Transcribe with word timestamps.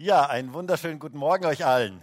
Ja, 0.00 0.26
einen 0.26 0.52
wunderschönen 0.52 1.00
guten 1.00 1.18
Morgen 1.18 1.44
euch 1.44 1.66
allen. 1.66 2.00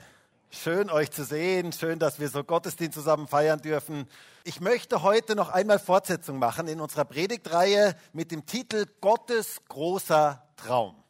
Schön 0.50 0.90
euch 0.90 1.12
zu 1.12 1.24
sehen, 1.24 1.72
schön, 1.72 1.98
dass 1.98 2.20
wir 2.20 2.28
so 2.28 2.44
Gottesdienst 2.44 2.94
zusammen 2.94 3.26
feiern 3.26 3.62
dürfen. 3.62 4.10
Ich 4.44 4.60
möchte 4.60 5.02
heute 5.02 5.34
noch 5.34 5.48
einmal 5.48 5.80
Fortsetzung 5.80 6.38
machen 6.38 6.68
in 6.68 6.82
unserer 6.82 7.06
Predigtreihe 7.06 7.96
mit 8.12 8.32
dem 8.32 8.46
Titel 8.46 8.86
Gottes 9.00 9.62
großer 9.70 10.46
Traum. 10.58 11.05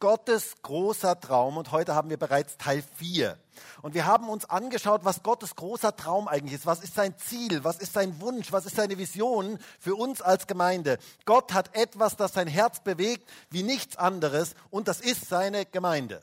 Gottes 0.00 0.54
großer 0.62 1.20
Traum 1.20 1.58
und 1.58 1.72
heute 1.72 1.94
haben 1.94 2.08
wir 2.08 2.16
bereits 2.16 2.56
Teil 2.56 2.82
4. 2.96 3.38
Und 3.82 3.94
wir 3.94 4.06
haben 4.06 4.30
uns 4.30 4.48
angeschaut, 4.48 5.04
was 5.04 5.22
Gottes 5.22 5.54
großer 5.54 5.94
Traum 5.94 6.26
eigentlich 6.26 6.54
ist. 6.54 6.66
Was 6.66 6.80
ist 6.80 6.94
sein 6.94 7.16
Ziel? 7.18 7.62
Was 7.64 7.76
ist 7.78 7.92
sein 7.92 8.18
Wunsch? 8.20 8.50
Was 8.50 8.64
ist 8.64 8.76
seine 8.76 8.96
Vision 8.96 9.58
für 9.78 9.94
uns 9.94 10.22
als 10.22 10.46
Gemeinde? 10.46 10.98
Gott 11.26 11.52
hat 11.52 11.76
etwas, 11.76 12.16
das 12.16 12.32
sein 12.32 12.48
Herz 12.48 12.80
bewegt 12.80 13.28
wie 13.50 13.62
nichts 13.62 13.96
anderes 13.96 14.54
und 14.70 14.88
das 14.88 15.00
ist 15.00 15.28
seine 15.28 15.66
Gemeinde. 15.66 16.22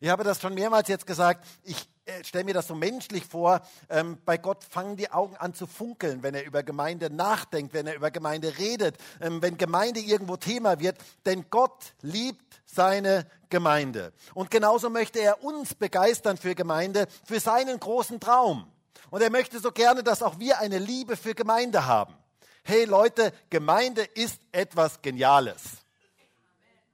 Ich 0.00 0.10
habe 0.10 0.22
das 0.22 0.40
schon 0.40 0.54
mehrmals 0.54 0.88
jetzt 0.88 1.06
gesagt. 1.06 1.46
Ich 1.64 1.88
stelle 2.24 2.44
mir 2.44 2.54
das 2.54 2.66
so 2.66 2.74
menschlich 2.74 3.24
vor. 3.24 3.60
Ähm, 3.88 4.18
bei 4.24 4.36
Gott 4.36 4.64
fangen 4.64 4.96
die 4.96 5.10
Augen 5.10 5.36
an 5.36 5.54
zu 5.54 5.66
funkeln, 5.66 6.22
wenn 6.22 6.34
er 6.34 6.44
über 6.44 6.62
Gemeinde 6.62 7.10
nachdenkt, 7.10 7.74
wenn 7.74 7.86
er 7.86 7.94
über 7.94 8.10
Gemeinde 8.10 8.58
redet, 8.58 8.96
ähm, 9.20 9.42
wenn 9.42 9.56
Gemeinde 9.56 10.00
irgendwo 10.00 10.36
Thema 10.36 10.80
wird. 10.80 10.98
Denn 11.26 11.46
Gott 11.50 11.94
liebt 12.02 12.62
seine 12.66 13.26
Gemeinde. 13.48 14.12
Und 14.34 14.50
genauso 14.50 14.90
möchte 14.90 15.20
er 15.20 15.42
uns 15.42 15.74
begeistern 15.74 16.36
für 16.36 16.54
Gemeinde, 16.54 17.06
für 17.24 17.40
seinen 17.40 17.78
großen 17.80 18.20
Traum. 18.20 18.70
Und 19.10 19.22
er 19.22 19.30
möchte 19.30 19.58
so 19.58 19.72
gerne, 19.72 20.02
dass 20.02 20.22
auch 20.22 20.38
wir 20.38 20.58
eine 20.58 20.78
Liebe 20.78 21.16
für 21.16 21.34
Gemeinde 21.34 21.86
haben. 21.86 22.14
Hey 22.62 22.84
Leute, 22.84 23.32
Gemeinde 23.48 24.02
ist 24.02 24.40
etwas 24.52 25.02
Geniales. 25.02 25.62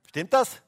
Stimmt 0.08 0.32
das? 0.32 0.62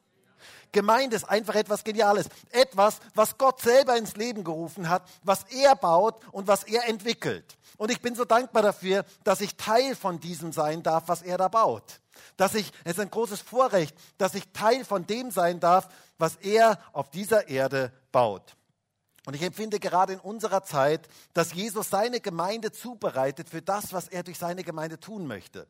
Gemeinde 0.73 1.17
ist 1.17 1.25
einfach 1.25 1.55
etwas 1.55 1.85
Geniales. 1.85 2.29
Etwas, 2.51 2.99
was 3.15 3.39
Gott 3.39 3.61
selber 3.61 3.97
ins 3.97 4.17
Leben 4.17 4.45
gerufen 4.45 4.89
hat, 4.89 5.03
was 5.23 5.45
er 5.45 5.75
baut 5.77 6.17
und 6.33 6.47
was 6.47 6.65
er 6.65 6.89
entwickelt. 6.89 7.57
Und 7.77 7.91
ich 7.91 8.01
bin 8.01 8.15
so 8.15 8.25
dankbar 8.25 8.63
dafür, 8.63 9.05
dass 9.25 9.41
ich 9.41 9.57
Teil 9.57 9.95
von 9.95 10.21
diesem 10.21 10.53
sein 10.53 10.83
darf, 10.83 11.05
was 11.07 11.23
er 11.23 11.39
da 11.39 11.49
baut 11.49 12.01
dass 12.37 12.55
ich, 12.55 12.73
es 12.85 12.93
ist 12.93 13.01
ein 13.01 13.11
großes 13.11 13.41
Vorrecht, 13.41 13.97
dass 14.17 14.35
ich 14.35 14.53
Teil 14.53 14.85
von 14.85 15.07
dem 15.07 15.31
sein 15.31 15.61
darf, 15.61 15.89
was 16.19 16.37
er 16.37 16.79
auf 16.93 17.11
dieser 17.11 17.49
Erde 17.49 17.93
baut. 18.13 18.57
Und 19.27 19.35
ich 19.35 19.43
empfinde 19.43 19.79
gerade 19.79 20.15
in 20.15 20.21
unserer 20.21 20.65
Zeit, 20.65 21.09
dass 21.35 21.53
Jesus 21.53 21.91
seine 21.91 22.21
Gemeinde 22.21 22.73
zubereitet 22.73 23.51
für 23.51 23.61
das, 23.61 23.93
was 23.93 24.09
er 24.09 24.23
durch 24.23 24.39
seine 24.39 24.65
Gemeinde 24.65 24.99
tun 24.99 25.27
möchte. 25.27 25.67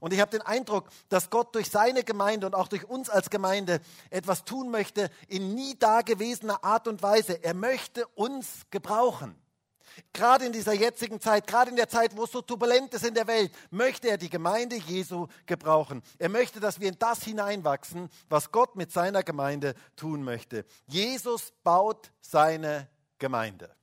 Und 0.00 0.12
ich 0.12 0.20
habe 0.20 0.30
den 0.30 0.42
Eindruck, 0.42 0.88
dass 1.08 1.30
Gott 1.30 1.54
durch 1.54 1.70
seine 1.70 2.04
Gemeinde 2.04 2.46
und 2.46 2.54
auch 2.54 2.68
durch 2.68 2.84
uns 2.84 3.08
als 3.08 3.30
Gemeinde 3.30 3.80
etwas 4.10 4.44
tun 4.44 4.70
möchte 4.70 5.10
in 5.28 5.54
nie 5.54 5.78
dagewesener 5.78 6.62
Art 6.62 6.86
und 6.88 7.02
Weise. 7.02 7.42
Er 7.42 7.54
möchte 7.54 8.06
uns 8.08 8.62
gebrauchen. 8.70 9.36
Gerade 10.12 10.44
in 10.44 10.52
dieser 10.52 10.74
jetzigen 10.74 11.20
Zeit, 11.20 11.46
gerade 11.46 11.70
in 11.70 11.76
der 11.76 11.88
Zeit, 11.88 12.16
wo 12.16 12.24
es 12.24 12.32
so 12.32 12.42
turbulent 12.42 12.92
ist 12.92 13.04
in 13.04 13.14
der 13.14 13.26
Welt, 13.26 13.50
möchte 13.70 14.08
er 14.08 14.18
die 14.18 14.28
Gemeinde 14.28 14.76
Jesu 14.76 15.26
gebrauchen. 15.46 16.02
Er 16.18 16.28
möchte, 16.28 16.60
dass 16.60 16.80
wir 16.80 16.88
in 16.88 16.98
das 16.98 17.22
hineinwachsen, 17.22 18.10
was 18.28 18.52
Gott 18.52 18.76
mit 18.76 18.92
seiner 18.92 19.22
Gemeinde 19.22 19.74
tun 19.96 20.22
möchte. 20.22 20.66
Jesus 20.86 21.52
baut 21.62 22.12
seine 22.20 22.88
Gemeinde. 23.18 23.74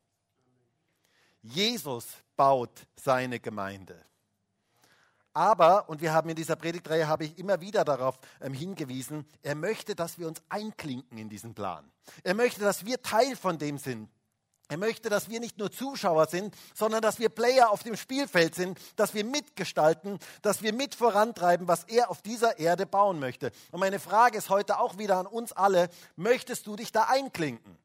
Jesus 1.41 2.05
baut 2.35 2.87
seine 2.95 3.39
Gemeinde. 3.39 3.99
Aber, 5.33 5.89
und 5.89 6.01
wir 6.01 6.13
haben 6.13 6.29
in 6.29 6.35
dieser 6.35 6.55
Predigtreihe, 6.55 7.07
habe 7.07 7.25
ich 7.25 7.37
immer 7.39 7.59
wieder 7.59 7.83
darauf 7.83 8.19
ähm, 8.39 8.53
hingewiesen, 8.53 9.25
er 9.41 9.55
möchte, 9.55 9.95
dass 9.95 10.19
wir 10.19 10.27
uns 10.27 10.41
einklinken 10.49 11.17
in 11.17 11.29
diesen 11.29 11.55
Plan. 11.55 11.89
Er 12.23 12.35
möchte, 12.35 12.61
dass 12.61 12.85
wir 12.85 13.01
Teil 13.01 13.35
von 13.35 13.57
dem 13.57 13.77
sind. 13.77 14.09
Er 14.69 14.77
möchte, 14.77 15.09
dass 15.09 15.29
wir 15.29 15.39
nicht 15.39 15.57
nur 15.57 15.71
Zuschauer 15.71 16.27
sind, 16.27 16.55
sondern 16.73 17.01
dass 17.01 17.19
wir 17.19 17.29
Player 17.29 17.69
auf 17.69 17.83
dem 17.83 17.97
Spielfeld 17.97 18.55
sind, 18.55 18.79
dass 18.95 19.13
wir 19.13 19.25
mitgestalten, 19.25 20.19
dass 20.41 20.61
wir 20.61 20.73
mit 20.73 20.95
vorantreiben, 20.95 21.67
was 21.67 21.83
er 21.83 22.09
auf 22.09 22.21
dieser 22.21 22.59
Erde 22.59 22.85
bauen 22.85 23.19
möchte. 23.19 23.51
Und 23.71 23.81
meine 23.81 23.99
Frage 23.99 24.37
ist 24.37 24.49
heute 24.49 24.79
auch 24.79 24.97
wieder 24.97 25.17
an 25.17 25.27
uns 25.27 25.51
alle, 25.51 25.89
möchtest 26.15 26.65
du 26.65 26.75
dich 26.75 26.91
da 26.91 27.03
einklinken? 27.03 27.77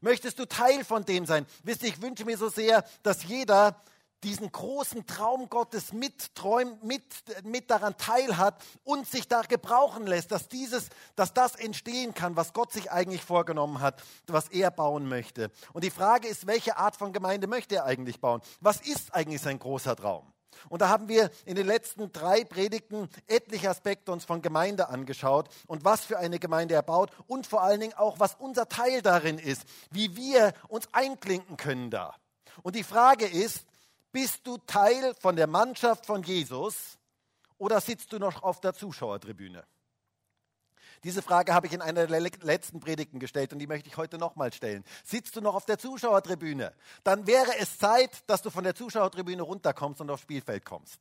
Möchtest 0.00 0.38
du 0.38 0.46
Teil 0.46 0.84
von 0.84 1.04
dem 1.04 1.26
sein? 1.26 1.46
Wisst 1.64 1.82
ihr, 1.82 1.88
ich 1.88 2.02
wünsche 2.02 2.24
mir 2.24 2.38
so 2.38 2.48
sehr, 2.48 2.84
dass 3.02 3.24
jeder 3.24 3.80
diesen 4.24 4.50
großen 4.50 5.06
Traum 5.06 5.48
Gottes 5.48 5.92
mitträumt, 5.92 6.82
mit, 6.82 7.02
mit 7.44 7.70
daran 7.70 7.96
teilhat 7.96 8.62
und 8.84 9.06
sich 9.06 9.28
da 9.28 9.42
gebrauchen 9.42 10.06
lässt, 10.06 10.32
dass 10.32 10.48
dieses, 10.48 10.88
dass 11.14 11.34
das 11.34 11.54
entstehen 11.54 12.14
kann, 12.14 12.36
was 12.36 12.52
Gott 12.52 12.72
sich 12.72 12.90
eigentlich 12.90 13.22
vorgenommen 13.22 13.80
hat, 13.80 14.02
was 14.26 14.48
er 14.48 14.70
bauen 14.70 15.08
möchte. 15.08 15.50
Und 15.72 15.84
die 15.84 15.90
Frage 15.90 16.28
ist, 16.28 16.46
welche 16.46 16.76
Art 16.76 16.96
von 16.96 17.12
Gemeinde 17.12 17.46
möchte 17.46 17.76
er 17.76 17.84
eigentlich 17.84 18.20
bauen? 18.20 18.40
Was 18.60 18.80
ist 18.80 19.14
eigentlich 19.14 19.40
sein 19.40 19.58
großer 19.58 19.96
Traum? 19.96 20.32
Und 20.68 20.82
da 20.82 20.88
haben 20.88 21.08
wir 21.08 21.30
in 21.44 21.54
den 21.54 21.66
letzten 21.66 22.10
drei 22.12 22.44
Predigten 22.44 23.08
etliche 23.26 23.70
Aspekte 23.70 24.12
uns 24.12 24.24
von 24.24 24.42
Gemeinde 24.42 24.88
angeschaut 24.88 25.48
und 25.66 25.84
was 25.84 26.04
für 26.04 26.18
eine 26.18 26.38
Gemeinde 26.38 26.74
er 26.74 26.82
baut 26.82 27.10
und 27.26 27.46
vor 27.46 27.62
allen 27.62 27.80
Dingen 27.80 27.94
auch, 27.94 28.18
was 28.18 28.34
unser 28.34 28.68
Teil 28.68 29.02
darin 29.02 29.38
ist, 29.38 29.64
wie 29.90 30.16
wir 30.16 30.52
uns 30.68 30.88
einklinken 30.92 31.56
können 31.56 31.90
da. 31.90 32.14
Und 32.62 32.74
die 32.74 32.82
Frage 32.82 33.26
ist, 33.26 33.67
bist 34.12 34.46
du 34.46 34.58
Teil 34.58 35.14
von 35.20 35.36
der 35.36 35.46
Mannschaft 35.46 36.06
von 36.06 36.22
Jesus 36.22 36.98
oder 37.58 37.80
sitzt 37.80 38.12
du 38.12 38.18
noch 38.18 38.42
auf 38.42 38.60
der 38.60 38.74
Zuschauertribüne? 38.74 39.64
Diese 41.04 41.22
Frage 41.22 41.54
habe 41.54 41.66
ich 41.66 41.72
in 41.72 41.82
einer 41.82 42.06
der 42.06 42.20
letzten 42.20 42.80
Predigten 42.80 43.20
gestellt 43.20 43.52
und 43.52 43.60
die 43.60 43.66
möchte 43.66 43.88
ich 43.88 43.96
heute 43.96 44.18
nochmal 44.18 44.52
stellen. 44.52 44.84
Sitzt 45.04 45.36
du 45.36 45.40
noch 45.40 45.54
auf 45.54 45.64
der 45.64 45.78
Zuschauertribüne? 45.78 46.74
Dann 47.04 47.26
wäre 47.26 47.56
es 47.58 47.78
Zeit, 47.78 48.10
dass 48.26 48.42
du 48.42 48.50
von 48.50 48.64
der 48.64 48.74
Zuschauertribüne 48.74 49.42
runterkommst 49.42 50.00
und 50.00 50.10
aufs 50.10 50.22
Spielfeld 50.22 50.64
kommst. 50.64 50.98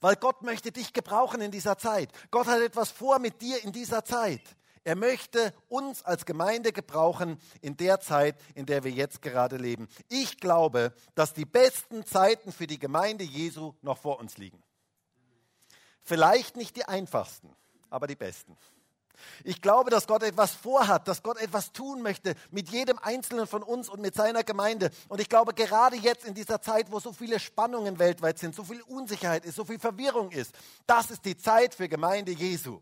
Weil 0.00 0.16
Gott 0.16 0.42
möchte 0.42 0.70
dich 0.70 0.92
gebrauchen 0.92 1.40
in 1.40 1.50
dieser 1.50 1.78
Zeit. 1.78 2.10
Gott 2.30 2.46
hat 2.46 2.60
etwas 2.60 2.90
vor 2.90 3.18
mit 3.18 3.40
dir 3.40 3.64
in 3.64 3.72
dieser 3.72 4.04
Zeit. 4.04 4.42
Er 4.84 4.96
möchte 4.96 5.52
uns 5.68 6.02
als 6.04 6.24
Gemeinde 6.24 6.72
gebrauchen 6.72 7.38
in 7.60 7.76
der 7.76 8.00
Zeit, 8.00 8.36
in 8.54 8.64
der 8.66 8.82
wir 8.82 8.90
jetzt 8.90 9.20
gerade 9.20 9.56
leben. 9.56 9.88
Ich 10.08 10.38
glaube, 10.38 10.94
dass 11.14 11.34
die 11.34 11.44
besten 11.44 12.06
Zeiten 12.06 12.50
für 12.50 12.66
die 12.66 12.78
Gemeinde 12.78 13.24
Jesu 13.24 13.74
noch 13.82 13.98
vor 13.98 14.18
uns 14.18 14.38
liegen. 14.38 14.62
Vielleicht 16.02 16.56
nicht 16.56 16.76
die 16.76 16.86
einfachsten, 16.86 17.54
aber 17.90 18.06
die 18.06 18.16
besten. 18.16 18.56
Ich 19.44 19.60
glaube, 19.60 19.90
dass 19.90 20.06
Gott 20.06 20.22
etwas 20.22 20.52
vorhat, 20.52 21.06
dass 21.06 21.22
Gott 21.22 21.38
etwas 21.38 21.72
tun 21.72 22.00
möchte 22.00 22.34
mit 22.50 22.70
jedem 22.70 22.98
Einzelnen 22.98 23.46
von 23.46 23.62
uns 23.62 23.90
und 23.90 24.00
mit 24.00 24.14
seiner 24.14 24.44
Gemeinde. 24.44 24.90
Und 25.08 25.20
ich 25.20 25.28
glaube, 25.28 25.52
gerade 25.52 25.96
jetzt 25.96 26.24
in 26.24 26.34
dieser 26.34 26.62
Zeit, 26.62 26.90
wo 26.90 27.00
so 27.00 27.12
viele 27.12 27.38
Spannungen 27.38 27.98
weltweit 27.98 28.38
sind, 28.38 28.54
so 28.54 28.64
viel 28.64 28.80
Unsicherheit 28.82 29.44
ist, 29.44 29.56
so 29.56 29.64
viel 29.66 29.78
Verwirrung 29.78 30.30
ist, 30.30 30.54
das 30.86 31.10
ist 31.10 31.24
die 31.26 31.36
Zeit 31.36 31.74
für 31.74 31.88
Gemeinde 31.88 32.32
Jesu. 32.32 32.80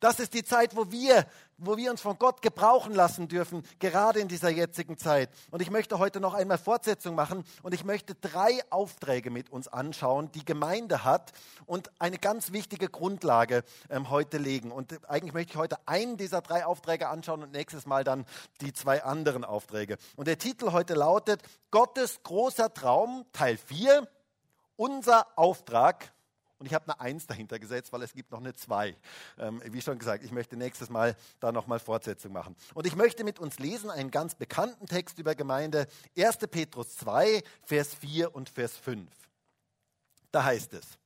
Das 0.00 0.20
ist 0.20 0.34
die 0.34 0.44
Zeit, 0.44 0.76
wo 0.76 0.90
wir, 0.90 1.26
wo 1.56 1.76
wir 1.76 1.90
uns 1.90 2.00
von 2.00 2.18
Gott 2.18 2.42
gebrauchen 2.42 2.94
lassen 2.94 3.28
dürfen, 3.28 3.62
gerade 3.78 4.20
in 4.20 4.28
dieser 4.28 4.48
jetzigen 4.48 4.96
Zeit. 4.96 5.30
Und 5.50 5.60
ich 5.60 5.70
möchte 5.70 5.98
heute 5.98 6.20
noch 6.20 6.34
einmal 6.34 6.58
Fortsetzung 6.58 7.14
machen 7.14 7.44
und 7.62 7.74
ich 7.74 7.84
möchte 7.84 8.14
drei 8.14 8.60
Aufträge 8.70 9.30
mit 9.30 9.50
uns 9.50 9.68
anschauen, 9.68 10.30
die 10.32 10.44
Gemeinde 10.44 11.04
hat 11.04 11.32
und 11.66 11.90
eine 11.98 12.18
ganz 12.18 12.52
wichtige 12.52 12.88
Grundlage 12.88 13.64
ähm, 13.90 14.10
heute 14.10 14.38
legen. 14.38 14.70
Und 14.70 15.08
eigentlich 15.08 15.34
möchte 15.34 15.52
ich 15.52 15.58
heute 15.58 15.76
einen 15.86 16.16
dieser 16.16 16.42
drei 16.42 16.64
Aufträge 16.64 17.08
anschauen 17.08 17.42
und 17.42 17.52
nächstes 17.52 17.86
Mal 17.86 18.04
dann 18.04 18.24
die 18.60 18.72
zwei 18.72 19.02
anderen 19.02 19.44
Aufträge. 19.44 19.96
Und 20.16 20.28
der 20.28 20.38
Titel 20.38 20.72
heute 20.72 20.94
lautet 20.94 21.42
Gottes 21.70 22.22
großer 22.22 22.72
Traum, 22.72 23.24
Teil 23.32 23.56
4, 23.56 24.06
unser 24.76 25.26
Auftrag 25.36 26.12
und 26.58 26.66
ich 26.66 26.74
habe 26.74 26.84
eine 26.86 27.00
Eins 27.00 27.26
dahinter 27.26 27.58
gesetzt, 27.58 27.92
weil 27.92 28.02
es 28.02 28.12
gibt 28.12 28.30
noch 28.32 28.40
eine 28.40 28.54
Zwei. 28.54 28.96
Ähm, 29.38 29.62
wie 29.64 29.80
schon 29.80 29.98
gesagt, 29.98 30.24
ich 30.24 30.32
möchte 30.32 30.56
nächstes 30.56 30.90
Mal 30.90 31.16
da 31.40 31.52
nochmal 31.52 31.78
Fortsetzung 31.78 32.32
machen. 32.32 32.56
Und 32.74 32.86
ich 32.86 32.96
möchte 32.96 33.22
mit 33.24 33.38
uns 33.38 33.58
lesen 33.58 33.90
einen 33.90 34.10
ganz 34.10 34.34
bekannten 34.34 34.86
Text 34.86 35.18
über 35.18 35.34
Gemeinde. 35.34 35.86
1. 36.16 36.38
Petrus 36.50 36.96
2, 36.96 37.42
Vers 37.62 37.94
4 37.94 38.34
und 38.34 38.48
Vers 38.48 38.76
5. 38.76 39.08
Da 40.32 40.44
heißt 40.44 40.74
es, 40.74 40.98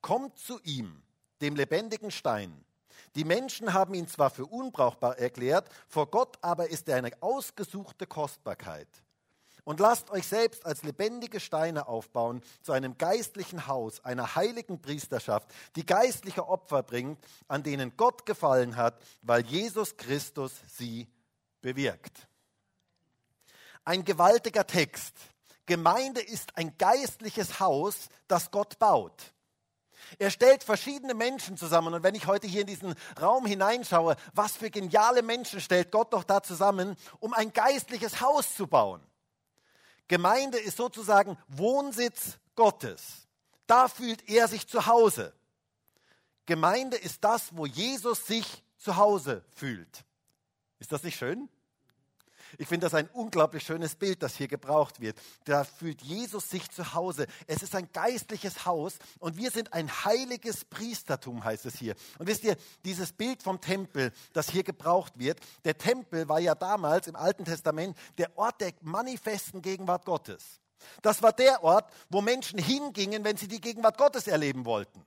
kommt 0.00 0.38
zu 0.38 0.60
ihm, 0.62 1.02
dem 1.40 1.56
lebendigen 1.56 2.10
Stein. 2.10 2.64
Die 3.14 3.24
Menschen 3.24 3.72
haben 3.72 3.94
ihn 3.94 4.08
zwar 4.08 4.30
für 4.30 4.46
unbrauchbar 4.46 5.18
erklärt, 5.18 5.68
vor 5.88 6.10
Gott 6.10 6.38
aber 6.40 6.70
ist 6.70 6.88
er 6.88 6.96
eine 6.96 7.10
ausgesuchte 7.20 8.06
Kostbarkeit 8.06 8.88
und 9.66 9.80
lasst 9.80 10.10
euch 10.10 10.28
selbst 10.28 10.64
als 10.64 10.84
lebendige 10.84 11.40
Steine 11.40 11.88
aufbauen 11.88 12.40
zu 12.62 12.70
einem 12.70 12.96
geistlichen 12.98 13.66
Haus, 13.66 14.02
einer 14.04 14.36
heiligen 14.36 14.80
Priesterschaft, 14.80 15.52
die 15.74 15.84
geistliche 15.84 16.48
Opfer 16.48 16.84
bringt, 16.84 17.18
an 17.48 17.64
denen 17.64 17.96
Gott 17.96 18.24
gefallen 18.26 18.76
hat, 18.76 19.02
weil 19.22 19.44
Jesus 19.44 19.96
Christus 19.96 20.52
sie 20.68 21.08
bewirkt. 21.62 22.28
Ein 23.84 24.04
gewaltiger 24.04 24.68
Text. 24.68 25.16
Gemeinde 25.66 26.20
ist 26.20 26.56
ein 26.56 26.78
geistliches 26.78 27.58
Haus, 27.58 28.08
das 28.28 28.52
Gott 28.52 28.78
baut. 28.78 29.34
Er 30.20 30.30
stellt 30.30 30.62
verschiedene 30.62 31.14
Menschen 31.14 31.56
zusammen. 31.56 31.92
Und 31.92 32.04
wenn 32.04 32.14
ich 32.14 32.28
heute 32.28 32.46
hier 32.46 32.60
in 32.60 32.68
diesen 32.68 32.94
Raum 33.20 33.44
hineinschaue, 33.46 34.14
was 34.32 34.52
für 34.52 34.70
geniale 34.70 35.22
Menschen 35.22 35.60
stellt 35.60 35.90
Gott 35.90 36.12
doch 36.12 36.22
da 36.22 36.40
zusammen, 36.40 36.96
um 37.18 37.34
ein 37.34 37.52
geistliches 37.52 38.20
Haus 38.20 38.54
zu 38.54 38.68
bauen. 38.68 39.02
Gemeinde 40.08 40.58
ist 40.58 40.76
sozusagen 40.76 41.36
Wohnsitz 41.48 42.38
Gottes. 42.54 43.26
Da 43.66 43.88
fühlt 43.88 44.28
er 44.28 44.48
sich 44.48 44.66
zu 44.66 44.86
Hause. 44.86 45.32
Gemeinde 46.46 46.96
ist 46.96 47.24
das, 47.24 47.56
wo 47.56 47.66
Jesus 47.66 48.26
sich 48.26 48.62
zu 48.76 48.96
Hause 48.96 49.44
fühlt. 49.54 50.04
Ist 50.78 50.92
das 50.92 51.02
nicht 51.02 51.16
schön? 51.16 51.48
Ich 52.58 52.68
finde 52.68 52.86
das 52.86 52.94
ein 52.94 53.08
unglaublich 53.12 53.62
schönes 53.62 53.96
Bild, 53.96 54.22
das 54.22 54.36
hier 54.36 54.48
gebraucht 54.48 55.00
wird. 55.00 55.18
Da 55.44 55.64
fühlt 55.64 56.02
Jesus 56.02 56.48
sich 56.50 56.70
zu 56.70 56.94
Hause. 56.94 57.26
Es 57.46 57.62
ist 57.62 57.74
ein 57.74 57.88
geistliches 57.92 58.66
Haus 58.66 58.98
und 59.18 59.36
wir 59.36 59.50
sind 59.50 59.72
ein 59.72 59.90
heiliges 60.04 60.64
Priestertum, 60.64 61.44
heißt 61.44 61.66
es 61.66 61.76
hier. 61.76 61.94
Und 62.18 62.26
wisst 62.26 62.44
ihr, 62.44 62.56
dieses 62.84 63.12
Bild 63.12 63.42
vom 63.42 63.60
Tempel, 63.60 64.12
das 64.32 64.50
hier 64.50 64.62
gebraucht 64.62 65.18
wird, 65.18 65.40
der 65.64 65.78
Tempel 65.78 66.28
war 66.28 66.40
ja 66.40 66.54
damals 66.54 67.06
im 67.06 67.16
Alten 67.16 67.44
Testament 67.44 67.96
der 68.18 68.36
Ort 68.38 68.60
der 68.60 68.72
manifesten 68.82 69.62
Gegenwart 69.62 70.04
Gottes. 70.04 70.60
Das 71.02 71.22
war 71.22 71.32
der 71.32 71.62
Ort, 71.62 71.90
wo 72.10 72.20
Menschen 72.20 72.58
hingingen, 72.58 73.24
wenn 73.24 73.36
sie 73.36 73.48
die 73.48 73.60
Gegenwart 73.60 73.98
Gottes 73.98 74.26
erleben 74.26 74.64
wollten. 74.64 75.04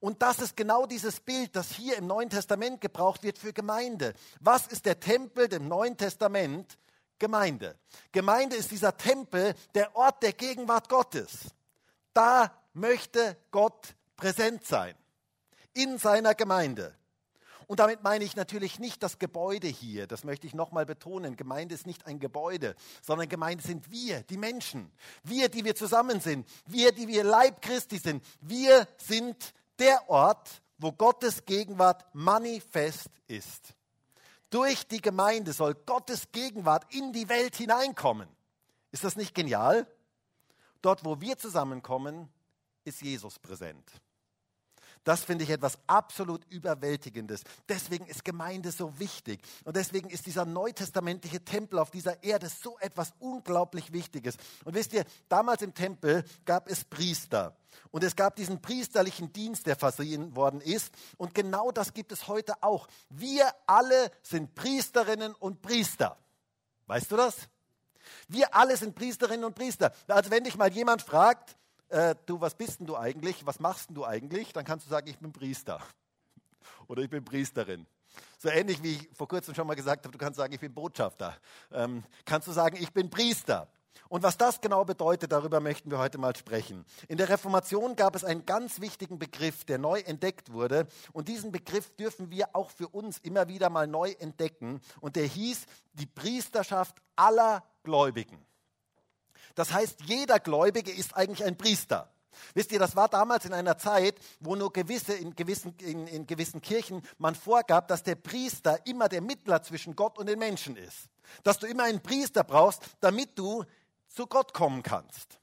Und 0.00 0.22
das 0.22 0.38
ist 0.38 0.56
genau 0.56 0.86
dieses 0.86 1.20
Bild, 1.20 1.56
das 1.56 1.72
hier 1.72 1.96
im 1.96 2.06
Neuen 2.06 2.30
Testament 2.30 2.80
gebraucht 2.80 3.22
wird 3.24 3.38
für 3.38 3.52
Gemeinde. 3.52 4.14
Was 4.40 4.66
ist 4.68 4.86
der 4.86 5.00
Tempel 5.00 5.52
im 5.52 5.66
Neuen 5.68 5.96
Testament? 5.96 6.78
Gemeinde. 7.18 7.76
Gemeinde 8.12 8.54
ist 8.54 8.70
dieser 8.70 8.96
Tempel, 8.96 9.54
der 9.74 9.96
Ort 9.96 10.22
der 10.22 10.32
Gegenwart 10.32 10.88
Gottes. 10.88 11.48
Da 12.12 12.52
möchte 12.74 13.36
Gott 13.50 13.94
präsent 14.16 14.64
sein. 14.64 14.94
In 15.74 15.98
seiner 15.98 16.34
Gemeinde. 16.34 16.94
Und 17.66 17.80
damit 17.80 18.02
meine 18.02 18.24
ich 18.24 18.34
natürlich 18.34 18.78
nicht 18.78 19.02
das 19.02 19.18
Gebäude 19.18 19.66
hier. 19.66 20.06
Das 20.06 20.24
möchte 20.24 20.46
ich 20.46 20.54
nochmal 20.54 20.86
betonen. 20.86 21.36
Gemeinde 21.36 21.74
ist 21.74 21.86
nicht 21.86 22.06
ein 22.06 22.18
Gebäude, 22.18 22.74
sondern 23.02 23.28
Gemeinde 23.28 23.62
sind 23.62 23.90
wir, 23.90 24.22
die 24.22 24.38
Menschen. 24.38 24.90
Wir, 25.22 25.50
die 25.50 25.64
wir 25.64 25.74
zusammen 25.74 26.20
sind. 26.20 26.48
Wir, 26.66 26.92
die 26.92 27.08
wir 27.08 27.24
Leib 27.24 27.60
Christi 27.60 27.98
sind. 27.98 28.24
Wir 28.40 28.88
sind 28.96 29.52
der 29.78 30.08
Ort, 30.08 30.62
wo 30.78 30.92
Gottes 30.92 31.44
Gegenwart 31.44 32.04
manifest 32.12 33.08
ist. 33.26 33.74
Durch 34.50 34.86
die 34.86 35.00
Gemeinde 35.00 35.52
soll 35.52 35.74
Gottes 35.74 36.30
Gegenwart 36.32 36.92
in 36.94 37.12
die 37.12 37.28
Welt 37.28 37.56
hineinkommen. 37.56 38.28
Ist 38.90 39.04
das 39.04 39.16
nicht 39.16 39.34
genial? 39.34 39.86
Dort, 40.80 41.04
wo 41.04 41.20
wir 41.20 41.36
zusammenkommen, 41.36 42.28
ist 42.84 43.02
Jesus 43.02 43.38
präsent. 43.38 43.84
Das 45.08 45.24
finde 45.24 45.44
ich 45.44 45.48
etwas 45.48 45.78
absolut 45.86 46.44
Überwältigendes. 46.50 47.42
Deswegen 47.66 48.04
ist 48.04 48.26
Gemeinde 48.26 48.70
so 48.70 48.98
wichtig. 48.98 49.40
Und 49.64 49.74
deswegen 49.74 50.10
ist 50.10 50.26
dieser 50.26 50.44
neutestamentliche 50.44 51.42
Tempel 51.42 51.78
auf 51.78 51.90
dieser 51.90 52.22
Erde 52.22 52.50
so 52.50 52.76
etwas 52.78 53.14
unglaublich 53.18 53.90
Wichtiges. 53.94 54.36
Und 54.66 54.74
wisst 54.74 54.92
ihr, 54.92 55.06
damals 55.30 55.62
im 55.62 55.72
Tempel 55.72 56.24
gab 56.44 56.68
es 56.68 56.84
Priester. 56.84 57.56
Und 57.90 58.04
es 58.04 58.16
gab 58.16 58.36
diesen 58.36 58.60
priesterlichen 58.60 59.32
Dienst, 59.32 59.64
der 59.64 59.76
versehen 59.76 60.36
worden 60.36 60.60
ist. 60.60 60.92
Und 61.16 61.34
genau 61.34 61.70
das 61.70 61.94
gibt 61.94 62.12
es 62.12 62.28
heute 62.28 62.62
auch. 62.62 62.86
Wir 63.08 63.50
alle 63.66 64.10
sind 64.20 64.54
Priesterinnen 64.54 65.34
und 65.36 65.62
Priester. 65.62 66.18
Weißt 66.86 67.10
du 67.10 67.16
das? 67.16 67.34
Wir 68.28 68.54
alle 68.54 68.76
sind 68.76 68.94
Priesterinnen 68.94 69.46
und 69.46 69.54
Priester. 69.54 69.90
Also 70.06 70.30
wenn 70.30 70.44
dich 70.44 70.58
mal 70.58 70.70
jemand 70.70 71.00
fragt, 71.00 71.56
äh, 71.88 72.14
du, 72.26 72.40
was 72.40 72.54
bist 72.54 72.80
denn 72.80 72.86
du 72.86 72.96
eigentlich? 72.96 73.46
Was 73.46 73.60
machst 73.60 73.88
denn 73.88 73.94
du 73.94 74.04
eigentlich? 74.04 74.52
Dann 74.52 74.64
kannst 74.64 74.86
du 74.86 74.90
sagen, 74.90 75.08
ich 75.08 75.18
bin 75.18 75.32
Priester. 75.32 75.80
Oder 76.88 77.02
ich 77.02 77.10
bin 77.10 77.24
Priesterin. 77.24 77.86
So 78.38 78.48
ähnlich 78.48 78.82
wie 78.82 78.94
ich 78.94 79.08
vor 79.12 79.28
kurzem 79.28 79.54
schon 79.54 79.66
mal 79.66 79.74
gesagt 79.74 80.04
habe, 80.04 80.12
du 80.12 80.18
kannst 80.18 80.36
sagen, 80.36 80.52
ich 80.52 80.60
bin 80.60 80.72
Botschafter. 80.72 81.36
Ähm, 81.72 82.04
kannst 82.24 82.48
du 82.48 82.52
sagen, 82.52 82.76
ich 82.80 82.92
bin 82.92 83.10
Priester. 83.10 83.68
Und 84.08 84.22
was 84.22 84.38
das 84.38 84.60
genau 84.60 84.84
bedeutet, 84.84 85.32
darüber 85.32 85.60
möchten 85.60 85.90
wir 85.90 85.98
heute 85.98 86.18
mal 86.18 86.34
sprechen. 86.34 86.84
In 87.08 87.18
der 87.18 87.28
Reformation 87.28 87.94
gab 87.94 88.14
es 88.14 88.24
einen 88.24 88.46
ganz 88.46 88.80
wichtigen 88.80 89.18
Begriff, 89.18 89.64
der 89.64 89.78
neu 89.78 90.00
entdeckt 90.00 90.52
wurde. 90.52 90.86
Und 91.12 91.28
diesen 91.28 91.52
Begriff 91.52 91.94
dürfen 91.96 92.30
wir 92.30 92.48
auch 92.54 92.70
für 92.70 92.88
uns 92.88 93.18
immer 93.18 93.48
wieder 93.48 93.68
mal 93.70 93.86
neu 93.86 94.12
entdecken. 94.18 94.80
Und 95.00 95.16
der 95.16 95.26
hieß 95.26 95.66
die 95.94 96.06
Priesterschaft 96.06 96.96
aller 97.16 97.62
Gläubigen. 97.82 98.38
Das 99.58 99.72
heißt, 99.72 100.02
jeder 100.02 100.38
Gläubige 100.38 100.92
ist 100.92 101.16
eigentlich 101.16 101.44
ein 101.44 101.58
Priester. 101.58 102.08
Wisst 102.54 102.70
ihr, 102.70 102.78
das 102.78 102.94
war 102.94 103.08
damals 103.08 103.44
in 103.44 103.52
einer 103.52 103.76
Zeit, 103.76 104.14
wo 104.38 104.54
nur 104.54 104.72
gewisse, 104.72 105.14
in 105.14 105.34
gewissen, 105.34 105.74
in, 105.80 106.06
in 106.06 106.28
gewissen 106.28 106.62
Kirchen 106.62 107.02
man 107.18 107.34
vorgab, 107.34 107.88
dass 107.88 108.04
der 108.04 108.14
Priester 108.14 108.86
immer 108.86 109.08
der 109.08 109.20
Mittler 109.20 109.60
zwischen 109.60 109.96
Gott 109.96 110.16
und 110.16 110.26
den 110.26 110.38
Menschen 110.38 110.76
ist. 110.76 111.08
Dass 111.42 111.58
du 111.58 111.66
immer 111.66 111.82
einen 111.82 112.00
Priester 112.00 112.44
brauchst, 112.44 112.82
damit 113.00 113.36
du 113.36 113.64
zu 114.06 114.28
Gott 114.28 114.54
kommen 114.54 114.84
kannst. 114.84 115.40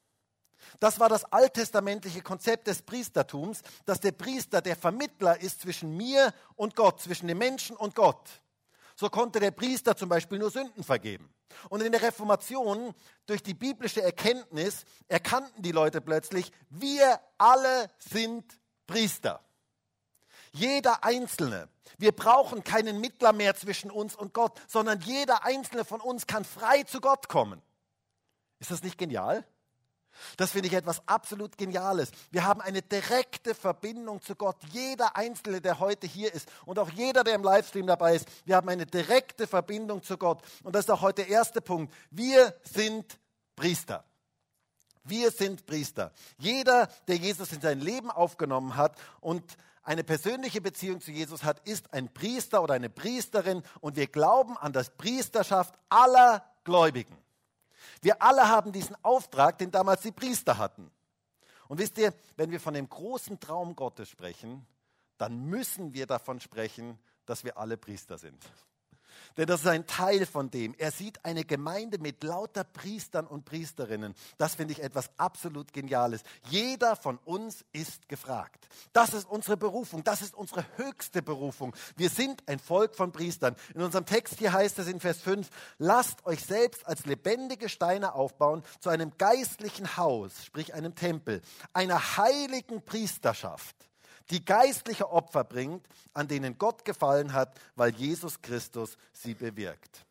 Das 0.79 0.97
war 1.01 1.09
das 1.09 1.25
alttestamentliche 1.25 2.21
Konzept 2.21 2.67
des 2.67 2.83
Priestertums, 2.83 3.63
dass 3.85 3.99
der 3.99 4.13
Priester 4.13 4.61
der 4.61 4.77
Vermittler 4.77 5.41
ist 5.41 5.59
zwischen 5.59 5.97
mir 5.97 6.33
und 6.55 6.77
Gott, 6.77 7.01
zwischen 7.01 7.27
dem 7.27 7.39
Menschen 7.39 7.75
und 7.75 7.95
Gott. 7.95 8.29
So 8.95 9.09
konnte 9.09 9.39
der 9.39 9.51
Priester 9.51 9.95
zum 9.95 10.09
Beispiel 10.09 10.39
nur 10.39 10.51
Sünden 10.51 10.83
vergeben. 10.83 11.33
Und 11.69 11.81
in 11.81 11.91
der 11.91 12.01
Reformation, 12.01 12.93
durch 13.25 13.43
die 13.43 13.53
biblische 13.53 14.01
Erkenntnis, 14.01 14.85
erkannten 15.07 15.61
die 15.61 15.71
Leute 15.71 16.01
plötzlich, 16.01 16.51
wir 16.69 17.19
alle 17.37 17.91
sind 17.97 18.45
Priester. 18.87 19.41
Jeder 20.51 21.03
Einzelne. 21.03 21.67
Wir 21.97 22.13
brauchen 22.13 22.63
keinen 22.63 23.01
Mittler 23.01 23.33
mehr 23.33 23.55
zwischen 23.55 23.91
uns 23.91 24.15
und 24.15 24.33
Gott, 24.33 24.61
sondern 24.67 25.01
jeder 25.01 25.43
Einzelne 25.43 25.83
von 25.83 25.99
uns 25.99 26.27
kann 26.27 26.45
frei 26.45 26.83
zu 26.83 27.01
Gott 27.01 27.27
kommen. 27.27 27.61
Ist 28.59 28.71
das 28.71 28.81
nicht 28.81 28.97
genial? 28.97 29.45
Das 30.37 30.51
finde 30.51 30.67
ich 30.67 30.73
etwas 30.73 31.01
absolut 31.07 31.57
Geniales. 31.57 32.11
Wir 32.31 32.45
haben 32.45 32.61
eine 32.61 32.81
direkte 32.81 33.55
Verbindung 33.55 34.21
zu 34.21 34.35
Gott. 34.35 34.57
Jeder 34.71 35.15
Einzelne, 35.15 35.61
der 35.61 35.79
heute 35.79 36.07
hier 36.07 36.33
ist 36.33 36.49
und 36.65 36.79
auch 36.79 36.89
jeder, 36.89 37.23
der 37.23 37.35
im 37.35 37.43
Livestream 37.43 37.87
dabei 37.87 38.15
ist, 38.15 38.27
wir 38.45 38.55
haben 38.55 38.69
eine 38.69 38.85
direkte 38.85 39.47
Verbindung 39.47 40.03
zu 40.03 40.17
Gott. 40.17 40.41
Und 40.63 40.75
das 40.75 40.85
ist 40.85 40.91
auch 40.91 41.01
heute 41.01 41.23
der 41.23 41.29
erste 41.29 41.61
Punkt. 41.61 41.93
Wir 42.11 42.55
sind 42.63 43.19
Priester. 43.55 44.03
Wir 45.03 45.31
sind 45.31 45.65
Priester. 45.65 46.11
Jeder, 46.37 46.87
der 47.07 47.17
Jesus 47.17 47.51
in 47.51 47.61
sein 47.61 47.79
Leben 47.79 48.09
aufgenommen 48.09 48.75
hat 48.75 48.97
und 49.21 49.43
eine 49.83 50.03
persönliche 50.03 50.61
Beziehung 50.61 50.99
zu 50.99 51.11
Jesus 51.11 51.43
hat, 51.43 51.59
ist 51.67 51.93
ein 51.93 52.11
Priester 52.11 52.63
oder 52.63 52.73
eine 52.73 52.89
Priesterin 52.89 53.61
und 53.81 53.95
wir 53.95 54.07
glauben 54.07 54.57
an 54.57 54.73
das 54.73 54.89
Priesterschaft 54.89 55.75
aller 55.89 56.43
Gläubigen. 56.63 57.15
Wir 58.01 58.21
alle 58.21 58.47
haben 58.47 58.71
diesen 58.71 58.95
Auftrag, 59.03 59.57
den 59.57 59.71
damals 59.71 60.01
die 60.01 60.11
Priester 60.11 60.57
hatten. 60.57 60.91
Und 61.67 61.79
wisst 61.79 61.97
ihr, 61.97 62.13
wenn 62.35 62.51
wir 62.51 62.59
von 62.59 62.73
dem 62.73 62.87
großen 62.87 63.39
Traum 63.39 63.75
Gottes 63.75 64.09
sprechen, 64.09 64.65
dann 65.17 65.45
müssen 65.45 65.93
wir 65.93 66.05
davon 66.05 66.39
sprechen, 66.39 66.99
dass 67.25 67.43
wir 67.43 67.57
alle 67.57 67.77
Priester 67.77 68.17
sind. 68.17 68.43
Denn 69.37 69.47
das 69.47 69.61
ist 69.61 69.67
ein 69.67 69.85
Teil 69.85 70.25
von 70.25 70.49
dem. 70.49 70.73
Er 70.77 70.91
sieht 70.91 71.23
eine 71.25 71.43
Gemeinde 71.43 71.97
mit 71.97 72.23
lauter 72.23 72.63
Priestern 72.63 73.27
und 73.27 73.43
Priesterinnen. 73.43 74.15
Das 74.37 74.55
finde 74.55 74.73
ich 74.73 74.81
etwas 74.81 75.09
absolut 75.17 75.73
Geniales. 75.73 76.23
Jeder 76.49 76.95
von 76.95 77.17
uns 77.25 77.65
ist 77.73 78.07
gefragt. 78.07 78.67
Das 78.93 79.13
ist 79.13 79.29
unsere 79.29 79.57
Berufung. 79.57 80.03
Das 80.03 80.21
ist 80.21 80.35
unsere 80.35 80.65
höchste 80.77 81.21
Berufung. 81.21 81.75
Wir 81.97 82.09
sind 82.09 82.47
ein 82.47 82.59
Volk 82.59 82.95
von 82.95 83.11
Priestern. 83.11 83.55
In 83.73 83.81
unserem 83.81 84.05
Text 84.05 84.39
hier 84.39 84.53
heißt 84.53 84.79
es 84.79 84.87
in 84.87 84.99
Vers 84.99 85.21
5, 85.21 85.49
lasst 85.79 86.25
euch 86.25 86.43
selbst 86.43 86.87
als 86.87 87.05
lebendige 87.05 87.67
Steine 87.67 88.13
aufbauen 88.15 88.63
zu 88.79 88.89
einem 88.89 89.11
geistlichen 89.17 89.97
Haus, 89.97 90.45
sprich 90.45 90.73
einem 90.73 90.95
Tempel, 90.95 91.41
einer 91.73 92.17
heiligen 92.17 92.81
Priesterschaft 92.83 93.84
die 94.29 94.43
geistliche 94.43 95.09
Opfer 95.09 95.43
bringt, 95.43 95.87
an 96.13 96.27
denen 96.27 96.57
Gott 96.57 96.85
gefallen 96.85 97.33
hat, 97.33 97.59
weil 97.75 97.93
Jesus 97.95 98.41
Christus 98.41 98.97
sie 99.13 99.33
bewirkt. 99.33 100.05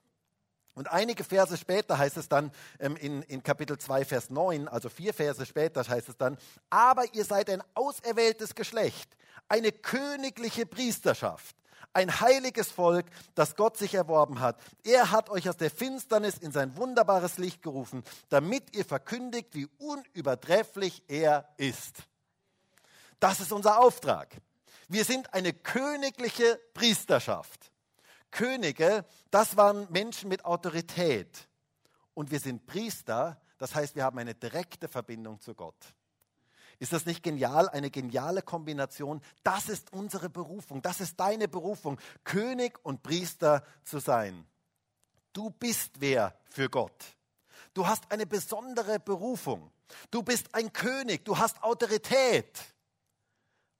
Und 0.74 0.90
einige 0.90 1.22
Verse 1.22 1.56
später 1.56 1.98
heißt 1.98 2.16
es 2.16 2.28
dann 2.28 2.50
ähm, 2.80 2.96
in, 2.96 3.22
in 3.22 3.42
Kapitel 3.42 3.78
2, 3.78 4.04
Vers 4.04 4.30
9, 4.30 4.66
also 4.66 4.88
vier 4.88 5.14
Verse 5.14 5.46
später 5.46 5.86
heißt 5.86 6.08
es 6.08 6.16
dann, 6.16 6.36
aber 6.68 7.04
ihr 7.14 7.24
seid 7.24 7.48
ein 7.48 7.62
auserwähltes 7.74 8.54
Geschlecht, 8.56 9.16
eine 9.48 9.70
königliche 9.70 10.66
Priesterschaft, 10.66 11.54
ein 11.92 12.20
heiliges 12.20 12.72
Volk, 12.72 13.06
das 13.36 13.54
Gott 13.54 13.76
sich 13.76 13.94
erworben 13.94 14.40
hat. 14.40 14.60
Er 14.82 15.12
hat 15.12 15.30
euch 15.30 15.48
aus 15.48 15.56
der 15.56 15.70
Finsternis 15.70 16.38
in 16.38 16.50
sein 16.50 16.76
wunderbares 16.76 17.38
Licht 17.38 17.62
gerufen, 17.62 18.02
damit 18.28 18.74
ihr 18.74 18.84
verkündigt, 18.84 19.50
wie 19.52 19.68
unübertrefflich 19.78 21.04
er 21.06 21.48
ist. 21.56 22.02
Das 23.24 23.40
ist 23.40 23.52
unser 23.52 23.80
Auftrag. 23.80 24.36
Wir 24.86 25.02
sind 25.02 25.32
eine 25.32 25.54
königliche 25.54 26.60
Priesterschaft. 26.74 27.72
Könige, 28.30 29.06
das 29.30 29.56
waren 29.56 29.86
Menschen 29.90 30.28
mit 30.28 30.44
Autorität. 30.44 31.48
Und 32.12 32.30
wir 32.30 32.38
sind 32.38 32.66
Priester, 32.66 33.40
das 33.56 33.74
heißt, 33.74 33.96
wir 33.96 34.04
haben 34.04 34.18
eine 34.18 34.34
direkte 34.34 34.88
Verbindung 34.88 35.40
zu 35.40 35.54
Gott. 35.54 35.94
Ist 36.78 36.92
das 36.92 37.06
nicht 37.06 37.22
genial? 37.22 37.70
Eine 37.70 37.90
geniale 37.90 38.42
Kombination. 38.42 39.22
Das 39.42 39.70
ist 39.70 39.90
unsere 39.94 40.28
Berufung. 40.28 40.82
Das 40.82 41.00
ist 41.00 41.18
deine 41.18 41.48
Berufung, 41.48 41.98
König 42.24 42.78
und 42.84 43.02
Priester 43.02 43.64
zu 43.84 44.00
sein. 44.00 44.46
Du 45.32 45.48
bist 45.48 45.92
wer 45.98 46.38
für 46.44 46.68
Gott. 46.68 47.16
Du 47.72 47.86
hast 47.86 48.12
eine 48.12 48.26
besondere 48.26 49.00
Berufung. 49.00 49.72
Du 50.10 50.22
bist 50.22 50.54
ein 50.54 50.74
König. 50.74 51.24
Du 51.24 51.38
hast 51.38 51.62
Autorität. 51.62 52.73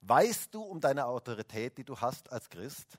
Weißt 0.06 0.54
du 0.54 0.62
um 0.62 0.80
deine 0.80 1.06
Autorität, 1.06 1.78
die 1.78 1.84
du 1.84 1.99
hast 1.99 2.30
als 2.30 2.50
Christ? 2.50 2.99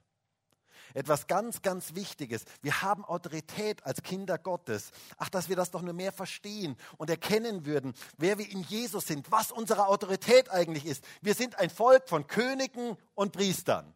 Etwas 0.96 1.28
ganz, 1.28 1.62
ganz 1.62 1.94
Wichtiges. 1.94 2.46
Wir 2.62 2.82
haben 2.82 3.06
Autorität 3.06 3.86
als 3.86 4.02
Kinder 4.02 4.38
Gottes. 4.38 4.92
Ach, 5.18 5.30
dass 5.30 5.50
wir 5.50 5.56
das 5.56 5.70
doch 5.70 5.82
nur 5.82 5.94
mehr 5.94 6.12
verstehen 6.12 6.76
und 6.98 7.10
erkennen 7.10 7.66
würden, 7.66 7.94
wer 8.18 8.38
wir 8.38 8.50
in 8.50 8.62
Jesus 8.62 9.06
sind, 9.06 9.32
was 9.32 9.52
unsere 9.52 9.88
Autorität 9.88 10.50
eigentlich 10.50 10.86
ist. 10.86 11.04
Wir 11.22 11.36
sind 11.36 11.60
ein 11.60 11.70
Volk 11.70 12.10
von 12.10 12.26
Königen 12.28 12.98
und 13.14 13.34
Priestern. 13.34 13.94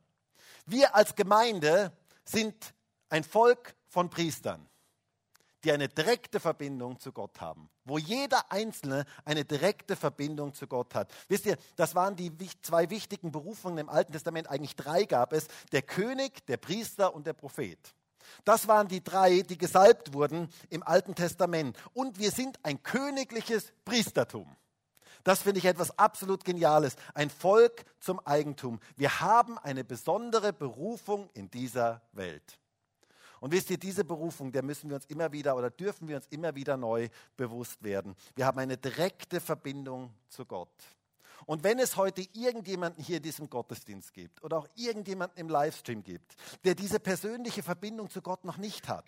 Wir 0.65 0.93
als 0.93 1.15
Gemeinde 1.15 1.91
sind 2.25 2.75
ein 3.09 3.23
Volk 3.23 3.75
von 3.87 4.09
Priestern 4.09 4.68
die 5.63 5.71
eine 5.71 5.89
direkte 5.89 6.39
Verbindung 6.39 6.99
zu 6.99 7.11
Gott 7.11 7.41
haben, 7.41 7.69
wo 7.85 7.97
jeder 7.97 8.51
Einzelne 8.51 9.05
eine 9.25 9.45
direkte 9.45 9.95
Verbindung 9.95 10.53
zu 10.53 10.67
Gott 10.67 10.95
hat. 10.95 11.11
Wisst 11.27 11.45
ihr, 11.45 11.57
das 11.75 11.95
waren 11.95 12.15
die 12.15 12.31
zwei 12.61 12.89
wichtigen 12.89 13.31
Berufungen 13.31 13.77
im 13.77 13.89
Alten 13.89 14.13
Testament, 14.13 14.49
eigentlich 14.49 14.75
drei 14.75 15.03
gab 15.03 15.33
es, 15.33 15.47
der 15.71 15.81
König, 15.81 16.45
der 16.47 16.57
Priester 16.57 17.13
und 17.13 17.27
der 17.27 17.33
Prophet. 17.33 17.79
Das 18.45 18.67
waren 18.67 18.87
die 18.87 19.03
drei, 19.03 19.41
die 19.41 19.57
gesalbt 19.57 20.13
wurden 20.13 20.49
im 20.69 20.83
Alten 20.83 21.15
Testament. 21.15 21.77
Und 21.93 22.19
wir 22.19 22.31
sind 22.31 22.59
ein 22.63 22.83
königliches 22.83 23.73
Priestertum. 23.85 24.55
Das 25.23 25.41
finde 25.41 25.59
ich 25.59 25.65
etwas 25.65 25.97
absolut 25.97 26.45
Geniales. 26.45 26.95
Ein 27.13 27.29
Volk 27.29 27.85
zum 27.99 28.19
Eigentum. 28.25 28.79
Wir 28.95 29.19
haben 29.19 29.57
eine 29.57 29.83
besondere 29.83 30.53
Berufung 30.53 31.29
in 31.33 31.49
dieser 31.49 32.01
Welt. 32.13 32.58
Und 33.39 33.51
wisst 33.51 33.69
ihr, 33.69 33.77
diese 33.77 34.03
Berufung, 34.03 34.51
der 34.51 34.63
müssen 34.63 34.89
wir 34.89 34.95
uns 34.95 35.05
immer 35.05 35.31
wieder 35.31 35.55
oder 35.55 35.69
dürfen 35.69 36.07
wir 36.07 36.17
uns 36.17 36.27
immer 36.27 36.55
wieder 36.55 36.77
neu 36.77 37.09
bewusst 37.37 37.83
werden. 37.83 38.15
Wir 38.35 38.45
haben 38.45 38.59
eine 38.59 38.77
direkte 38.77 39.39
Verbindung 39.39 40.13
zu 40.27 40.45
Gott. 40.45 40.69
Und 41.45 41.63
wenn 41.63 41.79
es 41.79 41.95
heute 41.95 42.21
irgendjemanden 42.33 43.03
hier 43.03 43.17
in 43.17 43.23
diesem 43.23 43.49
Gottesdienst 43.49 44.13
gibt 44.13 44.43
oder 44.43 44.57
auch 44.57 44.67
irgendjemanden 44.75 45.39
im 45.39 45.49
Livestream 45.49 46.03
gibt, 46.03 46.35
der 46.63 46.75
diese 46.75 46.99
persönliche 46.99 47.63
Verbindung 47.63 48.09
zu 48.09 48.21
Gott 48.21 48.43
noch 48.45 48.57
nicht 48.57 48.87
hat, 48.87 49.05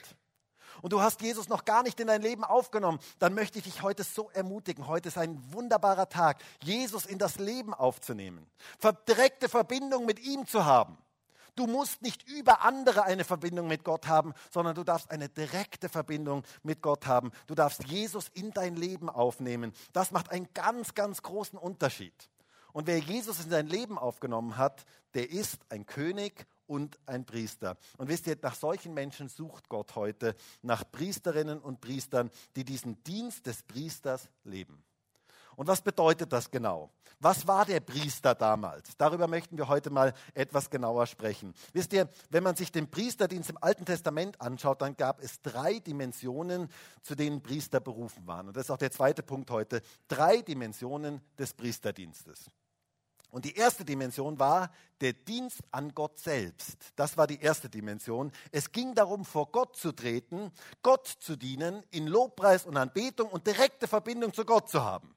und 0.81 0.93
du 0.93 1.01
hast 1.01 1.21
Jesus 1.21 1.49
noch 1.49 1.65
gar 1.65 1.83
nicht 1.83 1.99
in 1.99 2.07
dein 2.07 2.21
Leben 2.21 2.43
aufgenommen, 2.43 2.99
dann 3.19 3.33
möchte 3.33 3.57
ich 3.57 3.65
dich 3.65 3.81
heute 3.81 4.03
so 4.03 4.29
ermutigen. 4.31 4.87
Heute 4.87 5.09
ist 5.09 5.17
ein 5.17 5.39
wunderbarer 5.53 6.07
Tag, 6.07 6.41
Jesus 6.63 7.05
in 7.05 7.17
das 7.17 7.39
Leben 7.39 7.73
aufzunehmen, 7.73 8.49
direkte 9.07 9.49
Verbindung 9.49 10.05
mit 10.05 10.19
ihm 10.19 10.47
zu 10.47 10.65
haben. 10.65 10.97
Du 11.55 11.67
musst 11.67 12.01
nicht 12.01 12.27
über 12.29 12.61
andere 12.61 13.03
eine 13.03 13.23
Verbindung 13.23 13.67
mit 13.67 13.83
Gott 13.83 14.07
haben, 14.07 14.33
sondern 14.51 14.75
du 14.75 14.83
darfst 14.83 15.11
eine 15.11 15.29
direkte 15.29 15.89
Verbindung 15.89 16.43
mit 16.63 16.81
Gott 16.81 17.07
haben. 17.07 17.31
Du 17.47 17.55
darfst 17.55 17.83
Jesus 17.85 18.29
in 18.29 18.51
dein 18.51 18.75
Leben 18.75 19.09
aufnehmen. 19.09 19.73
Das 19.91 20.11
macht 20.11 20.31
einen 20.31 20.47
ganz, 20.53 20.93
ganz 20.93 21.21
großen 21.21 21.59
Unterschied. 21.59 22.29
Und 22.73 22.87
wer 22.87 22.99
Jesus 22.99 23.43
in 23.43 23.49
sein 23.49 23.67
Leben 23.67 23.97
aufgenommen 23.97 24.57
hat, 24.57 24.85
der 25.13 25.29
ist 25.29 25.59
ein 25.69 25.85
König 25.85 26.47
und 26.67 26.97
ein 27.05 27.25
Priester. 27.25 27.77
Und 27.97 28.07
wisst 28.07 28.27
ihr, 28.27 28.37
nach 28.41 28.55
solchen 28.55 28.93
Menschen 28.93 29.27
sucht 29.27 29.67
Gott 29.67 29.95
heute, 29.95 30.35
nach 30.61 30.89
Priesterinnen 30.89 31.59
und 31.59 31.81
Priestern, 31.81 32.31
die 32.55 32.63
diesen 32.63 33.03
Dienst 33.03 33.45
des 33.45 33.63
Priesters 33.63 34.29
leben. 34.45 34.81
Und 35.61 35.67
was 35.67 35.83
bedeutet 35.83 36.33
das 36.33 36.49
genau? 36.49 36.89
Was 37.19 37.45
war 37.45 37.65
der 37.65 37.81
Priester 37.81 38.33
damals? 38.33 38.97
Darüber 38.97 39.27
möchten 39.27 39.59
wir 39.59 39.67
heute 39.67 39.91
mal 39.91 40.15
etwas 40.33 40.71
genauer 40.71 41.05
sprechen. 41.05 41.53
Wisst 41.71 41.93
ihr, 41.93 42.09
wenn 42.31 42.41
man 42.41 42.55
sich 42.55 42.71
den 42.71 42.89
Priesterdienst 42.89 43.51
im 43.51 43.59
Alten 43.61 43.85
Testament 43.85 44.41
anschaut, 44.41 44.81
dann 44.81 44.97
gab 44.97 45.21
es 45.21 45.39
drei 45.43 45.77
Dimensionen, 45.77 46.67
zu 47.03 47.13
denen 47.13 47.43
Priester 47.43 47.79
berufen 47.79 48.25
waren. 48.25 48.47
Und 48.47 48.57
das 48.57 48.63
ist 48.63 48.71
auch 48.71 48.77
der 48.77 48.89
zweite 48.89 49.21
Punkt 49.21 49.51
heute. 49.51 49.83
Drei 50.07 50.41
Dimensionen 50.41 51.21
des 51.37 51.53
Priesterdienstes. 51.53 52.49
Und 53.29 53.45
die 53.45 53.53
erste 53.53 53.85
Dimension 53.85 54.39
war 54.39 54.71
der 54.99 55.13
Dienst 55.13 55.61
an 55.69 55.93
Gott 55.93 56.17
selbst. 56.17 56.75
Das 56.95 57.17
war 57.17 57.27
die 57.27 57.39
erste 57.39 57.69
Dimension. 57.69 58.31
Es 58.51 58.71
ging 58.71 58.95
darum, 58.95 59.25
vor 59.25 59.51
Gott 59.51 59.77
zu 59.77 59.91
treten, 59.91 60.51
Gott 60.81 61.05
zu 61.05 61.35
dienen, 61.35 61.83
in 61.91 62.07
Lobpreis 62.07 62.65
und 62.65 62.77
Anbetung 62.77 63.29
und 63.29 63.45
direkte 63.45 63.87
Verbindung 63.87 64.33
zu 64.33 64.43
Gott 64.43 64.67
zu 64.67 64.83
haben. 64.83 65.15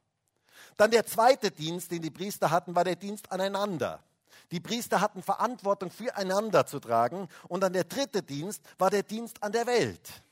Dann 0.77 0.91
der 0.91 1.07
zweite 1.07 1.51
Dienst, 1.51 1.91
den 1.91 2.03
die 2.03 2.11
Priester 2.11 2.51
hatten, 2.51 2.75
war 2.75 2.85
der 2.85 2.97
Dienst 2.97 3.31
aneinander. 3.31 4.03
Die 4.51 4.61
Priester 4.61 5.01
hatten 5.01 5.23
Verantwortung 5.23 5.91
füreinander 5.91 6.67
zu 6.67 6.81
tragen. 6.81 7.29
Und 7.49 7.61
dann 7.61 7.73
der 7.73 7.85
dritte 7.85 8.23
Dienst 8.23 8.63
war 8.79 8.91
der 8.91 9.03
Dienst 9.03 9.43
an 9.43 9.53
der 9.53 9.67
Welt. 9.67 10.23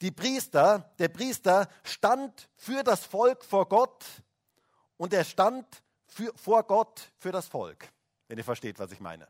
Die 0.00 0.10
Priester, 0.10 0.90
der 0.98 1.08
Priester 1.08 1.68
stand 1.82 2.48
für 2.56 2.82
das 2.82 3.04
Volk 3.04 3.44
vor 3.44 3.68
Gott 3.68 4.04
und 4.96 5.12
er 5.12 5.24
stand 5.24 5.66
für, 6.06 6.32
vor 6.36 6.62
Gott 6.62 7.02
für 7.18 7.32
das 7.32 7.46
Volk, 7.46 7.90
wenn 8.28 8.38
ihr 8.38 8.44
versteht, 8.44 8.78
was 8.78 8.92
ich 8.92 9.00
meine. 9.00 9.28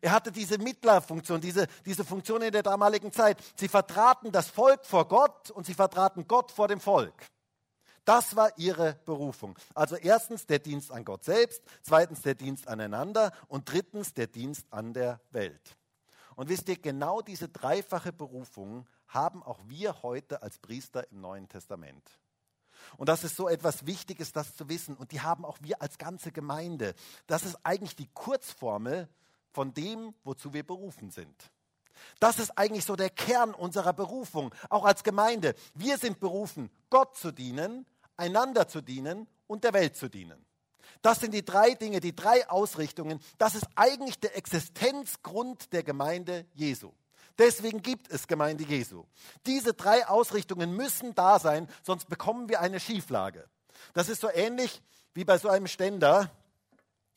Er 0.00 0.12
hatte 0.12 0.32
diese 0.32 0.56
Mittlerfunktion, 0.56 1.40
diese, 1.40 1.66
diese 1.84 2.04
Funktion 2.04 2.40
in 2.42 2.52
der 2.52 2.62
damaligen 2.62 3.12
Zeit. 3.12 3.38
Sie 3.56 3.68
vertraten 3.68 4.32
das 4.32 4.48
Volk 4.48 4.86
vor 4.86 5.06
Gott 5.08 5.50
und 5.50 5.66
sie 5.66 5.74
vertraten 5.74 6.26
Gott 6.26 6.50
vor 6.50 6.68
dem 6.68 6.80
Volk. 6.80 7.26
Das 8.10 8.34
war 8.34 8.50
ihre 8.58 8.94
Berufung. 9.04 9.56
Also 9.72 9.94
erstens 9.94 10.44
der 10.44 10.58
Dienst 10.58 10.90
an 10.90 11.04
Gott 11.04 11.22
selbst, 11.22 11.62
zweitens 11.80 12.22
der 12.22 12.34
Dienst 12.34 12.66
aneinander 12.66 13.30
und 13.46 13.70
drittens 13.70 14.14
der 14.14 14.26
Dienst 14.26 14.66
an 14.72 14.92
der 14.92 15.20
Welt. 15.30 15.76
Und 16.34 16.48
wisst 16.48 16.68
ihr, 16.68 16.76
genau 16.76 17.22
diese 17.22 17.48
dreifache 17.48 18.12
Berufung 18.12 18.88
haben 19.06 19.44
auch 19.44 19.60
wir 19.68 20.02
heute 20.02 20.42
als 20.42 20.58
Priester 20.58 21.08
im 21.12 21.20
Neuen 21.20 21.48
Testament. 21.48 22.02
Und 22.96 23.08
das 23.08 23.22
ist 23.22 23.36
so 23.36 23.48
etwas 23.48 23.86
Wichtiges, 23.86 24.32
das 24.32 24.56
zu 24.56 24.68
wissen. 24.68 24.96
Und 24.96 25.12
die 25.12 25.20
haben 25.20 25.44
auch 25.44 25.58
wir 25.60 25.80
als 25.80 25.96
ganze 25.96 26.32
Gemeinde. 26.32 26.94
Das 27.28 27.44
ist 27.44 27.60
eigentlich 27.62 27.94
die 27.94 28.10
Kurzformel 28.12 29.08
von 29.52 29.72
dem, 29.72 30.14
wozu 30.24 30.52
wir 30.52 30.66
berufen 30.66 31.12
sind. 31.12 31.52
Das 32.18 32.40
ist 32.40 32.58
eigentlich 32.58 32.84
so 32.84 32.96
der 32.96 33.10
Kern 33.10 33.54
unserer 33.54 33.92
Berufung, 33.92 34.52
auch 34.68 34.84
als 34.84 35.04
Gemeinde. 35.04 35.54
Wir 35.74 35.96
sind 35.96 36.18
berufen, 36.18 36.70
Gott 36.88 37.16
zu 37.16 37.30
dienen, 37.30 37.86
einander 38.20 38.68
zu 38.68 38.80
dienen 38.80 39.26
und 39.46 39.64
der 39.64 39.72
Welt 39.72 39.96
zu 39.96 40.08
dienen. 40.08 40.44
Das 41.02 41.20
sind 41.20 41.32
die 41.32 41.44
drei 41.44 41.74
Dinge, 41.74 42.00
die 42.00 42.14
drei 42.14 42.48
Ausrichtungen. 42.48 43.20
Das 43.38 43.54
ist 43.54 43.66
eigentlich 43.74 44.20
der 44.20 44.36
Existenzgrund 44.36 45.72
der 45.72 45.82
Gemeinde 45.82 46.46
Jesu. 46.54 46.92
Deswegen 47.38 47.80
gibt 47.80 48.10
es 48.10 48.26
Gemeinde 48.26 48.64
Jesu. 48.64 49.04
Diese 49.46 49.72
drei 49.72 50.06
Ausrichtungen 50.06 50.72
müssen 50.72 51.14
da 51.14 51.38
sein, 51.38 51.68
sonst 51.82 52.08
bekommen 52.08 52.50
wir 52.50 52.60
eine 52.60 52.80
Schieflage. 52.80 53.48
Das 53.94 54.10
ist 54.10 54.20
so 54.20 54.30
ähnlich 54.30 54.82
wie 55.14 55.24
bei 55.24 55.38
so 55.38 55.48
einem 55.48 55.66
Ständer. 55.66 56.30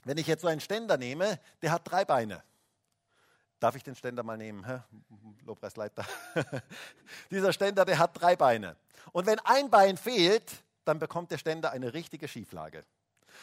Wenn 0.05 0.17
ich 0.17 0.27
jetzt 0.27 0.41
so 0.41 0.47
einen 0.47 0.61
Ständer 0.61 0.97
nehme, 0.97 1.39
der 1.61 1.71
hat 1.71 1.81
drei 1.89 2.05
Beine. 2.05 2.41
Darf 3.59 3.75
ich 3.75 3.83
den 3.83 3.95
Ständer 3.95 4.23
mal 4.23 4.37
nehmen? 4.37 4.65
Lobpreisleiter. 5.45 6.05
Dieser 7.31 7.51
Ständer, 7.51 7.85
der 7.85 7.97
hat 7.97 8.19
drei 8.19 8.35
Beine. 8.35 8.77
Und 9.11 9.25
wenn 9.25 9.39
ein 9.39 9.69
Bein 9.69 9.97
fehlt, 9.97 10.51
dann 10.85 10.99
bekommt 10.99 11.31
der 11.31 11.37
Ständer 11.37 11.71
eine 11.71 11.93
richtige 11.93 12.27
Schieflage. 12.27 12.85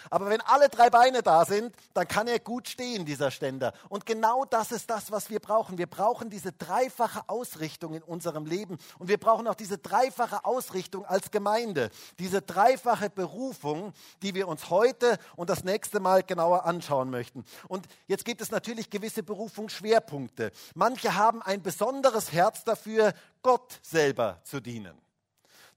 Aber 0.09 0.31
wenn 0.31 0.41
alle 0.43 0.69
drei 0.69 0.89
Beine 0.89 1.23
da 1.23 1.45
sind, 1.45 1.75
dann 1.95 2.09
kann 2.09 2.27
er 2.27 2.39
gut 2.39 2.69
stehen, 2.69 3.05
dieser 3.05 3.31
Ständer. 3.31 3.73
Und 3.89 4.07
genau 4.07 4.45
das 4.45 4.73
ist 4.73 4.89
das, 4.89 5.11
was 5.11 5.31
wir 5.31 5.41
brauchen. 5.41 5.79
Wir 5.79 5.87
brauchen 5.87 6.31
diese 6.31 6.53
dreifache 6.53 7.29
Ausrichtung 7.29 7.95
in 7.95 8.03
unserem 8.03 8.47
Leben. 8.47 8.79
Und 8.99 9.09
wir 9.09 9.19
brauchen 9.19 9.47
auch 9.47 9.55
diese 9.55 9.79
dreifache 9.79 10.45
Ausrichtung 10.45 11.05
als 11.05 11.31
Gemeinde. 11.31 11.91
Diese 12.19 12.41
dreifache 12.41 13.11
Berufung, 13.11 13.93
die 14.23 14.35
wir 14.35 14.49
uns 14.49 14.71
heute 14.71 15.19
und 15.37 15.51
das 15.51 15.65
nächste 15.65 16.01
Mal 16.01 16.23
genauer 16.23 16.65
anschauen 16.65 17.11
möchten. 17.11 17.45
Und 17.69 17.87
jetzt 18.07 18.25
gibt 18.25 18.41
es 18.41 18.51
natürlich 18.51 18.91
gewisse 18.91 19.23
Berufungsschwerpunkte. 19.23 20.53
Manche 20.75 21.15
haben 21.15 21.43
ein 21.43 21.63
besonderes 21.63 22.33
Herz 22.33 22.65
dafür, 22.65 23.13
Gott 23.43 23.79
selber 23.83 24.41
zu 24.45 24.61
dienen. 24.61 25.10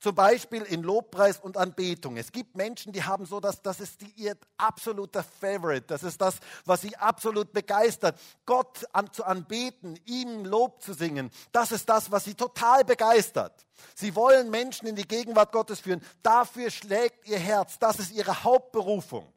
Zum 0.04 0.16
Beispiel 0.16 0.64
in 0.64 0.84
Lobpreis 0.84 1.40
und 1.40 1.56
Anbetung. 1.56 2.18
Es 2.18 2.34
gibt 2.34 2.58
Menschen, 2.58 2.92
die 2.92 3.06
haben 3.06 3.26
so, 3.26 3.40
dass 3.40 3.62
das 3.62 3.80
ist 3.80 4.02
die, 4.02 4.12
ihr 4.18 4.36
absoluter 4.58 5.24
Favorite. 5.24 5.86
Das 5.88 6.04
ist 6.04 6.20
das, 6.20 6.40
was 6.66 6.82
sie 6.82 6.94
absolut 6.98 7.54
begeistert. 7.54 8.20
Gott 8.46 8.86
an, 8.92 9.14
zu 9.14 9.24
anbeten, 9.24 9.98
ihm 10.04 10.44
Lob 10.44 10.82
zu 10.82 10.94
singen. 10.94 11.32
Das 11.54 11.72
ist 11.72 11.88
das, 11.88 12.12
was 12.12 12.26
sie 12.26 12.34
total 12.34 12.84
begeistert. 12.84 13.66
Sie 13.96 14.14
wollen 14.14 14.50
Menschen 14.50 14.90
in 14.90 14.98
die 14.98 15.08
Gegenwart 15.08 15.54
Gottes 15.54 15.80
führen. 15.80 16.04
Dafür 16.22 16.70
schlägt 16.70 17.26
ihr 17.26 17.40
Herz. 17.40 17.80
Das 17.80 17.98
ist 18.00 18.12
ihre 18.12 18.44
Hauptberufung. 18.44 19.32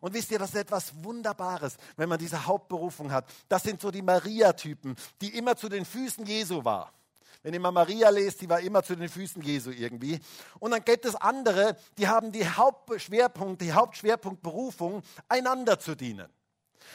Und 0.00 0.14
wisst 0.14 0.30
ihr, 0.30 0.38
das 0.38 0.50
ist 0.50 0.56
etwas 0.56 0.92
Wunderbares, 1.02 1.76
wenn 1.96 2.08
man 2.08 2.20
diese 2.20 2.46
Hauptberufung 2.46 3.10
hat. 3.10 3.28
Das 3.48 3.64
sind 3.64 3.80
so 3.80 3.90
die 3.90 4.02
Maria-Typen, 4.02 4.94
die 5.20 5.36
immer 5.36 5.56
zu 5.56 5.68
den 5.68 5.84
Füßen 5.84 6.24
Jesu 6.24 6.64
war 6.64 6.92
Wenn 7.42 7.54
ihr 7.54 7.60
mal 7.60 7.72
Maria 7.72 8.08
lest, 8.10 8.40
die 8.40 8.48
war 8.48 8.60
immer 8.60 8.82
zu 8.82 8.94
den 8.94 9.08
Füßen 9.08 9.42
Jesu 9.42 9.70
irgendwie. 9.70 10.20
Und 10.60 10.70
dann 10.70 10.84
gibt 10.84 11.04
es 11.04 11.16
andere, 11.16 11.76
die 11.98 12.06
haben 12.06 12.30
die 12.30 12.46
Hauptschwerpunkt, 12.46 13.60
die 13.60 13.72
Hauptschwerpunktberufung, 13.72 15.02
einander 15.28 15.78
zu 15.80 15.96
dienen. 15.96 16.28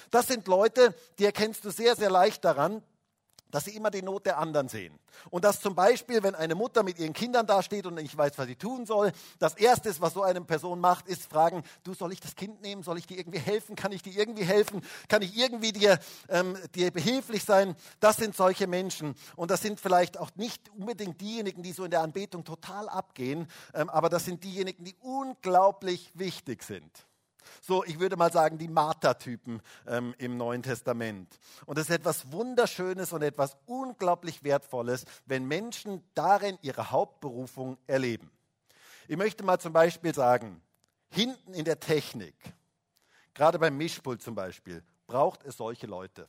Das 0.10 0.27
sind 0.27 0.48
Leute, 0.48 0.96
die 1.20 1.25
erkennst 1.25 1.66
du 1.66 1.70
sehr, 1.70 1.96
sehr 1.96 2.10
leicht 2.10 2.46
daran, 2.46 2.82
dass 3.51 3.66
sie 3.66 3.75
immer 3.75 3.89
die 3.89 4.01
Not 4.01 4.25
der 4.25 4.38
anderen 4.38 4.68
sehen. 4.68 4.98
Und 5.30 5.46
dass 5.46 5.60
zum 5.60 5.75
Beispiel, 5.75 6.22
wenn 6.24 6.36
eine 6.36 6.56
Mutter 6.56 6.84
mit 6.84 7.00
ihren 7.00 7.13
Kindern 7.13 7.48
dasteht 7.48 7.86
und 7.86 7.96
nicht 7.96 8.18
weiß, 8.18 8.38
was 8.38 8.48
sie 8.48 8.56
tun 8.56 8.86
soll, 8.86 9.12
das 9.39 9.56
Erste, 9.56 9.94
was 10.00 10.13
so 10.13 10.24
eine 10.24 10.42
Person 10.42 10.80
macht, 10.80 11.08
ist 11.08 11.24
fragen, 11.24 11.63
du, 11.84 11.94
soll 11.94 12.13
ich 12.13 12.20
das 12.20 12.36
Kind 12.36 12.62
nehmen? 12.62 12.84
Soll 12.84 12.98
ich 12.98 13.08
dir 13.08 13.18
irgendwie 13.18 13.39
helfen? 13.39 13.75
Kann 13.75 13.92
ich 13.92 14.04
dir 14.04 14.13
irgendwie 14.18 14.44
helfen? 14.44 14.82
Kann 15.08 15.22
ich 15.22 15.38
irgendwie 15.38 15.72
dir, 15.72 16.00
ähm, 16.30 16.58
dir 16.75 16.92
behilflich 16.92 17.44
sein? 17.44 17.75
Das 18.00 18.18
sind 18.18 18.36
solche 18.36 18.68
Menschen. 18.68 19.16
Und 19.36 19.51
das 19.51 19.62
sind 19.62 19.80
vielleicht 19.80 20.18
auch 20.18 20.32
nicht 20.36 20.70
unbedingt 20.70 21.22
diejenigen, 21.22 21.63
die 21.63 21.72
so 21.72 21.86
in 21.86 21.92
der 21.92 22.01
Anbetung 22.01 22.44
total 22.44 22.89
abgehen, 22.89 23.48
ähm, 23.74 23.89
aber 23.89 24.10
das 24.10 24.25
sind 24.25 24.44
diejenigen, 24.44 24.84
die 24.84 24.96
unglaublich 25.01 26.12
wichtig 26.13 26.63
sind 26.63 27.07
so, 27.62 27.84
ich 27.84 28.00
würde 28.00 28.16
mal 28.18 28.32
sagen, 28.32 28.58
die 28.58 28.68
Martertypen 28.68 29.62
ähm, 29.88 30.13
im 30.18 30.38
Neuen 30.38 30.63
Testament. 30.63 31.39
Und 31.66 31.77
es 31.77 31.89
ist 31.89 31.96
etwas 31.96 32.32
Wunderschönes 32.32 33.13
und 33.13 33.22
etwas 33.22 33.58
unglaublich 33.66 34.44
Wertvolles, 34.44 35.06
wenn 35.25 35.46
Menschen 35.46 36.04
darin 36.13 36.58
ihre 36.62 36.92
Hauptberufung 36.92 37.77
erleben. 37.88 38.32
Ich 39.08 39.18
möchte 39.18 39.44
mal 39.44 39.60
zum 39.60 39.74
Beispiel 39.74 40.13
sagen, 40.13 40.62
hinten 41.10 41.54
in 41.54 41.66
der 41.66 41.80
Technik, 41.80 42.36
gerade 43.34 43.60
beim 43.60 43.77
Mischpult 43.77 44.22
zum 44.22 44.36
Beispiel, 44.36 44.84
braucht 45.08 45.44
es 45.44 45.58
solche 45.58 45.88
Leute. 45.88 46.27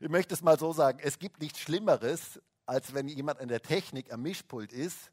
Ich 0.00 0.08
möchte 0.08 0.34
es 0.34 0.42
mal 0.42 0.58
so 0.58 0.72
sagen, 0.72 1.00
es 1.02 1.18
gibt 1.18 1.40
nichts 1.40 1.58
Schlimmeres, 1.58 2.40
als 2.66 2.94
wenn 2.94 3.08
jemand 3.08 3.40
in 3.40 3.48
der 3.48 3.62
Technik 3.62 4.12
am 4.12 4.22
Mischpult 4.22 4.72
ist 4.72 5.10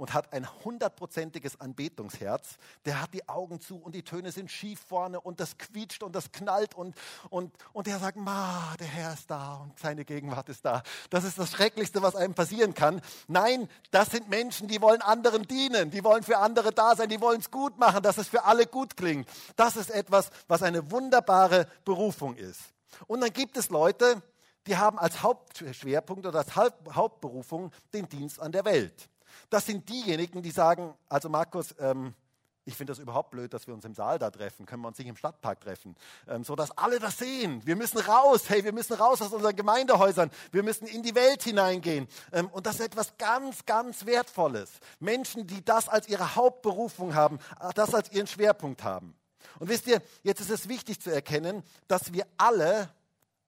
und 0.00 0.14
hat 0.14 0.32
ein 0.32 0.48
hundertprozentiges 0.64 1.60
Anbetungsherz. 1.60 2.56
Der 2.86 3.02
hat 3.02 3.12
die 3.12 3.28
Augen 3.28 3.60
zu 3.60 3.76
und 3.76 3.94
die 3.94 4.02
Töne 4.02 4.32
sind 4.32 4.50
schief 4.50 4.80
vorne 4.80 5.20
und 5.20 5.40
das 5.40 5.58
quietscht 5.58 6.02
und 6.02 6.16
das 6.16 6.32
knallt 6.32 6.74
und, 6.74 6.96
und, 7.28 7.52
und 7.74 7.86
der 7.86 7.98
sagt, 7.98 8.16
Ma, 8.16 8.74
der 8.80 8.86
Herr 8.86 9.12
ist 9.12 9.30
da 9.30 9.56
und 9.56 9.78
seine 9.78 10.06
Gegenwart 10.06 10.48
ist 10.48 10.64
da. 10.64 10.82
Das 11.10 11.24
ist 11.24 11.38
das 11.38 11.50
Schrecklichste, 11.50 12.00
was 12.00 12.16
einem 12.16 12.32
passieren 12.32 12.72
kann. 12.72 13.02
Nein, 13.28 13.68
das 13.90 14.10
sind 14.10 14.30
Menschen, 14.30 14.68
die 14.68 14.80
wollen 14.80 15.02
anderen 15.02 15.46
dienen, 15.46 15.90
die 15.90 16.02
wollen 16.02 16.22
für 16.22 16.38
andere 16.38 16.72
da 16.72 16.96
sein, 16.96 17.10
die 17.10 17.20
wollen 17.20 17.40
es 17.40 17.50
gut 17.50 17.78
machen, 17.78 18.02
dass 18.02 18.16
es 18.16 18.26
für 18.26 18.44
alle 18.44 18.66
gut 18.66 18.96
klingt. 18.96 19.28
Das 19.56 19.76
ist 19.76 19.90
etwas, 19.90 20.30
was 20.48 20.62
eine 20.62 20.90
wunderbare 20.90 21.66
Berufung 21.84 22.36
ist. 22.36 22.60
Und 23.06 23.20
dann 23.20 23.34
gibt 23.34 23.58
es 23.58 23.68
Leute, 23.68 24.22
die 24.66 24.78
haben 24.78 24.98
als 24.98 25.22
Hauptschwerpunkt 25.22 26.24
oder 26.24 26.38
als 26.38 26.56
Hauptberufung 26.56 27.70
den 27.92 28.08
Dienst 28.08 28.40
an 28.40 28.50
der 28.50 28.64
Welt. 28.64 29.10
Das 29.48 29.66
sind 29.66 29.88
diejenigen, 29.88 30.42
die 30.42 30.50
sagen, 30.50 30.94
also 31.08 31.28
Markus, 31.28 31.74
ähm, 31.78 32.14
ich 32.64 32.76
finde 32.76 32.92
das 32.92 32.98
überhaupt 32.98 33.30
blöd, 33.30 33.52
dass 33.52 33.66
wir 33.66 33.74
uns 33.74 33.84
im 33.84 33.94
Saal 33.94 34.18
da 34.18 34.30
treffen. 34.30 34.66
Können 34.66 34.82
wir 34.82 34.88
uns 34.88 34.98
nicht 34.98 35.08
im 35.08 35.16
Stadtpark 35.16 35.60
treffen? 35.60 35.96
Ähm, 36.28 36.44
so 36.44 36.54
dass 36.54 36.70
alle 36.76 36.98
das 36.98 37.18
sehen. 37.18 37.64
Wir 37.64 37.74
müssen 37.74 37.98
raus. 37.98 38.48
Hey, 38.48 38.62
wir 38.64 38.72
müssen 38.72 38.94
raus 38.94 39.22
aus 39.22 39.32
unseren 39.32 39.56
Gemeindehäusern. 39.56 40.30
Wir 40.52 40.62
müssen 40.62 40.86
in 40.86 41.02
die 41.02 41.14
Welt 41.14 41.42
hineingehen. 41.42 42.06
Ähm, 42.32 42.48
und 42.48 42.66
das 42.66 42.76
ist 42.76 42.86
etwas 42.86 43.16
ganz, 43.16 43.64
ganz 43.64 44.06
Wertvolles. 44.06 44.70
Menschen, 44.98 45.46
die 45.46 45.64
das 45.64 45.88
als 45.88 46.08
ihre 46.08 46.36
Hauptberufung 46.36 47.14
haben, 47.14 47.38
äh, 47.60 47.72
das 47.74 47.94
als 47.94 48.12
ihren 48.12 48.26
Schwerpunkt 48.26 48.84
haben. 48.84 49.14
Und 49.58 49.68
wisst 49.68 49.86
ihr, 49.86 50.02
jetzt 50.22 50.40
ist 50.40 50.50
es 50.50 50.68
wichtig 50.68 51.00
zu 51.00 51.10
erkennen, 51.10 51.62
dass 51.88 52.12
wir 52.12 52.26
alle, 52.36 52.90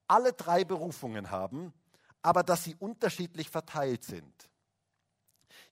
alle 0.07 0.33
drei 0.33 0.65
Berufungen 0.65 1.31
haben, 1.31 1.71
aber 2.21 2.43
dass 2.43 2.63
sie 2.63 2.75
unterschiedlich 2.75 3.49
verteilt 3.49 4.03
sind. 4.03 4.33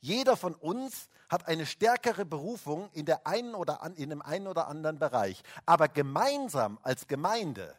Jeder 0.01 0.35
von 0.35 0.55
uns 0.55 1.09
hat 1.29 1.47
eine 1.47 1.65
stärkere 1.65 2.25
Berufung 2.25 2.89
in, 2.91 3.05
der 3.05 3.25
einen 3.25 3.55
oder 3.55 3.83
an, 3.83 3.95
in 3.95 4.09
dem 4.09 4.21
einen 4.21 4.47
oder 4.47 4.67
anderen 4.67 4.99
Bereich. 4.99 5.43
Aber 5.65 5.87
gemeinsam 5.87 6.79
als 6.81 7.07
Gemeinde 7.07 7.75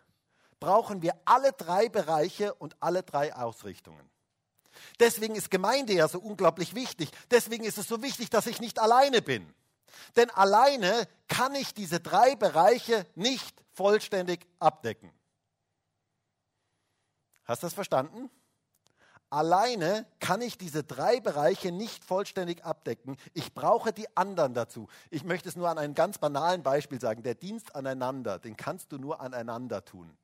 brauchen 0.60 1.02
wir 1.02 1.14
alle 1.24 1.52
drei 1.52 1.88
Bereiche 1.88 2.54
und 2.54 2.76
alle 2.80 3.02
drei 3.02 3.34
Ausrichtungen. 3.34 4.08
Deswegen 5.00 5.34
ist 5.34 5.50
Gemeinde 5.50 5.92
ja 5.92 6.08
so 6.08 6.20
unglaublich 6.20 6.74
wichtig. 6.74 7.10
Deswegen 7.30 7.64
ist 7.64 7.76
es 7.76 7.88
so 7.88 8.02
wichtig, 8.02 8.30
dass 8.30 8.46
ich 8.46 8.60
nicht 8.60 8.78
alleine 8.78 9.20
bin. 9.20 9.52
Denn 10.14 10.30
alleine 10.30 11.08
kann 11.28 11.54
ich 11.56 11.74
diese 11.74 12.00
drei 12.00 12.36
Bereiche 12.36 13.04
nicht 13.16 13.62
vollständig 13.72 14.46
abdecken. 14.60 15.12
Hast 17.44 17.62
du 17.62 17.66
das 17.66 17.74
verstanden? 17.74 18.30
Alleine 19.32 20.04
kann 20.20 20.42
ich 20.42 20.58
diese 20.58 20.84
drei 20.84 21.18
Bereiche 21.18 21.72
nicht 21.72 22.04
vollständig 22.04 22.66
abdecken. 22.66 23.16
Ich 23.32 23.54
brauche 23.54 23.90
die 23.90 24.14
anderen 24.14 24.52
dazu. 24.52 24.88
Ich 25.08 25.24
möchte 25.24 25.48
es 25.48 25.56
nur 25.56 25.70
an 25.70 25.78
einem 25.78 25.94
ganz 25.94 26.18
banalen 26.18 26.62
Beispiel 26.62 27.00
sagen. 27.00 27.22
Der 27.22 27.34
Dienst 27.34 27.74
aneinander, 27.74 28.38
den 28.38 28.58
kannst 28.58 28.92
du 28.92 28.98
nur 28.98 29.22
aneinander 29.22 29.86
tun. 29.86 30.14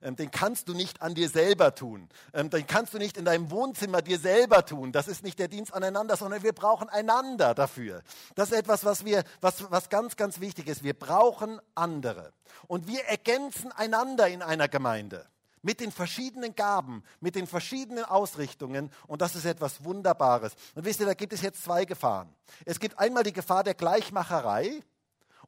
Ähm, 0.00 0.16
den 0.16 0.30
kannst 0.30 0.68
du 0.68 0.72
nicht 0.72 1.02
an 1.02 1.14
dir 1.14 1.28
selber 1.28 1.74
tun. 1.74 2.08
Ähm, 2.32 2.48
den 2.48 2.66
kannst 2.66 2.94
du 2.94 2.98
nicht 2.98 3.18
in 3.18 3.26
deinem 3.26 3.50
Wohnzimmer 3.50 4.00
dir 4.00 4.18
selber 4.18 4.64
tun. 4.64 4.90
Das 4.90 5.06
ist 5.06 5.22
nicht 5.22 5.38
der 5.38 5.48
Dienst 5.48 5.74
aneinander, 5.74 6.16
sondern 6.16 6.42
wir 6.42 6.54
brauchen 6.54 6.88
einander 6.88 7.54
dafür. 7.54 8.00
Das 8.36 8.50
ist 8.50 8.56
etwas, 8.56 8.86
was, 8.86 9.04
wir, 9.04 9.22
was, 9.42 9.70
was 9.70 9.90
ganz, 9.90 10.16
ganz 10.16 10.40
wichtig 10.40 10.66
ist. 10.68 10.82
Wir 10.82 10.94
brauchen 10.94 11.60
andere. 11.74 12.32
Und 12.68 12.86
wir 12.86 13.04
ergänzen 13.04 13.70
einander 13.72 14.28
in 14.28 14.40
einer 14.40 14.68
Gemeinde 14.68 15.26
mit 15.66 15.80
den 15.80 15.90
verschiedenen 15.90 16.54
Gaben, 16.54 17.02
mit 17.18 17.34
den 17.34 17.48
verschiedenen 17.48 18.04
Ausrichtungen. 18.04 18.88
Und 19.08 19.20
das 19.20 19.34
ist 19.34 19.44
etwas 19.44 19.82
Wunderbares. 19.82 20.54
Und 20.76 20.84
wisst 20.84 21.00
ihr, 21.00 21.06
da 21.06 21.14
gibt 21.14 21.32
es 21.32 21.42
jetzt 21.42 21.64
zwei 21.64 21.84
Gefahren. 21.84 22.32
Es 22.64 22.78
gibt 22.78 22.96
einmal 23.00 23.24
die 23.24 23.32
Gefahr 23.32 23.64
der 23.64 23.74
Gleichmacherei 23.74 24.80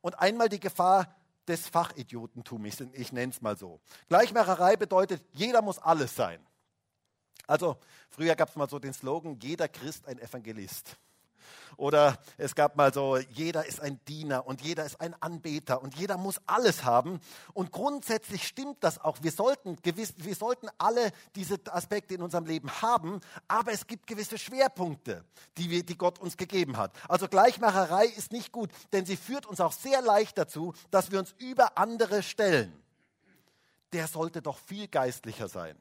und 0.01 0.19
einmal 0.19 0.49
die 0.49 0.59
Gefahr 0.59 1.07
des 1.47 1.69
Fachidiotentums. 1.69 2.81
Ich, 2.95 3.13
nenne 3.13 3.33
es 3.33 3.41
mal 3.41 3.57
so. 3.57 3.79
Gleichmacherei 4.09 4.75
bedeutet, 4.75 5.25
jeder 5.31 5.63
muss 5.63 5.79
alles 5.79 6.17
sein. 6.17 6.45
Also, 7.47 7.79
früher 8.11 8.35
gab 8.35 8.49
es 8.49 8.57
mal 8.57 8.69
so 8.69 8.81
den 8.81 8.93
Slogan, 8.93 9.39
jeder 9.41 9.69
Christ 9.69 10.05
ein 10.09 10.19
Evangelist. 10.19 10.97
Oder 11.77 12.19
es 12.37 12.55
gab 12.55 12.77
mal 12.77 12.93
so, 12.93 13.17
jeder 13.17 13.67
ist 13.67 13.81
ein 13.81 14.01
Diener 14.07 14.47
und 14.47 14.63
jeder 14.63 14.85
ist 14.85 15.01
ein 15.01 15.15
Anbeter 15.23 15.81
und 15.83 15.97
jeder 15.97 16.19
muss 16.19 16.41
alles 16.47 16.85
haben. 16.85 17.21
Und 17.55 17.71
grundsätzlich 17.73 18.47
stimmt 18.47 18.79
das 18.81 18.99
auch. 18.99 19.19
Wir 19.23 19.31
sollten, 19.31 19.77
gewiss, 19.83 20.15
wir 20.17 20.35
sollten 20.35 20.69
alle 20.79 21.13
diese 21.37 21.59
Aspekte 21.71 22.15
in 22.15 22.23
unserem 22.23 22.47
Leben 22.47 22.71
haben, 22.83 23.21
aber 23.47 23.73
es 23.73 23.87
gibt 23.87 24.07
gewisse 24.07 24.39
Schwerpunkte, 24.39 25.25
die, 25.57 25.71
wir, 25.71 25.85
die 25.85 25.97
Gott 25.97 26.19
uns 26.19 26.37
gegeben 26.37 26.77
hat. 26.77 26.93
Also 27.09 27.29
Gleichmacherei 27.29 28.07
ist 28.07 28.33
nicht 28.33 28.53
gut, 28.53 28.71
denn 28.93 29.07
sie 29.07 29.17
führt 29.17 29.47
uns 29.47 29.61
auch 29.61 29.73
sehr 29.73 30.03
leicht 30.03 30.37
dazu, 30.37 30.75
dass 30.91 31.13
wir 31.13 31.19
uns 31.19 31.35
über 31.39 31.79
andere 31.79 32.23
stellen. 32.23 32.73
Der 33.93 34.07
sollte 34.07 34.43
doch 34.43 34.59
viel 34.59 34.89
geistlicher 34.89 35.49
sein 35.49 35.77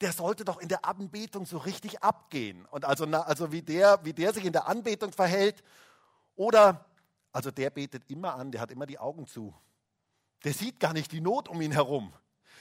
der 0.00 0.12
sollte 0.12 0.44
doch 0.44 0.60
in 0.60 0.68
der 0.68 0.84
Anbetung 0.84 1.46
so 1.46 1.58
richtig 1.58 2.02
abgehen. 2.02 2.66
Und 2.66 2.84
also, 2.84 3.04
also 3.04 3.52
wie, 3.52 3.62
der, 3.62 4.04
wie 4.04 4.12
der 4.12 4.32
sich 4.32 4.44
in 4.44 4.52
der 4.52 4.66
Anbetung 4.66 5.12
verhält. 5.12 5.62
Oder, 6.36 6.84
also 7.32 7.50
der 7.50 7.70
betet 7.70 8.10
immer 8.10 8.34
an, 8.34 8.50
der 8.50 8.60
hat 8.60 8.70
immer 8.70 8.86
die 8.86 8.98
Augen 8.98 9.26
zu. 9.26 9.54
Der 10.44 10.52
sieht 10.52 10.80
gar 10.80 10.92
nicht 10.92 11.12
die 11.12 11.20
Not 11.20 11.48
um 11.48 11.60
ihn 11.60 11.72
herum. 11.72 12.12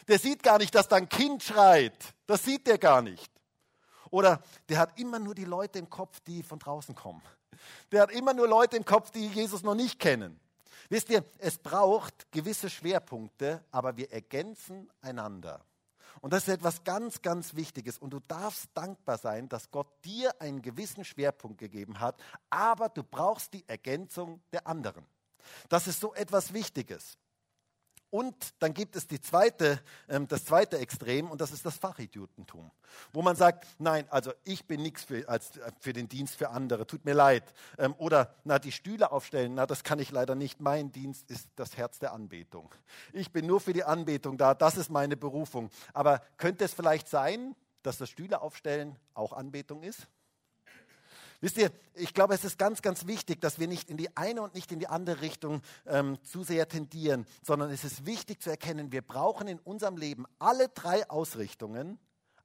Der 0.08 0.20
sieht 0.20 0.44
gar 0.44 0.58
nicht, 0.58 0.74
dass 0.76 0.88
da 0.88 0.98
ein 0.98 1.10
Kind 1.10 1.44
schreit. 1.44 2.14
Das 2.26 2.44
sieht 2.44 2.68
der 2.68 2.78
gar 2.78 3.02
nicht. 3.02 3.32
Oder 4.10 4.42
der 4.70 4.78
hat 4.78 5.00
immer 5.00 5.20
nur 5.20 5.34
die 5.34 5.46
Leute 5.46 5.80
im 5.80 5.90
Kopf, 5.90 6.20
die 6.22 6.44
von 6.44 6.60
draußen 6.60 6.94
kommen. 6.94 7.22
Der 7.92 8.04
hat 8.04 8.12
immer 8.12 8.34
nur 8.34 8.48
Leute 8.48 8.78
im 8.78 8.86
Kopf, 8.86 9.12
die 9.12 9.28
Jesus 9.28 9.64
noch 9.64 9.76
nicht 9.76 10.00
kennen. 10.00 10.40
Wisst 10.90 11.10
ihr, 11.10 11.24
es 11.40 11.58
braucht 11.58 12.32
gewisse 12.32 12.70
Schwerpunkte, 12.70 13.64
aber 13.72 13.98
wir 13.98 14.12
ergänzen 14.12 14.90
einander. 15.02 15.66
Und 16.24 16.32
das 16.32 16.48
ist 16.48 16.54
etwas 16.54 16.86
ganz, 16.86 17.22
ganz 17.22 17.54
Wichtiges. 17.54 17.98
Und 17.98 18.12
du 18.12 18.22
darfst 18.22 18.70
dankbar 18.76 19.18
sein, 19.18 19.50
dass 19.50 19.70
Gott 19.72 19.88
dir 20.06 20.34
einen 20.40 20.62
gewissen 20.62 21.04
Schwerpunkt 21.04 21.58
gegeben 21.58 22.00
hat, 22.00 22.16
aber 22.50 22.88
du 22.88 23.04
brauchst 23.04 23.54
die 23.54 23.68
Ergänzung 23.68 24.42
der 24.54 24.66
anderen. 24.66 25.06
Das 25.68 25.86
ist 25.86 26.00
so 26.00 26.14
etwas 26.14 26.54
Wichtiges. 26.54 27.18
Und 28.14 28.54
dann 28.60 28.76
gibt 28.76 28.96
es 28.96 29.08
die 29.08 29.20
zweite, 29.20 29.82
ähm, 30.08 30.28
das 30.28 30.46
zweite 30.46 30.78
Extrem 30.78 31.32
und 31.32 31.42
das 31.42 31.52
ist 31.52 31.66
das 31.66 31.78
Fachidiotentum, 31.78 32.70
wo 33.12 33.24
man 33.24 33.36
sagt, 33.36 33.66
nein, 33.80 34.06
also 34.12 34.32
ich 34.44 34.68
bin 34.68 34.84
nichts 34.84 35.04
für, 35.04 35.28
äh, 35.28 35.40
für 35.80 35.94
den 35.94 36.10
Dienst 36.10 36.36
für 36.36 36.52
andere, 36.52 36.86
tut 36.86 37.06
mir 37.06 37.16
leid. 37.16 37.56
Ähm, 37.80 37.96
oder 37.98 38.36
na, 38.44 38.60
die 38.60 38.72
Stühle 38.72 39.12
aufstellen, 39.12 39.56
na, 39.56 39.66
das 39.66 39.84
kann 39.84 39.98
ich 39.98 40.12
leider 40.12 40.36
nicht. 40.36 40.60
Mein 40.60 40.92
Dienst 40.92 41.32
ist 41.32 41.50
das 41.56 41.76
Herz 41.76 41.98
der 41.98 42.14
Anbetung. 42.14 42.70
Ich 43.14 43.32
bin 43.32 43.48
nur 43.48 43.60
für 43.60 43.74
die 43.74 43.84
Anbetung 43.84 44.38
da, 44.38 44.54
das 44.54 44.78
ist 44.78 44.92
meine 44.92 45.18
Berufung. 45.18 45.72
Aber 45.92 46.22
könnte 46.38 46.66
es 46.66 46.74
vielleicht 46.76 47.08
sein, 47.08 47.56
dass 47.82 47.98
das 47.98 48.12
Stühle 48.12 48.44
aufstellen 48.44 48.96
auch 49.16 49.34
Anbetung 49.34 49.82
ist? 49.82 50.08
Wisst 51.44 51.58
ihr, 51.58 51.74
ich 51.96 52.14
glaube, 52.14 52.34
es 52.36 52.46
ist 52.46 52.58
ganz, 52.58 52.82
ganz 52.82 53.06
wichtig, 53.06 53.42
dass 53.42 53.60
wir 53.60 53.68
nicht 53.68 53.90
in 53.90 53.98
die 53.98 54.16
eine 54.16 54.42
und 54.42 54.56
nicht 54.56 54.72
in 54.72 54.80
die 54.80 54.88
andere 54.88 55.20
Richtung 55.20 55.62
ähm, 55.86 56.18
zu 56.24 56.42
sehr 56.42 56.70
tendieren, 56.70 57.26
sondern 57.42 57.70
es 57.70 57.84
ist 57.84 58.06
wichtig 58.06 58.42
zu 58.42 58.50
erkennen, 58.50 58.94
wir 58.94 59.02
brauchen 59.02 59.50
in 59.50 59.60
unserem 59.60 59.98
Leben 59.98 60.26
alle 60.40 60.70
drei 60.70 61.10
Ausrichtungen, 61.10 62.00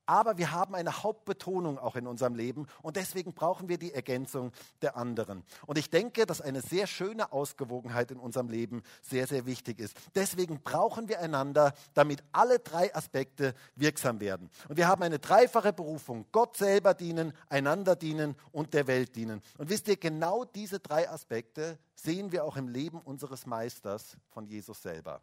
aber 0.09 0.38
wir 0.38 0.53
haben 0.53 0.75
eine 0.75 1.03
Hauptbetonung 1.03 1.79
auch 1.79 1.94
in 1.94 2.07
unserem 2.07 2.35
Leben 2.35 2.66
und 2.81 2.97
deswegen 2.97 3.35
brauchen 3.35 3.68
wir 3.68 3.77
die 3.77 3.92
Ergänzung 3.92 4.53
der 4.81 4.97
anderen. 4.97 5.44
Und 5.66 5.77
ich 5.77 5.90
denke, 5.90 6.25
dass 6.25 6.40
eine 6.40 6.62
sehr 6.62 6.87
schöne 6.87 7.31
Ausgewogenheit 7.31 8.11
in 8.11 8.18
unserem 8.18 8.49
Leben 8.49 8.83
sehr, 9.03 9.27
sehr 9.27 9.44
wichtig 9.44 9.79
ist. 9.79 9.94
Deswegen 10.14 10.62
brauchen 10.62 11.09
wir 11.09 11.21
einander, 11.21 11.75
damit 11.92 12.25
alle 12.33 12.59
drei 12.59 12.94
Aspekte 12.94 13.55
wirksam 13.77 14.21
werden. 14.21 14.49
Und 14.68 14.79
wir 14.79 14.88
haben 14.88 15.03
eine 15.03 15.18
dreifache 15.18 15.75
Berufung. 15.75 16.25
Gott 16.33 16.57
selber 16.57 16.94
dienen, 16.94 17.35
einander 17.51 17.94
dienen 17.94 18.35
und 18.51 18.73
der 18.73 18.87
Welt 18.87 19.14
dienen. 19.14 19.42
Und 19.59 19.68
wisst 19.68 19.88
ihr, 19.88 19.99
genau 19.99 20.47
diese 20.47 20.81
drei 20.81 21.09
Aspekte 21.11 21.79
sehen 21.94 22.33
wir 22.33 22.44
auch 22.44 22.57
im 22.57 22.68
Leben 22.68 23.01
unseres 23.01 23.44
Meisters 23.44 24.16
von 24.31 24.47
Jesus 24.47 24.81
selber. 24.81 25.21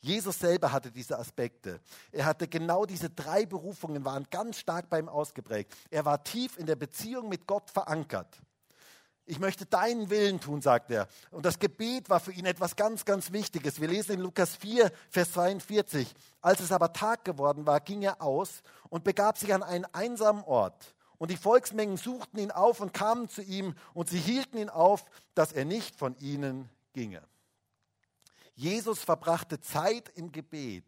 Jesus 0.00 0.38
selber 0.38 0.70
hatte 0.70 0.90
diese 0.90 1.18
Aspekte. 1.18 1.80
Er 2.12 2.24
hatte 2.24 2.46
genau 2.46 2.86
diese 2.86 3.10
drei 3.10 3.46
Berufungen, 3.46 4.04
waren 4.04 4.26
ganz 4.30 4.58
stark 4.58 4.88
bei 4.88 4.98
ihm 5.00 5.08
ausgeprägt. 5.08 5.74
Er 5.90 6.04
war 6.04 6.22
tief 6.22 6.56
in 6.56 6.66
der 6.66 6.76
Beziehung 6.76 7.28
mit 7.28 7.46
Gott 7.46 7.70
verankert. 7.70 8.38
Ich 9.30 9.38
möchte 9.38 9.66
deinen 9.66 10.08
Willen 10.08 10.40
tun, 10.40 10.62
sagt 10.62 10.90
er. 10.90 11.06
Und 11.30 11.44
das 11.44 11.58
Gebet 11.58 12.08
war 12.08 12.18
für 12.18 12.32
ihn 12.32 12.46
etwas 12.46 12.76
ganz, 12.76 13.04
ganz 13.04 13.30
Wichtiges. 13.30 13.78
Wir 13.78 13.88
lesen 13.88 14.12
in 14.12 14.20
Lukas 14.20 14.56
4, 14.56 14.90
Vers 15.10 15.32
42. 15.32 16.14
Als 16.40 16.60
es 16.60 16.72
aber 16.72 16.94
Tag 16.94 17.26
geworden 17.26 17.66
war, 17.66 17.80
ging 17.80 18.00
er 18.02 18.22
aus 18.22 18.62
und 18.88 19.04
begab 19.04 19.36
sich 19.36 19.52
an 19.52 19.62
einen 19.62 19.84
einsamen 19.92 20.42
Ort. 20.44 20.94
Und 21.18 21.30
die 21.30 21.36
Volksmengen 21.36 21.98
suchten 21.98 22.38
ihn 22.38 22.52
auf 22.52 22.80
und 22.80 22.94
kamen 22.94 23.28
zu 23.28 23.42
ihm 23.42 23.74
und 23.92 24.08
sie 24.08 24.18
hielten 24.18 24.56
ihn 24.56 24.70
auf, 24.70 25.04
dass 25.34 25.52
er 25.52 25.66
nicht 25.66 25.96
von 25.96 26.16
ihnen 26.20 26.70
ginge. 26.94 27.20
Jesus 28.58 28.98
verbrachte 28.98 29.60
Zeit 29.60 30.10
im 30.16 30.32
Gebet, 30.32 30.84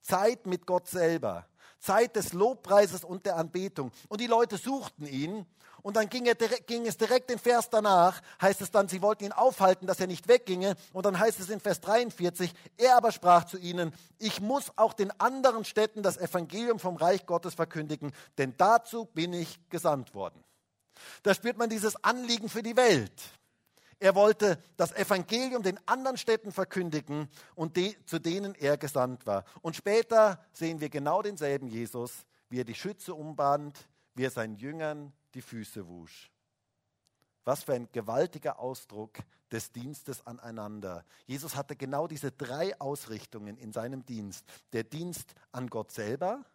Zeit 0.00 0.44
mit 0.46 0.66
Gott 0.66 0.88
selber, 0.88 1.46
Zeit 1.78 2.16
des 2.16 2.32
Lobpreises 2.32 3.04
und 3.04 3.26
der 3.26 3.36
Anbetung. 3.36 3.92
Und 4.08 4.20
die 4.20 4.26
Leute 4.26 4.56
suchten 4.56 5.06
ihn. 5.06 5.46
Und 5.82 5.94
dann 5.94 6.08
ging, 6.08 6.26
er, 6.26 6.34
ging 6.34 6.86
es 6.86 6.96
direkt 6.96 7.30
in 7.30 7.38
Vers 7.38 7.70
danach, 7.70 8.20
heißt 8.42 8.60
es 8.60 8.72
dann, 8.72 8.88
sie 8.88 9.02
wollten 9.02 9.24
ihn 9.24 9.32
aufhalten, 9.32 9.86
dass 9.86 10.00
er 10.00 10.08
nicht 10.08 10.26
wegginge. 10.26 10.74
Und 10.92 11.06
dann 11.06 11.16
heißt 11.16 11.38
es 11.38 11.48
in 11.48 11.60
Vers 11.60 11.80
43, 11.80 12.52
er 12.76 12.96
aber 12.96 13.12
sprach 13.12 13.44
zu 13.44 13.56
ihnen, 13.56 13.94
ich 14.18 14.40
muss 14.40 14.72
auch 14.74 14.92
den 14.92 15.12
anderen 15.20 15.64
Städten 15.64 16.02
das 16.02 16.18
Evangelium 16.18 16.80
vom 16.80 16.96
Reich 16.96 17.24
Gottes 17.24 17.54
verkündigen, 17.54 18.12
denn 18.36 18.54
dazu 18.58 19.04
bin 19.04 19.32
ich 19.32 19.60
gesandt 19.70 20.12
worden. 20.12 20.42
Da 21.22 21.34
spürt 21.34 21.56
man 21.56 21.70
dieses 21.70 22.02
Anliegen 22.02 22.48
für 22.48 22.64
die 22.64 22.76
Welt. 22.76 23.22
Er 24.00 24.14
wollte 24.14 24.58
das 24.78 24.92
Evangelium 24.92 25.62
den 25.62 25.78
anderen 25.86 26.16
Städten 26.16 26.52
verkündigen 26.52 27.28
und 27.54 27.76
de, 27.76 27.94
zu 28.06 28.18
denen 28.18 28.54
er 28.54 28.78
gesandt 28.78 29.26
war. 29.26 29.44
Und 29.60 29.76
später 29.76 30.42
sehen 30.54 30.80
wir 30.80 30.88
genau 30.88 31.20
denselben 31.20 31.68
Jesus, 31.68 32.24
wie 32.48 32.60
er 32.60 32.64
die 32.64 32.74
Schütze 32.74 33.14
umband, 33.14 33.88
wie 34.14 34.24
er 34.24 34.30
seinen 34.30 34.56
Jüngern 34.56 35.12
die 35.34 35.42
Füße 35.42 35.86
wusch. 35.86 36.32
Was 37.44 37.64
für 37.64 37.74
ein 37.74 37.92
gewaltiger 37.92 38.58
Ausdruck 38.58 39.18
des 39.52 39.70
Dienstes 39.70 40.26
aneinander. 40.26 41.04
Jesus 41.26 41.54
hatte 41.54 41.76
genau 41.76 42.06
diese 42.06 42.32
drei 42.32 42.78
Ausrichtungen 42.80 43.58
in 43.58 43.72
seinem 43.72 44.06
Dienst. 44.06 44.46
Der 44.72 44.84
Dienst 44.84 45.34
an 45.52 45.68
Gott 45.68 45.92
selber, 45.92 46.46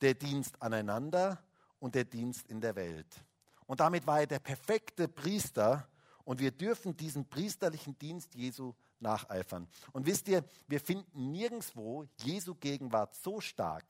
der 0.00 0.14
Dienst 0.14 0.62
aneinander 0.62 1.42
und 1.78 1.94
der 1.94 2.04
Dienst 2.04 2.48
in 2.48 2.62
der 2.62 2.74
Welt. 2.74 3.22
Und 3.66 3.80
damit 3.80 4.06
war 4.06 4.20
er 4.20 4.26
der 4.26 4.38
perfekte 4.38 5.08
Priester 5.08 5.86
und 6.30 6.38
wir 6.38 6.52
dürfen 6.52 6.96
diesen 6.96 7.24
priesterlichen 7.24 7.98
Dienst 7.98 8.36
Jesu 8.36 8.74
nacheifern. 9.00 9.66
Und 9.90 10.06
wisst 10.06 10.28
ihr, 10.28 10.44
wir 10.68 10.78
finden 10.78 11.32
nirgendwo 11.32 12.06
Jesu 12.18 12.54
Gegenwart 12.54 13.16
so 13.16 13.40
stark, 13.40 13.84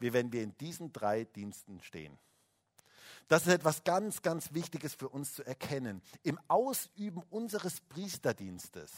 wie 0.00 0.14
wenn 0.14 0.32
wir 0.32 0.42
in 0.42 0.56
diesen 0.56 0.90
drei 0.90 1.24
Diensten 1.24 1.82
stehen. 1.82 2.16
Das 3.28 3.42
ist 3.42 3.52
etwas 3.52 3.84
ganz, 3.84 4.22
ganz 4.22 4.54
Wichtiges 4.54 4.94
für 4.94 5.10
uns 5.10 5.34
zu 5.34 5.44
erkennen. 5.44 6.00
Im 6.22 6.40
Ausüben 6.48 7.22
unseres 7.28 7.78
Priesterdienstes 7.82 8.90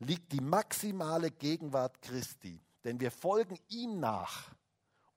liegt 0.00 0.32
die 0.32 0.40
maximale 0.40 1.30
Gegenwart 1.30 2.02
Christi, 2.02 2.60
denn 2.82 2.98
wir 2.98 3.12
folgen 3.12 3.56
ihm 3.68 4.00
nach. 4.00 4.52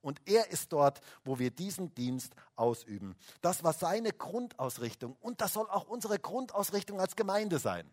Und 0.01 0.21
er 0.25 0.49
ist 0.51 0.73
dort, 0.73 1.01
wo 1.23 1.39
wir 1.39 1.51
diesen 1.51 1.93
Dienst 1.95 2.33
ausüben. 2.55 3.15
Das 3.41 3.63
war 3.63 3.73
seine 3.73 4.11
Grundausrichtung 4.11 5.15
und 5.21 5.41
das 5.41 5.53
soll 5.53 5.69
auch 5.69 5.87
unsere 5.87 6.19
Grundausrichtung 6.19 6.99
als 6.99 7.15
Gemeinde 7.15 7.59
sein. 7.59 7.89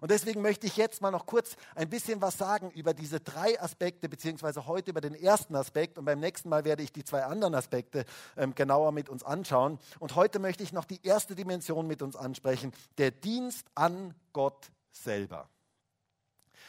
Und 0.00 0.10
deswegen 0.10 0.42
möchte 0.42 0.66
ich 0.66 0.76
jetzt 0.76 1.00
mal 1.00 1.10
noch 1.10 1.26
kurz 1.26 1.56
ein 1.74 1.88
bisschen 1.88 2.20
was 2.20 2.38
sagen 2.38 2.70
über 2.70 2.94
diese 2.94 3.20
drei 3.20 3.60
Aspekte, 3.60 4.08
beziehungsweise 4.08 4.66
heute 4.66 4.90
über 4.90 5.00
den 5.00 5.14
ersten 5.14 5.54
Aspekt. 5.54 5.98
Und 5.98 6.04
beim 6.04 6.20
nächsten 6.20 6.48
Mal 6.48 6.64
werde 6.64 6.82
ich 6.82 6.92
die 6.92 7.04
zwei 7.04 7.24
anderen 7.24 7.54
Aspekte 7.54 8.04
ähm, 8.36 8.54
genauer 8.54 8.92
mit 8.92 9.08
uns 9.08 9.22
anschauen. 9.22 9.78
Und 9.98 10.14
heute 10.14 10.38
möchte 10.38 10.62
ich 10.62 10.72
noch 10.72 10.84
die 10.84 11.04
erste 11.04 11.34
Dimension 11.34 11.86
mit 11.86 12.02
uns 12.02 12.16
ansprechen, 12.16 12.72
der 12.98 13.10
Dienst 13.10 13.66
an 13.74 14.14
Gott 14.32 14.70
selber. 14.90 15.48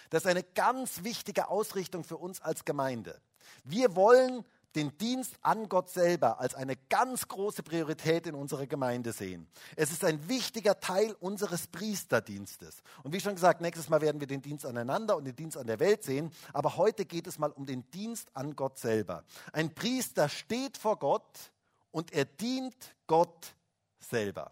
Das 0.10 0.24
ist 0.24 0.30
eine 0.30 0.44
ganz 0.44 1.04
wichtige 1.04 1.50
Ausrichtung 1.50 2.04
für 2.04 2.18
uns 2.18 2.40
als 2.42 2.66
Gemeinde. 2.66 3.20
Wir 3.64 3.96
wollen 3.96 4.46
den 4.76 4.98
Dienst 4.98 5.36
an 5.42 5.70
Gott 5.70 5.90
selber 5.90 6.40
als 6.40 6.56
eine 6.56 6.76
ganz 6.90 7.28
große 7.28 7.64
Priorität 7.64 8.28
in 8.28 8.36
unserer 8.36 8.66
Gemeinde 8.66 9.12
sehen. 9.12 9.48
Es 9.76 9.92
ist 9.92 10.04
ein 10.04 10.28
wichtiger 10.28 10.80
Teil 10.80 11.16
unseres 11.20 11.68
Priesterdienstes. 11.68 12.82
Und 13.04 13.14
wie 13.14 13.20
schon 13.20 13.36
gesagt, 13.36 13.62
nächstes 13.62 13.90
Mal 13.90 14.02
werden 14.02 14.20
wir 14.20 14.28
den 14.28 14.42
Dienst 14.42 14.66
aneinander 14.66 15.16
und 15.16 15.26
den 15.26 15.36
Dienst 15.36 15.58
an 15.58 15.68
der 15.68 15.80
Welt 15.80 16.04
sehen. 16.04 16.32
Aber 16.54 16.78
heute 16.78 17.06
geht 17.06 17.28
es 17.28 17.40
mal 17.40 17.52
um 17.52 17.66
den 17.66 17.90
Dienst 17.92 18.30
an 18.36 18.56
Gott 18.56 18.78
selber. 18.78 19.24
Ein 19.52 19.74
Priester 19.74 20.30
steht 20.30 20.78
vor 20.78 20.98
Gott 20.98 21.52
und 21.92 22.12
er 22.12 22.26
dient 22.26 22.96
Gott 23.08 23.56
selber. 24.00 24.52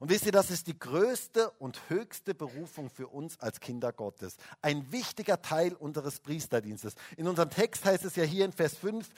Und 0.00 0.08
wisst 0.08 0.24
ihr, 0.24 0.32
das 0.32 0.50
ist 0.50 0.66
die 0.66 0.78
größte 0.78 1.50
und 1.58 1.78
höchste 1.90 2.34
Berufung 2.34 2.88
für 2.88 3.06
uns 3.06 3.38
als 3.38 3.60
Kinder 3.60 3.92
Gottes. 3.92 4.38
Ein 4.62 4.90
wichtiger 4.90 5.42
Teil 5.42 5.74
unseres 5.74 6.20
Priesterdienstes. 6.20 6.94
In 7.18 7.28
unserem 7.28 7.50
Text 7.50 7.84
heißt 7.84 8.06
es 8.06 8.16
ja 8.16 8.24
hier 8.24 8.46
in 8.46 8.52
Vers 8.52 8.76
5, 8.78 9.08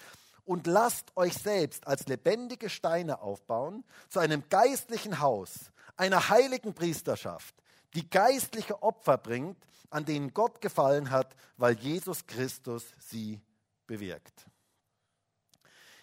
und 0.44 0.66
lasst 0.66 1.16
euch 1.16 1.34
selbst 1.34 1.86
als 1.86 2.08
lebendige 2.08 2.68
Steine 2.68 3.22
aufbauen 3.22 3.84
zu 4.08 4.18
einem 4.18 4.42
geistlichen 4.48 5.20
Haus, 5.20 5.70
einer 5.96 6.30
heiligen 6.30 6.74
Priesterschaft, 6.74 7.54
die 7.94 8.10
geistliche 8.10 8.82
Opfer 8.82 9.18
bringt, 9.18 9.64
an 9.90 10.04
denen 10.04 10.34
Gott 10.34 10.60
gefallen 10.60 11.10
hat, 11.10 11.36
weil 11.58 11.78
Jesus 11.78 12.26
Christus 12.26 12.92
sie 12.98 13.40
bewirkt. 13.86 14.46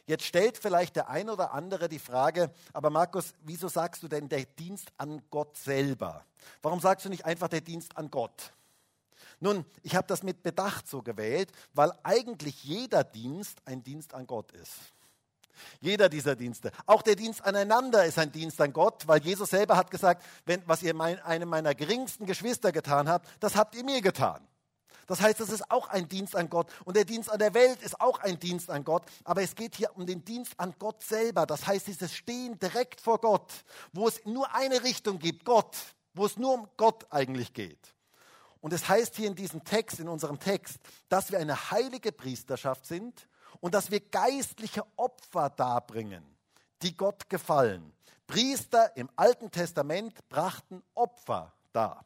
Jetzt 0.09 0.25
stellt 0.25 0.57
vielleicht 0.57 0.95
der 0.95 1.07
ein 1.07 1.29
oder 1.29 1.53
andere 1.53 1.87
die 1.87 1.99
Frage, 1.99 2.49
aber 2.73 2.89
Markus, 2.89 3.35
wieso 3.43 3.67
sagst 3.67 4.01
du 4.01 4.07
denn 4.07 4.27
der 4.27 4.43
Dienst 4.43 4.91
an 4.97 5.21
Gott 5.29 5.55
selber? 5.55 6.25
Warum 6.63 6.79
sagst 6.79 7.05
du 7.05 7.09
nicht 7.09 7.25
einfach 7.25 7.47
der 7.47 7.61
Dienst 7.61 7.95
an 7.95 8.09
Gott? 8.09 8.53
Nun, 9.39 9.65
ich 9.83 9.95
habe 9.95 10.07
das 10.07 10.23
mit 10.23 10.41
Bedacht 10.41 10.87
so 10.87 11.03
gewählt, 11.03 11.51
weil 11.75 11.93
eigentlich 12.01 12.63
jeder 12.63 13.03
Dienst 13.03 13.59
ein 13.65 13.83
Dienst 13.83 14.15
an 14.15 14.25
Gott 14.25 14.51
ist. 14.53 14.73
Jeder 15.79 16.09
dieser 16.09 16.35
Dienste. 16.35 16.71
Auch 16.87 17.03
der 17.03 17.15
Dienst 17.15 17.45
aneinander 17.45 18.03
ist 18.03 18.17
ein 18.17 18.31
Dienst 18.31 18.59
an 18.61 18.73
Gott, 18.73 19.07
weil 19.07 19.21
Jesus 19.21 19.51
selber 19.51 19.77
hat 19.77 19.91
gesagt, 19.91 20.25
wenn, 20.47 20.63
was 20.65 20.81
ihr 20.81 20.95
mein, 20.95 21.19
einem 21.19 21.49
meiner 21.49 21.75
geringsten 21.75 22.25
Geschwister 22.25 22.71
getan 22.71 23.07
habt, 23.07 23.27
das 23.41 23.55
habt 23.55 23.75
ihr 23.75 23.83
mir 23.83 24.01
getan. 24.01 24.41
Das 25.09 25.21
heißt, 25.21 25.39
es 25.39 25.49
ist 25.49 25.71
auch 25.71 25.89
ein 25.89 26.07
Dienst 26.07 26.35
an 26.35 26.51
Gott 26.51 26.67
und 26.85 26.95
der 26.95 27.03
Dienst 27.03 27.31
an 27.31 27.39
der 27.39 27.55
Welt 27.55 27.81
ist 27.81 27.99
auch 27.99 28.19
ein 28.19 28.39
Dienst 28.39 28.69
an 28.69 28.83
Gott, 28.83 29.01
aber 29.23 29.41
es 29.41 29.55
geht 29.55 29.75
hier 29.75 29.89
um 29.97 30.05
den 30.05 30.23
Dienst 30.23 30.53
an 30.57 30.75
Gott 30.77 31.01
selber. 31.01 31.47
Das 31.47 31.65
heißt, 31.65 31.87
dieses 31.87 32.13
Stehen 32.13 32.59
direkt 32.59 33.01
vor 33.01 33.19
Gott, 33.19 33.51
wo 33.91 34.07
es 34.07 34.23
nur 34.25 34.53
eine 34.53 34.83
Richtung 34.83 35.17
gibt, 35.17 35.45
Gott, 35.45 35.75
wo 36.13 36.27
es 36.27 36.37
nur 36.37 36.53
um 36.53 36.67
Gott 36.77 37.07
eigentlich 37.09 37.53
geht. 37.53 37.95
Und 38.61 38.71
es 38.71 38.87
heißt 38.87 39.15
hier 39.15 39.25
in 39.25 39.33
diesem 39.33 39.63
Text, 39.63 39.99
in 39.99 40.07
unserem 40.07 40.39
Text, 40.39 40.77
dass 41.07 41.31
wir 41.31 41.39
eine 41.39 41.71
heilige 41.71 42.11
Priesterschaft 42.11 42.85
sind 42.85 43.27
und 43.61 43.73
dass 43.73 43.89
wir 43.89 44.01
geistliche 44.01 44.85
Opfer 44.95 45.49
darbringen, 45.49 46.23
die 46.83 46.95
Gott 46.95 47.27
gefallen. 47.29 47.93
Priester 48.27 48.95
im 48.95 49.09
Alten 49.15 49.49
Testament 49.49 50.29
brachten 50.29 50.83
Opfer 50.93 51.51
dar. 51.73 52.05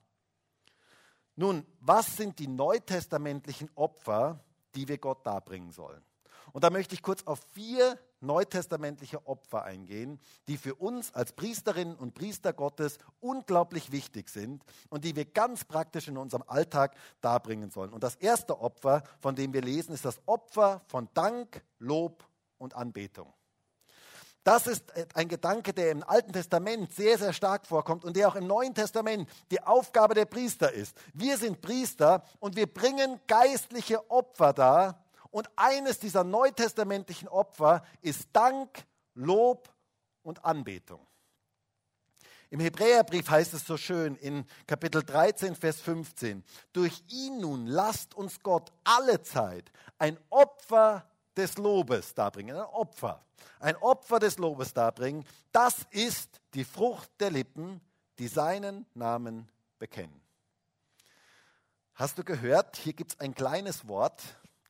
Nun, 1.35 1.65
was 1.79 2.15
sind 2.17 2.39
die 2.39 2.47
neutestamentlichen 2.47 3.69
Opfer, 3.75 4.39
die 4.75 4.87
wir 4.87 4.97
Gott 4.97 5.25
darbringen 5.25 5.71
sollen? 5.71 6.03
Und 6.51 6.63
da 6.63 6.69
möchte 6.69 6.93
ich 6.93 7.01
kurz 7.01 7.23
auf 7.23 7.39
vier 7.53 7.97
neutestamentliche 8.21 9.25
Opfer 9.27 9.63
eingehen, 9.63 10.19
die 10.47 10.57
für 10.57 10.75
uns 10.75 11.13
als 11.13 11.33
Priesterinnen 11.33 11.95
und 11.95 12.13
Priester 12.13 12.53
Gottes 12.53 12.97
unglaublich 13.19 13.91
wichtig 13.91 14.29
sind 14.29 14.63
und 14.89 15.03
die 15.03 15.15
wir 15.15 15.25
ganz 15.25 15.65
praktisch 15.65 16.07
in 16.07 16.17
unserem 16.17 16.43
Alltag 16.47 16.95
darbringen 17.21 17.71
sollen. 17.71 17.91
Und 17.91 18.03
das 18.03 18.15
erste 18.15 18.59
Opfer, 18.59 19.03
von 19.19 19.35
dem 19.35 19.53
wir 19.53 19.61
lesen, 19.61 19.93
ist 19.93 20.05
das 20.05 20.21
Opfer 20.27 20.81
von 20.87 21.09
Dank, 21.13 21.63
Lob 21.79 22.23
und 22.57 22.75
Anbetung. 22.75 23.33
Das 24.43 24.67
ist 24.67 24.83
ein 25.15 25.29
Gedanke, 25.29 25.73
der 25.73 25.91
im 25.91 26.03
Alten 26.03 26.33
Testament 26.33 26.93
sehr, 26.93 27.17
sehr 27.17 27.31
stark 27.31 27.65
vorkommt 27.65 28.03
und 28.03 28.17
der 28.17 28.27
auch 28.27 28.35
im 28.35 28.45
Neuen 28.45 28.73
Testament 28.73 29.29
die 29.51 29.61
Aufgabe 29.61 30.15
der 30.15 30.25
Priester 30.25 30.71
ist. 30.71 30.97
Wir 31.13 31.37
sind 31.37 31.61
Priester 31.61 32.23
und 32.39 32.57
wir 32.57 32.67
bringen 32.67 33.21
geistliche 33.27 34.09
Opfer 34.11 34.51
dar 34.51 35.03
Und 35.31 35.49
eines 35.55 35.97
dieser 35.97 36.23
neutestamentlichen 36.23 37.27
Opfer 37.27 37.83
ist 38.01 38.27
Dank, 38.33 38.85
Lob 39.15 39.73
und 40.21 40.43
Anbetung. 40.43 41.07
Im 42.49 42.59
Hebräerbrief 42.59 43.29
heißt 43.29 43.53
es 43.55 43.65
so 43.65 43.77
schön 43.77 44.15
in 44.17 44.45
Kapitel 44.67 45.01
13, 45.01 45.55
Vers 45.55 45.81
15, 45.81 46.43
durch 46.71 47.03
ihn 47.07 47.39
nun 47.39 47.65
lasst 47.65 48.13
uns 48.13 48.41
Gott 48.41 48.71
alle 48.83 49.23
Zeit 49.23 49.71
ein 49.97 50.19
Opfer 50.29 51.09
des 51.35 51.57
Lobes 51.57 52.13
darbringen, 52.13 52.55
ein 52.55 52.63
Opfer, 52.63 53.23
ein 53.59 53.75
Opfer 53.77 54.19
des 54.19 54.37
Lobes 54.37 54.73
darbringen, 54.73 55.25
das 55.51 55.85
ist 55.91 56.41
die 56.53 56.63
Frucht 56.63 57.09
der 57.19 57.31
Lippen, 57.31 57.81
die 58.19 58.27
seinen 58.27 58.85
Namen 58.93 59.49
bekennen. 59.79 60.21
Hast 61.95 62.17
du 62.17 62.23
gehört, 62.23 62.77
hier 62.77 62.93
gibt 62.93 63.13
es 63.13 63.19
ein 63.19 63.35
kleines 63.35 63.87
Wort, 63.87 64.21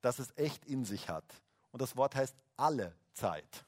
das 0.02 0.20
es 0.20 0.36
echt 0.38 0.66
in 0.66 0.86
sich 0.86 1.10
hat. 1.10 1.26
Und 1.72 1.82
das 1.82 1.96
Wort 1.96 2.16
heißt 2.16 2.36
alle 2.58 2.94
Zeit. 3.14 3.66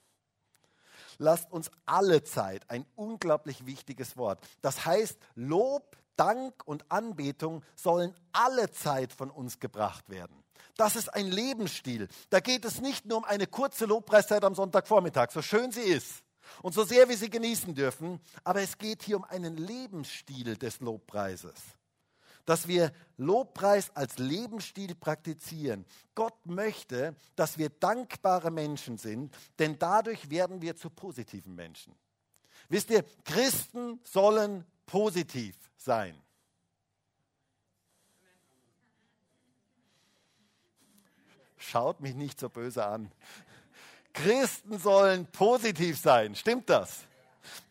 Lasst 1.18 1.52
uns 1.52 1.72
alle 1.86 2.24
Zeit, 2.24 2.70
ein 2.70 2.86
unglaublich 2.96 3.66
wichtiges 3.66 4.18
Wort. 4.18 4.40
Das 4.62 4.86
heißt, 4.86 5.18
Lob, 5.36 5.96
Dank 6.18 6.66
und 6.66 6.90
Anbetung 6.92 7.64
sollen 7.76 8.14
alle 8.32 8.72
Zeit 8.72 9.14
von 9.14 9.30
uns 9.30 9.60
gebracht 9.60 10.10
werden. 10.10 10.45
Das 10.78 10.96
ist 10.96 11.14
ein 11.14 11.32
Lebensstil. 11.32 12.08
Da 12.30 12.40
geht 12.40 12.66
es 12.66 12.82
nicht 12.82 13.06
nur 13.06 13.20
um 13.20 13.24
eine 13.24 13.48
kurze 13.48 13.86
Lobpreiszeit 13.86 14.44
am 14.44 14.56
Sonntagvormittag, 14.56 15.32
so 15.32 15.42
schön 15.42 15.72
sie 15.72 15.82
ist 15.82 16.24
und 16.62 16.74
so 16.74 16.84
sehr 16.84 17.08
wir 17.08 17.18
sie 17.18 17.30
genießen 17.30 17.74
dürfen, 17.74 18.20
aber 18.44 18.62
es 18.62 18.78
geht 18.78 19.04
hier 19.04 19.18
um 19.18 19.24
einen 19.24 19.58
Lebensstil 19.58 20.58
des 20.58 20.80
Lobpreises. 20.82 21.56
Dass 22.46 22.68
wir 22.68 22.92
Lobpreis 23.18 23.90
als 23.96 24.20
Lebensstil 24.20 24.94
praktizieren. 24.94 25.84
Gott 26.14 26.46
möchte, 26.46 27.16
dass 27.36 27.58
wir 27.58 27.70
dankbare 27.70 28.52
Menschen 28.52 29.00
sind, 29.00 29.36
denn 29.58 29.80
dadurch 29.80 30.30
werden 30.30 30.62
wir 30.62 30.76
zu 30.76 30.92
positiven 30.92 31.56
Menschen. 31.56 31.96
Wisst 32.70 32.92
ihr, 32.92 33.04
Christen 33.24 34.00
sollen 34.04 34.64
positiv 34.86 35.56
sein. 35.78 36.16
Schaut 41.72 42.02
mich 42.02 42.16
nicht 42.16 42.40
so 42.40 42.50
böse 42.50 42.86
an. 42.86 43.12
Christen 44.14 44.80
sollen 44.80 45.26
positiv 45.28 46.00
sein. 46.00 46.36
Stimmt 46.36 46.70
das? 46.70 47.06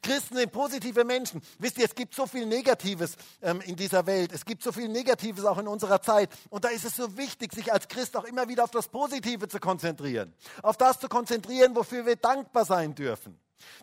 Christen 0.03 0.37
sind 0.37 0.53
positive 0.53 1.05
Menschen. 1.05 1.43
Wisst 1.59 1.79
ihr, 1.79 1.85
es 1.85 1.95
gibt 1.95 2.15
so 2.15 2.27
viel 2.27 2.47
Negatives 2.47 3.17
ähm, 3.43 3.61
in 3.63 3.77
dieser 3.77 4.07
Welt. 4.07 4.33
Es 4.33 4.45
gibt 4.45 4.63
so 4.63 4.71
viel 4.73 4.89
Negatives 4.89 5.45
auch 5.45 5.59
in 5.59 5.67
unserer 5.67 6.01
Zeit. 6.01 6.31
Und 6.51 6.65
da 6.65 6.69
ist 6.69 6.85
es 6.85 6.97
so 6.97 7.17
wichtig, 7.17 7.53
sich 7.53 7.73
als 7.73 7.89
Christ 7.89 8.17
auch 8.17 8.25
immer 8.25 8.49
wieder 8.49 8.65
auf 8.65 8.71
das 8.71 8.89
Positive 8.89 9.49
zu 9.49 9.59
konzentrieren. 9.59 10.33
Auf 10.63 10.77
das 10.77 11.01
zu 11.01 11.09
konzentrieren, 11.09 11.75
wofür 11.75 12.07
wir 12.07 12.17
dankbar 12.17 12.65
sein 12.65 12.95
dürfen. 12.95 13.39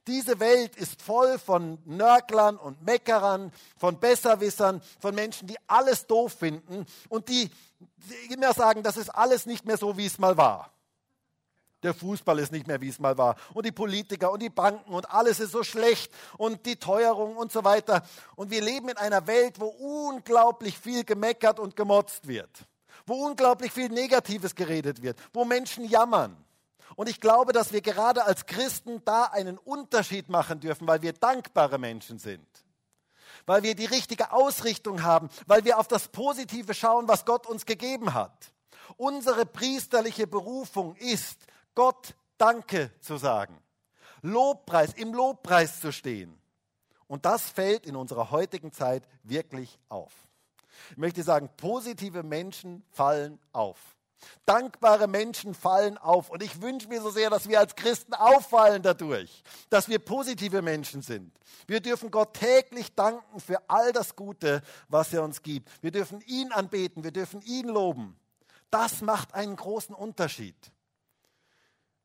Diese 0.07 0.39
Welt 0.39 0.75
ist 0.75 1.01
voll 1.01 1.39
von 1.39 1.77
Nörglern 1.85 2.57
und 2.57 2.81
Meckerern, 2.83 3.51
von 3.77 3.99
Besserwissern, 3.99 4.81
von 4.99 5.15
Menschen, 5.15 5.47
die 5.47 5.57
alles 5.67 6.07
doof 6.07 6.33
finden 6.33 6.85
und 7.09 7.29
die, 7.29 7.49
immer 8.29 8.53
sagen, 8.53 8.83
das 8.83 8.97
ist 8.97 9.09
alles 9.09 9.45
nicht 9.45 9.65
mehr 9.65 9.77
so, 9.77 9.97
wie 9.97 10.05
es 10.05 10.17
mal 10.19 10.37
war. 10.37 10.71
Der 11.83 11.95
Fußball 11.95 12.37
ist 12.39 12.51
nicht 12.51 12.67
mehr, 12.67 12.79
wie 12.79 12.89
es 12.89 12.99
mal 12.99 13.17
war. 13.17 13.35
Und 13.53 13.65
die 13.65 13.71
Politiker 13.71 14.31
und 14.31 14.41
die 14.41 14.49
Banken 14.49 14.93
und 14.93 15.09
alles 15.09 15.39
ist 15.39 15.51
so 15.51 15.63
schlecht 15.63 16.11
und 16.37 16.65
die 16.65 16.75
Teuerung 16.75 17.35
und 17.37 17.51
so 17.51 17.63
weiter. 17.63 18.03
Und 18.35 18.51
wir 18.51 18.61
leben 18.61 18.89
in 18.89 18.97
einer 18.97 19.25
Welt, 19.25 19.59
wo 19.59 19.65
unglaublich 19.65 20.77
viel 20.77 21.03
gemeckert 21.03 21.59
und 21.59 21.75
gemotzt 21.75 22.27
wird. 22.27 22.67
Wo 23.07 23.25
unglaublich 23.25 23.71
viel 23.71 23.89
Negatives 23.89 24.53
geredet 24.53 25.01
wird. 25.01 25.17
Wo 25.33 25.43
Menschen 25.43 25.85
jammern. 25.85 26.37
Und 26.95 27.09
ich 27.09 27.19
glaube, 27.19 27.53
dass 27.53 27.71
wir 27.71 27.81
gerade 27.81 28.25
als 28.25 28.45
Christen 28.45 29.03
da 29.05 29.25
einen 29.25 29.57
Unterschied 29.57 30.29
machen 30.29 30.59
dürfen, 30.59 30.87
weil 30.87 31.01
wir 31.01 31.13
dankbare 31.13 31.77
Menschen 31.77 32.19
sind. 32.19 32.47
Weil 33.45 33.63
wir 33.63 33.75
die 33.75 33.85
richtige 33.85 34.31
Ausrichtung 34.33 35.03
haben, 35.03 35.29
weil 35.47 35.65
wir 35.65 35.79
auf 35.79 35.87
das 35.87 36.09
Positive 36.09 36.73
schauen, 36.73 37.07
was 37.07 37.25
Gott 37.25 37.47
uns 37.47 37.65
gegeben 37.65 38.13
hat. 38.13 38.51
Unsere 38.97 39.45
priesterliche 39.45 40.27
Berufung 40.27 40.95
ist, 40.95 41.45
Gott 41.75 42.15
Danke 42.37 42.91
zu 43.01 43.17
sagen. 43.17 43.61
Lobpreis, 44.21 44.93
im 44.93 45.13
Lobpreis 45.13 45.79
zu 45.79 45.91
stehen. 45.91 46.39
Und 47.07 47.25
das 47.25 47.49
fällt 47.49 47.85
in 47.85 47.95
unserer 47.95 48.31
heutigen 48.31 48.71
Zeit 48.71 49.03
wirklich 49.23 49.79
auf. 49.89 50.11
Ich 50.91 50.97
möchte 50.97 51.23
sagen, 51.23 51.49
positive 51.57 52.23
Menschen 52.23 52.83
fallen 52.91 53.39
auf. 53.51 53.77
Dankbare 54.45 55.07
Menschen 55.07 55.53
fallen 55.53 55.97
auf. 55.97 56.29
Und 56.29 56.43
ich 56.43 56.61
wünsche 56.61 56.87
mir 56.87 57.01
so 57.01 57.09
sehr, 57.09 57.29
dass 57.29 57.47
wir 57.47 57.59
als 57.59 57.75
Christen 57.75 58.13
auffallen 58.13 58.81
dadurch, 58.81 59.43
dass 59.69 59.89
wir 59.89 59.99
positive 59.99 60.61
Menschen 60.61 61.01
sind. 61.01 61.31
Wir 61.67 61.79
dürfen 61.79 62.11
Gott 62.11 62.33
täglich 62.33 62.93
danken 62.95 63.39
für 63.39 63.69
all 63.69 63.91
das 63.93 64.15
Gute, 64.15 64.61
was 64.89 65.13
er 65.13 65.23
uns 65.23 65.41
gibt. 65.41 65.69
Wir 65.81 65.91
dürfen 65.91 66.21
ihn 66.21 66.51
anbeten, 66.51 67.03
wir 67.03 67.11
dürfen 67.11 67.41
ihn 67.41 67.67
loben. 67.67 68.17
Das 68.69 69.01
macht 69.01 69.33
einen 69.33 69.55
großen 69.55 69.93
Unterschied. 69.93 70.55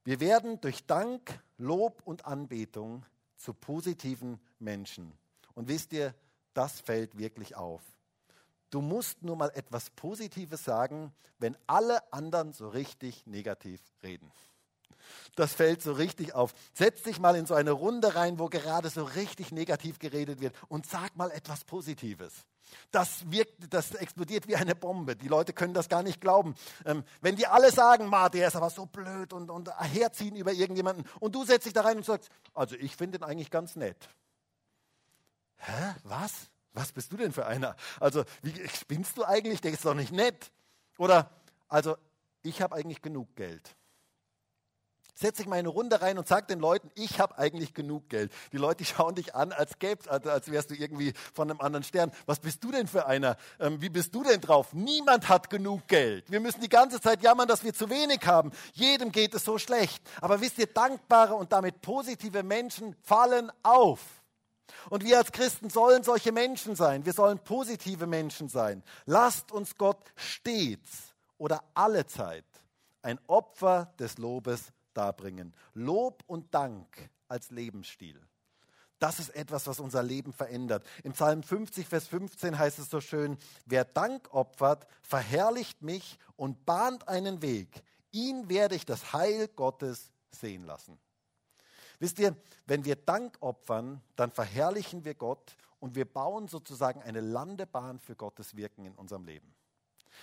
Wir 0.05 0.21
werden 0.21 0.61
durch 0.61 0.87
Dank, 0.87 1.41
Lob 1.59 2.03
und 2.05 2.27
Anbetung 2.27 3.05
zu 3.37 3.55
positiven 3.55 4.41
Menschen. 4.59 5.13
Und 5.55 5.69
wisst 5.69 5.93
ihr, 5.93 6.15
das 6.55 6.81
fällt 6.81 7.19
wirklich 7.19 7.57
auf. 7.57 7.83
Du 8.71 8.81
musst 8.81 9.23
nur 9.23 9.37
mal 9.37 9.51
etwas 9.55 9.91
Positives 9.91 10.65
sagen, 10.65 11.13
wenn 11.39 11.57
alle 11.67 12.13
anderen 12.13 12.53
so 12.53 12.69
richtig 12.69 13.27
negativ 13.27 13.81
reden. 14.03 14.33
Das 15.37 15.53
fällt 15.53 15.83
so 15.83 15.93
richtig 15.93 16.35
auf. 16.35 16.55
Setz 16.75 17.03
dich 17.03 17.19
mal 17.19 17.37
in 17.37 17.47
so 17.47 17.55
eine 17.55 17.71
Runde 17.71 18.15
rein, 18.15 18.39
wo 18.39 18.47
gerade 18.49 18.91
so 18.91 19.05
richtig 19.05 19.53
negativ 19.53 19.99
geredet 19.99 20.41
wird 20.41 20.55
und 20.69 20.87
sag 20.87 21.17
mal 21.17 21.31
etwas 21.31 21.65
Positives. 21.65 22.33
Das 22.91 23.31
wirkt, 23.31 23.73
das 23.73 23.95
explodiert 23.95 24.49
wie 24.49 24.57
eine 24.57 24.75
Bombe. 24.75 25.15
Die 25.15 25.29
Leute 25.29 25.53
können 25.53 25.75
das 25.75 25.89
gar 25.89 26.03
nicht 26.03 26.21
glauben. 26.21 26.57
Ähm, 26.85 27.05
wenn 27.21 27.37
die 27.37 27.47
alle 27.47 27.71
sagen, 27.71 28.07
Ma, 28.07 28.29
der 28.29 28.49
ist 28.49 28.57
aber 28.57 28.71
so 28.71 28.87
blöd 28.87 29.33
und, 29.33 29.51
und 29.51 29.71
herziehen 29.79 30.35
über 30.35 30.53
irgendjemanden 30.53 31.05
und 31.21 31.35
du 31.35 31.45
setzt 31.45 31.67
dich 31.67 31.73
da 31.73 31.83
rein 31.83 31.99
und 31.99 32.07
sagst, 32.07 32.29
also 32.55 32.75
ich 32.77 32.97
finde 32.97 33.19
den 33.19 33.29
eigentlich 33.29 33.51
ganz 33.51 33.77
nett. 33.77 34.09
Hä? 35.59 35.95
Was? 36.03 36.33
Was 36.77 36.93
bist 36.93 37.11
du 37.11 37.17
denn 37.17 37.33
für 37.33 37.47
einer? 37.47 37.75
Also, 37.99 38.25
wie 38.43 38.69
spinnst 38.69 39.17
du 39.17 39.25
eigentlich? 39.25 39.61
Der 39.63 39.73
ist 39.73 39.85
doch 39.85 39.95
nicht 39.95 40.13
nett. 40.13 40.53
Oder, 40.99 41.31
also, 41.69 41.97
ich 42.43 42.63
habe 42.63 42.77
eigentlich 42.77 43.03
genug 43.03 43.35
Geld 43.35 43.77
setz 45.17 45.39
dich 45.39 45.47
mal 45.47 45.57
in 45.57 45.61
eine 45.61 45.69
Runde 45.71 46.01
rein 46.03 46.19
und 46.19 46.29
sag 46.29 46.47
den 46.47 46.61
Leuten, 46.61 46.91
ich 46.95 47.19
habe 47.19 47.39
eigentlich 47.39 47.75
genug 47.75 48.09
Geld. 48.09 48.31
Die 48.53 48.59
Leute 48.59 48.85
schauen 48.85 49.15
dich 49.15 49.35
an, 49.35 49.53
als, 49.53 49.79
gäb's, 49.79 50.07
als 50.07 50.51
wärst 50.51 50.71
du 50.71 50.75
irgendwie 50.75 51.15
von 51.35 51.51
einem 51.51 51.61
anderen 51.61 51.85
Stern. 51.85 52.13
Was 52.27 52.39
bist 52.39 52.63
du 52.63 52.71
denn 52.71 52.87
für 52.87 53.07
einer? 53.07 53.37
Ähm, 53.59 53.81
wie 53.81 53.89
bist 53.89 54.15
du 54.15 54.23
denn 54.23 54.41
drauf? 54.41 54.73
Niemand 54.75 55.29
hat 55.29 55.51
genug 55.51 55.89
Geld. 55.89 56.31
Wir 56.31 56.41
müssen 56.41 56.61
die 56.61 56.69
ganze 56.69 57.01
Zeit 57.01 57.23
jammern, 57.23 57.49
dass 57.49 57.65
wir 57.65 57.73
zu 57.73 57.89
wenig 57.89 58.27
haben. 58.27 58.53
Jedem 58.75 59.11
geht 59.11 59.35
es 59.35 59.45
so 59.45 59.59
schlecht. 59.59 60.03
Aber 60.21 60.41
wisst 60.41 60.59
ihr, 60.59 60.67
dankbare 60.67 61.35
und 61.35 61.51
damit 61.53 61.81
positive 61.81 62.43
Menschen 62.43 62.95
fallen 63.03 63.51
auf. 63.63 64.01
Und 64.91 65.05
wir 65.05 65.19
als 65.19 65.33
Christen 65.33 65.71
sollen 65.71 66.03
solche 66.03 66.33
Menschen 66.33 66.77
sein. 66.77 67.05
Wir 67.05 67.13
sollen 67.13 67.39
positive 67.39 68.07
Menschen 68.07 68.49
sein. 68.49 68.83
Lasst 69.05 69.53
uns 69.53 69.77
Gott 69.77 70.13
stets 70.17 71.15
oder 71.39 71.63
alle 71.75 72.07
Zeit 72.07 72.45
ein 73.03 73.21
Opfer 73.27 73.93
des 73.99 74.19
Lobes 74.19 74.73
darbringen. 74.95 75.55
Lob 75.75 76.25
und 76.27 76.53
Dank 76.55 77.11
als 77.29 77.51
Lebensstil. 77.51 78.21
Das 78.99 79.19
ist 79.19 79.35
etwas, 79.35 79.67
was 79.67 79.79
unser 79.79 80.03
Leben 80.03 80.33
verändert. 80.33 80.85
Im 81.05 81.13
Psalm 81.13 81.43
50, 81.43 81.87
Vers 81.87 82.09
15 82.09 82.59
heißt 82.59 82.79
es 82.79 82.89
so 82.89 83.01
schön, 83.01 83.37
wer 83.67 83.85
Dank 83.85 84.33
opfert, 84.33 84.87
verherrlicht 85.03 85.83
mich 85.83 86.19
und 86.37 86.65
bahnt 86.65 87.07
einen 87.07 87.43
Weg. 87.43 87.83
Ihn 88.11 88.49
werde 88.49 88.75
ich 88.75 88.87
das 88.87 89.13
Heil 89.13 89.49
Gottes 89.49 90.11
sehen 90.31 90.65
lassen. 90.65 90.99
Wisst 91.99 92.19
ihr, 92.19 92.37
wenn 92.67 92.85
wir 92.85 92.97
Dank 92.97 93.37
opfern, 93.41 94.03
dann 94.17 94.31
verherrlichen 94.31 95.05
wir 95.05 95.15
Gott 95.15 95.57
und 95.81 95.95
wir 95.95 96.05
bauen 96.05 96.49
sozusagen 96.49 97.03
eine 97.03 97.21
Landebahn 97.21 97.99
für 97.99 98.17
Gottes 98.17 98.57
Wirken 98.57 98.85
in 98.85 98.95
unserem 98.95 99.25
Leben. 99.25 99.55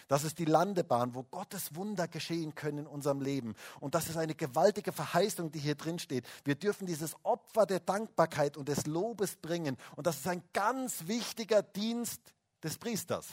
Das 0.08 0.24
ist 0.24 0.40
die 0.40 0.46
Landebahn, 0.46 1.14
wo 1.14 1.24
Gottes 1.24 1.76
Wunder 1.76 2.08
geschehen 2.08 2.56
können 2.56 2.80
in 2.80 2.88
unserem 2.88 3.22
Leben. 3.22 3.56
Und 3.80 3.96
das 3.96 4.10
ist 4.10 4.18
eine 4.18 4.36
gewaltige 4.36 4.92
Verheißung, 4.92 5.52
die 5.52 5.60
hier 5.60 5.76
drin 5.76 6.00
steht. 6.00 6.26
Wir 6.44 6.56
dürfen 6.56 6.88
dieses 6.88 7.16
Opfer 7.24 7.66
der 7.66 7.80
Dankbarkeit 7.80 8.58
und 8.58 8.70
des 8.70 8.86
Lobes 8.86 9.36
bringen. 9.36 9.78
Und 9.96 10.08
das 10.08 10.18
ist 10.18 10.28
ein 10.28 10.44
ganz 10.54 11.08
wichtiger 11.08 11.62
Dienst 11.62 12.22
des 12.64 12.78
Priesters. 12.78 13.28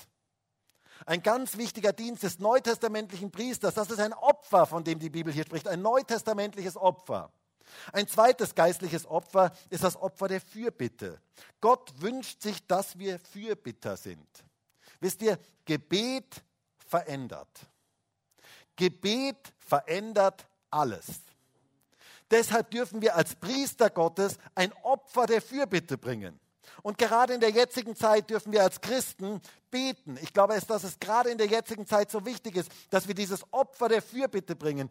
Ein 1.06 1.22
ganz 1.22 1.56
wichtiger 1.56 1.92
Dienst 1.92 2.22
des 2.22 2.38
neutestamentlichen 2.38 3.30
Priesters. 3.30 3.74
Das 3.74 3.90
ist 3.90 4.00
ein 4.00 4.12
Opfer, 4.12 4.66
von 4.66 4.84
dem 4.84 4.98
die 4.98 5.10
Bibel 5.10 5.32
hier 5.32 5.44
spricht. 5.44 5.66
Ein 5.66 5.80
neutestamentliches 5.80 6.76
Opfer. 6.76 7.32
Ein 7.92 8.08
zweites 8.08 8.54
geistliches 8.54 9.06
Opfer 9.06 9.52
ist 9.68 9.84
das 9.84 9.96
Opfer 9.96 10.28
der 10.28 10.40
Fürbitte. 10.40 11.20
Gott 11.60 11.92
wünscht 12.00 12.42
sich, 12.42 12.66
dass 12.66 12.98
wir 12.98 13.18
Fürbitter 13.18 13.96
sind. 13.96 14.26
Wisst 15.00 15.22
ihr, 15.22 15.38
Gebet 15.64 16.42
verändert. 16.86 17.48
Gebet 18.76 19.52
verändert 19.58 20.46
alles. 20.70 21.06
Deshalb 22.30 22.70
dürfen 22.70 23.02
wir 23.02 23.16
als 23.16 23.34
Priester 23.34 23.90
Gottes 23.90 24.38
ein 24.54 24.72
Opfer 24.82 25.26
der 25.26 25.42
Fürbitte 25.42 25.98
bringen. 25.98 26.38
Und 26.82 26.98
gerade 26.98 27.34
in 27.34 27.40
der 27.40 27.50
jetzigen 27.50 27.96
Zeit 27.96 28.30
dürfen 28.30 28.52
wir 28.52 28.62
als 28.62 28.80
Christen 28.80 29.40
beten. 29.70 30.18
Ich 30.22 30.32
glaube, 30.32 30.58
dass 30.58 30.84
es 30.84 30.98
gerade 30.98 31.30
in 31.30 31.38
der 31.38 31.48
jetzigen 31.48 31.86
Zeit 31.86 32.10
so 32.10 32.24
wichtig 32.24 32.56
ist, 32.56 32.70
dass 32.90 33.08
wir 33.08 33.14
dieses 33.14 33.44
Opfer 33.52 33.88
der 33.88 34.02
Fürbitte 34.02 34.56
bringen. 34.56 34.88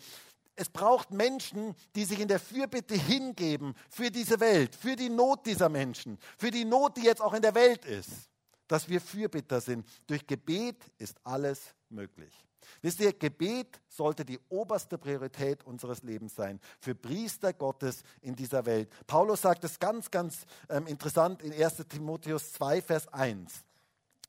Es 0.60 0.68
braucht 0.68 1.12
Menschen, 1.12 1.74
die 1.96 2.04
sich 2.04 2.20
in 2.20 2.28
der 2.28 2.38
Fürbitte 2.38 2.94
hingeben 2.94 3.76
für 3.90 4.12
diese 4.12 4.42
Welt, 4.42 4.76
für 4.76 4.98
die 4.98 5.08
Not 5.08 5.46
dieser 5.46 5.70
Menschen, 5.70 6.20
für 6.38 6.52
die 6.52 6.66
Not, 6.66 6.98
die 6.98 7.04
jetzt 7.04 7.22
auch 7.22 7.34
in 7.34 7.42
der 7.42 7.56
Welt 7.56 7.86
ist, 7.86 8.10
dass 8.68 8.90
wir 8.90 9.00
Fürbitter 9.00 9.62
sind. 9.62 9.88
Durch 10.06 10.28
Gebet 10.28 10.76
ist 10.98 11.16
alles 11.24 11.62
möglich. 11.88 12.34
Wisst 12.82 13.00
ihr, 13.00 13.14
Gebet 13.14 13.80
sollte 13.88 14.26
die 14.26 14.38
oberste 14.50 14.98
Priorität 14.98 15.64
unseres 15.64 16.04
Lebens 16.04 16.36
sein, 16.36 16.60
für 16.82 16.94
Priester 16.94 17.54
Gottes 17.54 18.04
in 18.20 18.36
dieser 18.36 18.66
Welt. 18.66 18.90
Paulus 19.08 19.44
sagt 19.44 19.64
es 19.64 19.80
ganz, 19.80 20.12
ganz 20.12 20.46
ähm, 20.68 20.88
interessant 20.88 21.42
in 21.42 21.54
1 21.54 21.88
Timotheus 21.88 22.52
2, 22.52 22.82
Vers 22.82 23.08
1. 23.14 23.64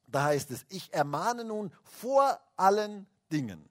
Da 0.07 0.27
heißt 0.27 0.53
es, 0.53 0.65
ich 0.69 0.95
ermahne 0.95 1.45
nun 1.45 1.73
vor 1.83 2.39
allen 2.57 3.09
Dingen, 3.33 3.69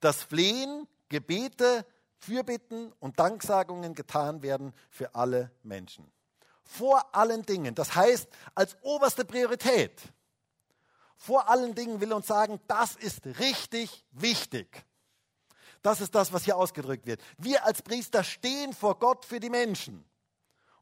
dass 0.00 0.22
Flehen, 0.22 0.88
Gebete, 1.08 1.86
Fürbitten 2.18 2.92
und 3.00 3.18
Danksagungen 3.18 3.94
getan 3.94 4.42
werden 4.42 4.72
für 4.90 5.14
alle 5.14 5.50
Menschen. 5.62 6.10
Vor 6.62 7.14
allen 7.14 7.42
Dingen, 7.42 7.74
das 7.74 7.94
heißt 7.94 8.28
als 8.54 8.76
oberste 8.82 9.24
Priorität 9.24 10.00
vor 11.24 11.48
allen 11.48 11.74
Dingen 11.74 12.02
will 12.02 12.12
uns 12.12 12.26
sagen, 12.26 12.60
das 12.66 12.96
ist 12.96 13.24
richtig 13.38 14.04
wichtig. 14.10 14.84
Das 15.80 16.02
ist 16.02 16.14
das, 16.14 16.34
was 16.34 16.44
hier 16.44 16.56
ausgedrückt 16.56 17.06
wird. 17.06 17.22
Wir 17.38 17.64
als 17.64 17.80
Priester 17.80 18.22
stehen 18.22 18.74
vor 18.74 18.98
Gott 18.98 19.24
für 19.24 19.40
die 19.40 19.48
Menschen. 19.48 20.04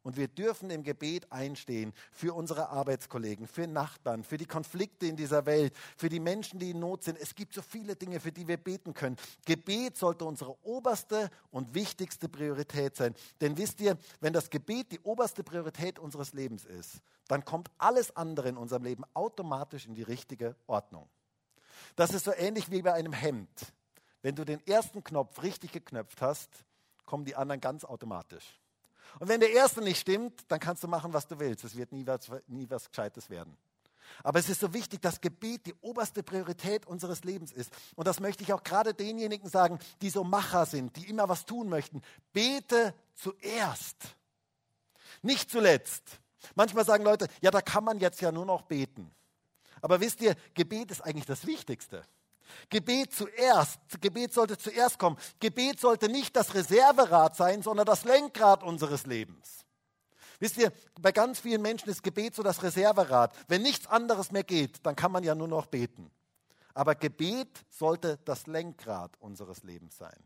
Und 0.02 0.16
wir 0.16 0.26
dürfen 0.26 0.70
im 0.70 0.82
Gebet 0.82 1.30
einstehen 1.30 1.92
für 2.10 2.34
unsere 2.34 2.70
Arbeitskollegen, 2.70 3.46
für 3.46 3.66
Nachbarn, 3.66 4.24
für 4.24 4.36
die 4.36 4.46
Konflikte 4.46 5.06
in 5.06 5.16
dieser 5.16 5.46
Welt, 5.46 5.74
für 5.96 6.08
die 6.08 6.18
Menschen, 6.18 6.58
die 6.58 6.70
in 6.70 6.80
Not 6.80 7.04
sind. 7.04 7.18
Es 7.18 7.34
gibt 7.34 7.54
so 7.54 7.62
viele 7.62 7.94
Dinge, 7.94 8.18
für 8.18 8.32
die 8.32 8.48
wir 8.48 8.56
beten 8.56 8.94
können. 8.94 9.16
Gebet 9.46 9.96
sollte 9.96 10.24
unsere 10.24 10.56
oberste 10.64 11.30
und 11.50 11.74
wichtigste 11.74 12.28
Priorität 12.28 12.96
sein. 12.96 13.14
Denn 13.40 13.56
wisst 13.56 13.80
ihr, 13.80 13.96
wenn 14.20 14.32
das 14.32 14.50
Gebet 14.50 14.90
die 14.90 15.00
oberste 15.00 15.44
Priorität 15.44 16.00
unseres 16.00 16.32
Lebens 16.32 16.64
ist, 16.64 17.00
dann 17.28 17.44
kommt 17.44 17.70
alles 17.78 18.16
andere 18.16 18.48
in 18.48 18.56
unserem 18.56 18.82
Leben 18.82 19.04
automatisch 19.14 19.86
in 19.86 19.94
die 19.94 20.02
richtige 20.02 20.56
Ordnung. 20.66 21.08
Das 21.94 22.12
ist 22.12 22.24
so 22.24 22.32
ähnlich 22.32 22.70
wie 22.70 22.82
bei 22.82 22.92
einem 22.92 23.12
Hemd. 23.12 23.72
Wenn 24.22 24.34
du 24.34 24.44
den 24.44 24.64
ersten 24.66 25.04
Knopf 25.04 25.42
richtig 25.42 25.72
geknöpft 25.72 26.22
hast, 26.22 26.50
kommen 27.04 27.24
die 27.24 27.36
anderen 27.36 27.60
ganz 27.60 27.84
automatisch. 27.84 28.61
Und 29.18 29.28
wenn 29.28 29.40
der 29.40 29.52
erste 29.52 29.80
nicht 29.80 30.00
stimmt, 30.00 30.44
dann 30.48 30.60
kannst 30.60 30.82
du 30.82 30.88
machen, 30.88 31.12
was 31.12 31.26
du 31.26 31.38
willst. 31.38 31.64
Es 31.64 31.76
wird 31.76 31.92
nie 31.92 32.06
was, 32.06 32.30
nie 32.46 32.68
was 32.68 32.88
Gescheites 32.88 33.28
werden. 33.30 33.56
Aber 34.22 34.38
es 34.38 34.48
ist 34.48 34.60
so 34.60 34.72
wichtig, 34.74 35.00
dass 35.00 35.20
Gebet 35.20 35.66
die 35.66 35.74
oberste 35.80 36.22
Priorität 36.22 36.86
unseres 36.86 37.24
Lebens 37.24 37.52
ist. 37.52 37.72
Und 37.96 38.06
das 38.06 38.20
möchte 38.20 38.42
ich 38.42 38.52
auch 38.52 38.62
gerade 38.62 38.94
denjenigen 38.94 39.48
sagen, 39.48 39.78
die 40.00 40.10
so 40.10 40.24
Macher 40.24 40.66
sind, 40.66 40.96
die 40.96 41.08
immer 41.08 41.28
was 41.28 41.46
tun 41.46 41.68
möchten. 41.68 42.02
Bete 42.32 42.94
zuerst, 43.14 44.16
nicht 45.22 45.50
zuletzt. 45.50 46.02
Manchmal 46.54 46.84
sagen 46.84 47.04
Leute, 47.04 47.28
ja, 47.40 47.50
da 47.50 47.60
kann 47.60 47.84
man 47.84 47.98
jetzt 47.98 48.20
ja 48.20 48.32
nur 48.32 48.46
noch 48.46 48.62
beten. 48.62 49.10
Aber 49.80 50.00
wisst 50.00 50.20
ihr, 50.20 50.36
Gebet 50.54 50.90
ist 50.90 51.00
eigentlich 51.00 51.26
das 51.26 51.46
Wichtigste. 51.46 52.02
Gebet 52.70 53.12
zuerst, 53.12 53.78
Gebet 54.00 54.32
sollte 54.32 54.58
zuerst 54.58 54.98
kommen. 54.98 55.16
Gebet 55.40 55.80
sollte 55.80 56.08
nicht 56.08 56.34
das 56.36 56.54
Reserverad 56.54 57.36
sein, 57.36 57.62
sondern 57.62 57.86
das 57.86 58.04
Lenkrad 58.04 58.62
unseres 58.62 59.06
Lebens. 59.06 59.64
Wisst 60.40 60.56
ihr, 60.56 60.72
bei 61.00 61.12
ganz 61.12 61.38
vielen 61.38 61.62
Menschen 61.62 61.88
ist 61.88 62.02
Gebet 62.02 62.34
so 62.34 62.42
das 62.42 62.62
Reserverad. 62.62 63.32
Wenn 63.46 63.62
nichts 63.62 63.86
anderes 63.86 64.32
mehr 64.32 64.42
geht, 64.42 64.84
dann 64.84 64.96
kann 64.96 65.12
man 65.12 65.22
ja 65.22 65.34
nur 65.34 65.46
noch 65.46 65.66
beten. 65.66 66.10
Aber 66.74 66.94
Gebet 66.94 67.64
sollte 67.68 68.18
das 68.24 68.46
Lenkrad 68.46 69.12
unseres 69.20 69.62
Lebens 69.62 69.96
sein. 69.96 70.18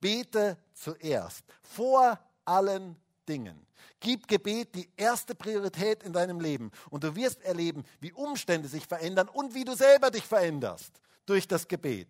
Bete 0.00 0.56
zuerst, 0.72 1.44
vor 1.62 2.18
allen 2.44 2.96
Dingen. 3.28 3.66
Gib 3.98 4.28
Gebet 4.28 4.74
die 4.74 4.88
erste 4.96 5.34
Priorität 5.34 6.02
in 6.02 6.12
deinem 6.12 6.38
Leben 6.38 6.70
und 6.90 7.02
du 7.02 7.16
wirst 7.16 7.42
erleben, 7.42 7.84
wie 7.98 8.12
Umstände 8.12 8.68
sich 8.68 8.86
verändern 8.86 9.28
und 9.28 9.54
wie 9.54 9.64
du 9.64 9.74
selber 9.74 10.10
dich 10.10 10.24
veränderst 10.24 11.00
durch 11.26 11.46
das 11.46 11.68
Gebet. 11.68 12.08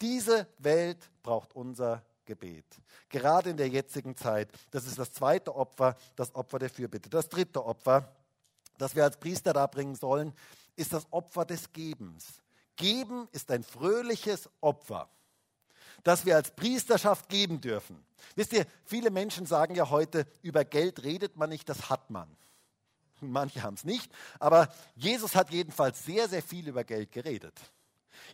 Diese 0.00 0.46
Welt 0.58 0.98
braucht 1.22 1.54
unser 1.54 2.04
Gebet. 2.24 2.64
Gerade 3.08 3.50
in 3.50 3.56
der 3.56 3.68
jetzigen 3.68 4.16
Zeit. 4.16 4.50
Das 4.70 4.86
ist 4.86 4.98
das 4.98 5.12
zweite 5.12 5.54
Opfer, 5.54 5.96
das 6.16 6.34
Opfer 6.34 6.58
der 6.58 6.70
Fürbitte. 6.70 7.08
Das 7.08 7.28
dritte 7.28 7.64
Opfer, 7.64 8.14
das 8.78 8.94
wir 8.94 9.04
als 9.04 9.18
Priester 9.18 9.52
darbringen 9.52 9.94
sollen, 9.94 10.32
ist 10.76 10.92
das 10.92 11.06
Opfer 11.10 11.44
des 11.44 11.72
Gebens. 11.72 12.40
Geben 12.76 13.28
ist 13.32 13.50
ein 13.50 13.62
fröhliches 13.62 14.48
Opfer, 14.60 15.08
das 16.02 16.24
wir 16.24 16.36
als 16.36 16.50
Priesterschaft 16.50 17.28
geben 17.28 17.60
dürfen. 17.60 18.02
Wisst 18.34 18.52
ihr, 18.54 18.66
viele 18.84 19.10
Menschen 19.10 19.46
sagen 19.46 19.74
ja 19.74 19.90
heute, 19.90 20.26
über 20.42 20.64
Geld 20.64 21.02
redet 21.02 21.36
man 21.36 21.50
nicht, 21.50 21.68
das 21.68 21.90
hat 21.90 22.10
man. 22.10 22.34
Manche 23.20 23.62
haben 23.62 23.74
es 23.74 23.84
nicht, 23.84 24.10
aber 24.40 24.72
Jesus 24.96 25.36
hat 25.36 25.50
jedenfalls 25.50 26.04
sehr, 26.04 26.28
sehr 26.28 26.42
viel 26.42 26.66
über 26.66 26.82
Geld 26.82 27.12
geredet. 27.12 27.54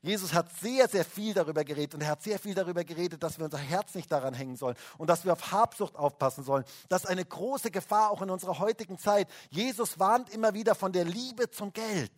Jesus 0.03 0.33
hat 0.33 0.53
sehr, 0.61 0.89
sehr 0.89 1.05
viel 1.05 1.35
darüber 1.35 1.65
geredet 1.65 1.95
und 1.95 2.01
er 2.03 2.09
hat 2.09 2.23
sehr 2.23 2.39
viel 2.39 2.55
darüber 2.55 2.85
geredet, 2.85 3.23
dass 3.23 3.39
wir 3.39 3.45
unser 3.45 3.59
Herz 3.59 3.95
nicht 3.95 4.11
daran 4.11 4.35
hängen 4.35 4.57
sollen 4.57 4.77
und 4.97 5.09
dass 5.09 5.25
wir 5.25 5.33
auf 5.33 5.53
Habsucht 5.53 5.97
aufpassen 5.97 6.45
sollen. 6.45 6.65
Das 6.89 7.05
ist 7.05 7.11
eine 7.11 7.25
große 7.25 7.71
Gefahr 7.71 8.11
auch 8.11 8.23
in 8.23 8.31
unserer 8.31 8.59
heutigen 8.59 8.99
Zeit. 8.99 9.29
Jesus 9.51 9.99
warnt 9.99 10.31
immer 10.31 10.55
wieder 10.55 10.75
von 10.75 10.93
der 10.93 11.05
Liebe 11.05 11.51
zum 11.51 11.73
Geld. 11.73 12.13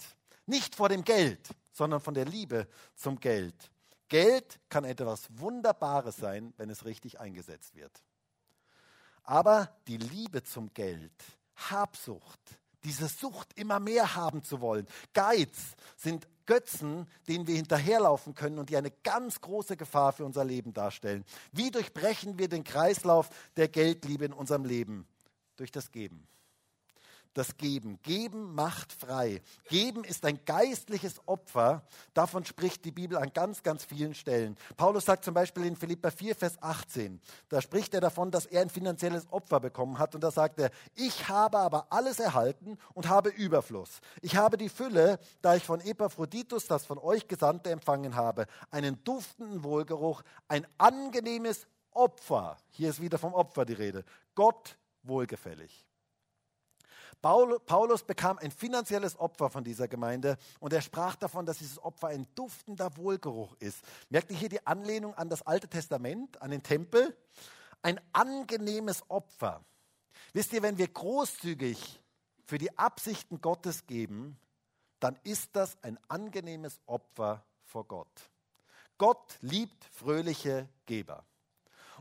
Nicht 0.46 0.74
vor 0.74 0.88
dem 0.88 1.04
Geld, 1.04 1.48
sondern 1.72 2.00
von 2.00 2.14
der 2.14 2.24
Liebe 2.24 2.66
zum 2.94 3.18
Geld. 3.18 3.70
Geld 4.08 4.60
kann 4.68 4.84
etwas 4.84 5.28
Wunderbares 5.38 6.16
sein, 6.16 6.52
wenn 6.56 6.68
es 6.68 6.84
richtig 6.84 7.20
eingesetzt 7.20 7.76
wird. 7.76 8.02
Aber 9.22 9.70
die 9.86 9.98
Liebe 9.98 10.42
zum 10.42 10.74
Geld, 10.74 11.12
Habsucht, 11.54 12.59
diese 12.84 13.08
Sucht, 13.08 13.48
immer 13.58 13.80
mehr 13.80 14.14
haben 14.14 14.42
zu 14.42 14.60
wollen, 14.60 14.86
Geiz 15.12 15.76
sind 15.96 16.26
Götzen, 16.46 17.06
denen 17.28 17.46
wir 17.46 17.54
hinterherlaufen 17.54 18.34
können 18.34 18.58
und 18.58 18.70
die 18.70 18.76
eine 18.76 18.90
ganz 18.90 19.40
große 19.40 19.76
Gefahr 19.76 20.12
für 20.12 20.24
unser 20.24 20.44
Leben 20.44 20.72
darstellen. 20.72 21.24
Wie 21.52 21.70
durchbrechen 21.70 22.38
wir 22.38 22.48
den 22.48 22.64
Kreislauf 22.64 23.30
der 23.56 23.68
Geldliebe 23.68 24.24
in 24.24 24.32
unserem 24.32 24.64
Leben? 24.64 25.06
Durch 25.56 25.70
das 25.70 25.92
Geben 25.92 26.26
das 27.34 27.56
Geben. 27.56 27.98
Geben 28.02 28.54
macht 28.54 28.92
frei. 28.92 29.42
Geben 29.68 30.04
ist 30.04 30.24
ein 30.24 30.44
geistliches 30.44 31.20
Opfer. 31.26 31.82
Davon 32.14 32.44
spricht 32.44 32.84
die 32.84 32.90
Bibel 32.90 33.16
an 33.16 33.32
ganz, 33.32 33.62
ganz 33.62 33.84
vielen 33.84 34.14
Stellen. 34.14 34.56
Paulus 34.76 35.04
sagt 35.04 35.24
zum 35.24 35.34
Beispiel 35.34 35.64
in 35.64 35.76
Philippa 35.76 36.10
4, 36.10 36.34
Vers 36.34 36.60
18, 36.62 37.20
da 37.48 37.60
spricht 37.60 37.94
er 37.94 38.00
davon, 38.00 38.30
dass 38.30 38.46
er 38.46 38.62
ein 38.62 38.70
finanzielles 38.70 39.30
Opfer 39.30 39.60
bekommen 39.60 39.98
hat. 39.98 40.14
Und 40.14 40.22
da 40.22 40.30
sagt 40.30 40.58
er, 40.60 40.70
ich 40.94 41.28
habe 41.28 41.58
aber 41.58 41.86
alles 41.90 42.18
erhalten 42.18 42.78
und 42.94 43.08
habe 43.08 43.30
Überfluss. 43.30 44.00
Ich 44.22 44.36
habe 44.36 44.56
die 44.56 44.68
Fülle, 44.68 45.18
da 45.42 45.54
ich 45.54 45.64
von 45.64 45.80
Epaphroditus, 45.80 46.66
das 46.66 46.86
von 46.86 46.98
euch 46.98 47.28
Gesandte, 47.28 47.70
empfangen 47.70 48.16
habe, 48.16 48.46
einen 48.70 49.02
duftenden 49.04 49.62
Wohlgeruch, 49.64 50.22
ein 50.48 50.66
angenehmes 50.78 51.66
Opfer. 51.92 52.56
Hier 52.70 52.90
ist 52.90 53.00
wieder 53.00 53.18
vom 53.18 53.34
Opfer 53.34 53.64
die 53.64 53.74
Rede. 53.74 54.04
Gott 54.34 54.76
wohlgefällig. 55.02 55.89
Paulus 57.22 58.02
bekam 58.04 58.38
ein 58.38 58.50
finanzielles 58.50 59.18
Opfer 59.18 59.50
von 59.50 59.62
dieser 59.62 59.88
Gemeinde 59.88 60.38
und 60.59 60.72
er 60.72 60.80
sprach 60.80 61.16
davon, 61.16 61.44
dass 61.44 61.59
dieses 61.59 61.83
Opfer 61.83 62.09
ein 62.09 62.26
duftender 62.35 62.96
Wohlgeruch 62.96 63.54
ist. 63.59 63.83
Merkt 64.09 64.30
ihr 64.30 64.37
hier 64.37 64.48
die 64.48 64.66
Anlehnung 64.66 65.14
an 65.14 65.28
das 65.28 65.42
Alte 65.42 65.68
Testament, 65.68 66.40
an 66.40 66.50
den 66.50 66.62
Tempel? 66.62 67.14
Ein 67.83 68.00
angenehmes 68.12 69.02
Opfer. 69.09 69.64
Wisst 70.33 70.52
ihr, 70.52 70.62
wenn 70.62 70.78
wir 70.78 70.88
großzügig 70.88 72.00
für 72.46 72.59
die 72.59 72.78
Absichten 72.78 73.40
Gottes 73.40 73.87
geben, 73.87 74.38
dann 74.98 75.18
ist 75.22 75.56
das 75.56 75.76
ein 75.83 75.98
angenehmes 76.09 76.80
Opfer 76.87 77.44
vor 77.64 77.86
Gott. 77.86 78.30
Gott 78.99 79.38
liebt 79.40 79.84
fröhliche 79.84 80.68
Geber. 80.86 81.24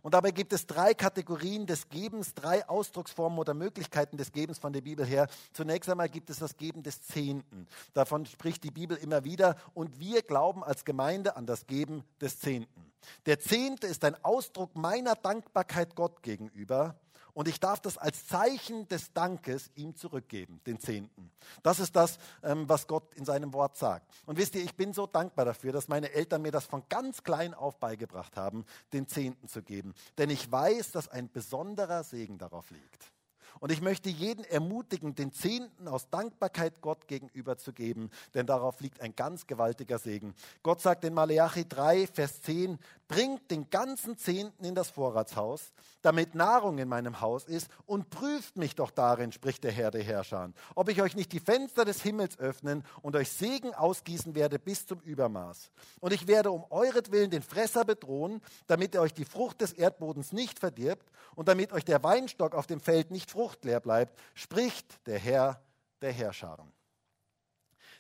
Und 0.02 0.14
dabei 0.14 0.32
gibt 0.32 0.54
es 0.54 0.66
drei 0.66 0.94
Kategorien 0.94 1.66
des 1.66 1.90
Gebens, 1.90 2.34
drei 2.34 2.68
Ausdrucksformen 2.68 3.40
oder 3.40 3.54
Möglichkeiten 3.54 4.18
des 4.18 4.32
Gebens 4.32 4.60
von 4.60 4.74
der 4.74 4.82
Bibel 4.82 5.06
her. 5.06 5.28
Zunächst 5.54 5.90
einmal 5.90 6.10
gibt 6.10 6.30
es 6.30 6.40
das 6.40 6.58
Geben 6.58 6.84
des 6.84 7.02
Zehnten. 7.02 7.68
Davon 7.94 8.26
spricht 8.26 8.64
die 8.64 8.72
Bibel 8.72 8.98
immer 8.98 9.24
wieder. 9.24 9.56
Und 9.74 10.00
wir 10.00 10.22
glauben 10.22 10.64
als 10.64 10.86
Gemeinde 10.86 11.36
an 11.36 11.46
das 11.46 11.68
Geben 11.68 12.04
des 12.22 12.40
Zehnten. 12.40 12.92
Der 13.26 13.40
Zehnte 13.40 13.88
ist 13.88 14.04
ein 14.04 14.22
Ausdruck 14.24 14.76
meiner 14.76 15.16
Dankbarkeit 15.16 15.96
Gott 15.96 16.22
gegenüber 16.24 16.96
Und 17.34 17.48
ich 17.48 17.60
darf 17.60 17.80
das 17.80 17.98
als 17.98 18.28
Zeichen 18.28 18.88
des 18.88 19.14
Dankes 19.14 19.72
ihm 19.76 19.96
zurückgeben, 19.96 20.62
den 20.66 20.80
Zehnten. 20.80 21.32
Das 21.64 21.80
ist 21.80 21.96
das, 21.96 22.18
ähm, 22.44 22.68
was 22.68 22.88
Gott 22.88 23.14
in 23.16 23.26
seinem 23.26 23.54
Wort 23.54 23.78
sagt. 23.78 24.08
Und 24.26 24.38
wisst 24.38 24.56
ihr, 24.56 24.64
ich 24.64 24.76
bin 24.76 24.94
so 24.94 25.08
dankbar 25.08 25.46
dafür, 25.46 25.72
dass 25.72 25.88
meine 25.88 26.12
Eltern 26.12 26.42
mir 26.42 26.52
das 26.52 26.66
von 26.66 26.84
ganz 26.90 27.24
klein 27.24 27.54
auf 27.54 27.80
beigebracht 27.80 28.38
haben, 28.38 28.66
den 28.94 29.08
Zehnten 29.08 29.48
zu 29.48 29.62
geben. 29.62 29.94
Denn 30.18 30.30
ich 30.30 30.52
weiß, 30.52 30.92
dass 30.92 31.08
ein 31.08 31.32
besonderer 31.32 32.04
Segen 32.04 32.38
darauf 32.38 32.70
liegt. 32.72 33.12
Und 33.60 33.72
ich 33.72 33.82
möchte 33.82 34.10
jeden 34.10 34.46
ermutigen, 34.46 35.16
den 35.16 35.34
Zehnten 35.34 35.88
aus 35.88 36.10
Dankbarkeit 36.10 36.82
Gott 36.82 37.08
gegenüber 37.08 37.58
zu 37.58 37.74
geben, 37.74 38.10
denn 38.34 38.46
darauf 38.46 38.80
liegt 38.80 39.02
ein 39.02 39.16
ganz 39.16 39.48
gewaltiger 39.48 39.98
Segen. 39.98 40.34
Gott 40.64 40.82
sagt 40.82 41.04
in 41.04 41.14
Maleachi 41.14 41.68
3, 41.68 42.08
Vers 42.08 42.42
10, 42.42 42.80
bringt 43.10 43.50
den 43.50 43.70
ganzen 43.72 44.18
Zehnten 44.18 44.64
in 44.64 44.76
das 44.76 44.92
Vorratshaus, 44.92 45.74
damit 46.04 46.36
Nahrung 46.36 46.78
in 46.78 46.88
meinem 46.88 47.20
Haus 47.20 47.44
ist, 47.46 47.68
und 47.86 48.12
prüft 48.12 48.56
mich 48.56 48.76
doch 48.76 48.92
darin, 48.92 49.32
spricht 49.32 49.64
der 49.66 49.72
Herr 49.72 49.92
der 49.92 50.04
Herrscher, 50.04 50.54
ob 50.76 50.90
ich 50.90 51.02
euch 51.02 51.16
nicht 51.16 51.34
die 51.34 51.40
Fenster 51.40 51.84
des 51.84 52.04
Himmels 52.04 52.38
öffnen 52.40 52.86
und 53.02 53.16
euch 53.16 53.32
Segen 53.32 53.74
ausgießen 53.74 54.36
werde 54.36 54.60
bis 54.60 54.86
zum 54.86 55.00
Übermaß. 55.00 55.72
Und 56.00 56.14
ich 56.14 56.28
werde 56.28 56.52
um 56.52 56.64
euretwillen 56.70 57.32
den 57.32 57.42
Fresser 57.42 57.84
bedrohen, 57.84 58.42
damit 58.68 58.94
er 58.94 59.02
euch 59.02 59.14
die 59.14 59.26
Frucht 59.26 59.60
des 59.62 59.74
Erdbodens 59.74 60.32
nicht 60.32 60.60
verdirbt 60.60 61.12
und 61.36 61.48
damit 61.48 61.74
euch 61.74 61.84
der 61.84 62.04
Weinstock 62.04 62.54
auf 62.54 62.68
dem 62.68 62.80
Feld 62.80 63.10
nicht 63.10 63.32
fruchtleer 63.32 63.80
bleibt, 63.80 64.18
spricht 64.36 65.06
der 65.08 65.18
Herr 65.18 65.62
der 66.02 66.12
Herrscharen. 66.12 66.72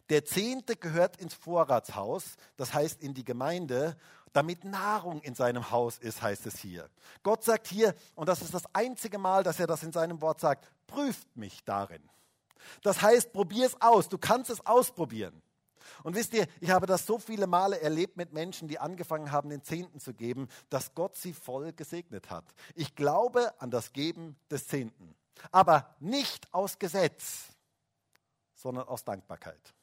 Der 0.10 0.26
Zehnte 0.26 0.76
gehört 0.76 1.18
ins 1.18 1.36
Vorratshaus, 1.36 2.36
das 2.57 2.74
heißt 2.74 3.03
in 3.03 3.14
die 3.14 3.24
Gemeinde, 3.24 3.95
damit 4.34 4.64
Nahrung 4.64 5.22
in 5.22 5.36
seinem 5.36 5.72
Haus 5.72 5.98
ist, 5.98 6.22
heißt 6.22 6.46
es 6.46 6.60
hier. 6.60 6.90
Gott 7.24 7.44
sagt 7.44 7.68
hier, 7.68 7.96
und 8.16 8.30
das 8.30 8.42
ist 8.42 8.54
das 8.54 8.64
einzige 8.74 9.18
Mal, 9.18 9.44
dass 9.44 9.60
er 9.60 9.68
das 9.68 9.84
in 9.84 9.92
seinem 9.92 10.22
Wort 10.22 10.40
sagt, 10.40 10.72
prüft 10.88 11.36
mich 11.36 11.64
darin. 11.64 12.02
Das 12.84 13.02
heißt, 13.02 13.34
probier 13.34 13.66
es 13.68 13.82
aus, 13.82 14.10
du 14.10 14.18
kannst 14.18 14.50
es 14.50 14.66
ausprobieren. 14.66 15.42
Und 16.04 16.16
wisst 16.16 16.34
ihr, 16.34 16.48
ich 16.62 16.70
habe 16.70 16.86
das 16.86 17.06
so 17.06 17.18
viele 17.18 17.48
Male 17.48 17.82
erlebt 17.82 18.16
mit 18.16 18.32
Menschen, 18.34 18.68
die 18.68 18.80
angefangen 18.80 19.32
haben, 19.32 19.50
den 19.50 19.64
Zehnten 19.64 20.00
zu 20.00 20.14
geben, 20.14 20.48
dass 20.70 20.94
Gott 20.94 21.16
sie 21.16 21.34
voll 21.34 21.74
gesegnet 21.74 22.30
hat. 22.30 22.46
Ich 22.76 22.96
glaube 22.96 23.54
an 23.60 23.72
das 23.72 23.92
Geben 23.92 24.38
des 24.50 24.68
Zehnten, 24.68 25.16
aber 25.52 25.96
nicht 26.00 26.54
aus 26.54 26.80
Gesetz, 26.80 27.48
sondern 28.56 28.88
aus 28.88 29.04
Dankbarkeit. 29.04 29.74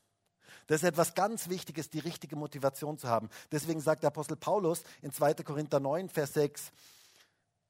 Das 0.66 0.82
ist 0.82 0.88
etwas 0.88 1.14
ganz 1.14 1.48
Wichtiges, 1.48 1.90
die 1.90 2.00
richtige 2.00 2.36
Motivation 2.36 2.98
zu 2.98 3.08
haben. 3.08 3.28
Deswegen 3.52 3.80
sagt 3.80 4.02
der 4.02 4.08
Apostel 4.08 4.36
Paulus 4.36 4.82
in 5.02 5.12
2. 5.12 5.34
Korinther 5.34 5.80
9, 5.80 6.08
Vers 6.08 6.34
6, 6.34 6.72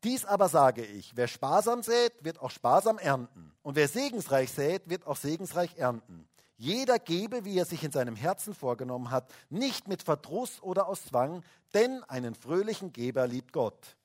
dies 0.05 0.25
aber 0.25 0.49
sage 0.49 0.85
ich, 0.85 1.17
wer 1.17 1.27
sparsam 1.27 1.83
sät, 1.83 2.13
wird 2.23 2.41
auch 2.41 2.51
sparsam 2.51 2.99
ernten. 2.99 3.53
Und 3.63 3.77
wer 3.77 3.89
segensreich 3.89 4.53
sät, 4.53 4.89
wird 4.89 5.07
auch 5.07 5.17
segensreich 5.17 5.77
ernten. 5.79 6.29
Jeder 6.59 6.99
gebe, 6.99 7.45
wie 7.45 7.59
er 7.59 7.65
sich 7.65 7.83
in 7.85 7.93
seinem 7.93 8.17
Herzen 8.17 8.55
vorgenommen 8.55 9.11
hat, 9.11 9.31
nicht 9.51 9.89
mit 9.89 10.03
Verdruss 10.03 10.63
oder 10.63 10.87
aus 10.87 11.05
Zwang, 11.07 11.43
denn 11.75 12.03
einen 12.05 12.35
fröhlichen 12.35 12.93
Geber 12.93 13.27
liebt 13.27 13.53
Gott. 13.53 13.96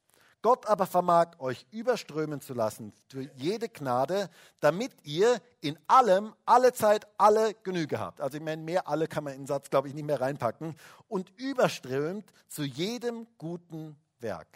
Gott 0.41 0.65
aber 0.65 0.87
vermag 0.87 1.39
euch 1.39 1.67
überströmen 1.69 2.41
zu 2.41 2.53
lassen 2.53 2.93
für 3.07 3.21
jede 3.35 3.69
Gnade, 3.69 4.29
damit 4.59 4.91
ihr 5.03 5.39
in 5.59 5.77
allem, 5.87 6.33
alle 6.45 6.73
Zeit, 6.73 7.07
alle 7.17 7.53
Genüge 7.53 7.99
habt. 7.99 8.21
Also 8.21 8.37
ich 8.37 8.43
meine, 8.43 8.61
mehr 8.61 8.87
alle 8.87 9.07
kann 9.07 9.23
man 9.23 9.33
in 9.33 9.41
den 9.41 9.47
Satz, 9.47 9.69
glaube 9.69 9.87
ich, 9.87 9.93
nicht 9.93 10.05
mehr 10.05 10.19
reinpacken. 10.19 10.75
Und 11.07 11.29
überströmt 11.37 12.31
zu 12.47 12.63
jedem 12.63 13.27
guten 13.37 13.99
Werk. 14.19 14.47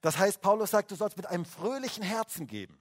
Das 0.00 0.18
heißt, 0.18 0.40
Paulus 0.40 0.72
sagt, 0.72 0.90
du 0.90 0.96
sollst 0.96 1.16
mit 1.16 1.26
einem 1.26 1.44
fröhlichen 1.44 2.02
Herzen 2.02 2.48
geben. 2.48 2.80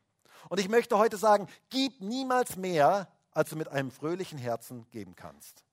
Und 0.49 0.60
ich 0.60 0.70
möchte 0.70 0.97
heute 0.97 1.18
sagen, 1.18 1.47
gib 1.70 2.02
niemals 2.02 2.56
mehr, 2.56 3.08
als 3.32 3.52
du 3.52 3.56
mit 3.56 3.70
einem 3.70 3.91
fröhlichen 3.91 4.39
Herzen 4.39 4.89
geben 4.89 5.16
kannst. 5.16 5.64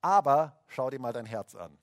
Aber 0.00 0.56
schau 0.68 0.88
dir 0.88 1.00
mal 1.00 1.12
dein 1.12 1.26
Herz 1.26 1.56
an. 1.56 1.76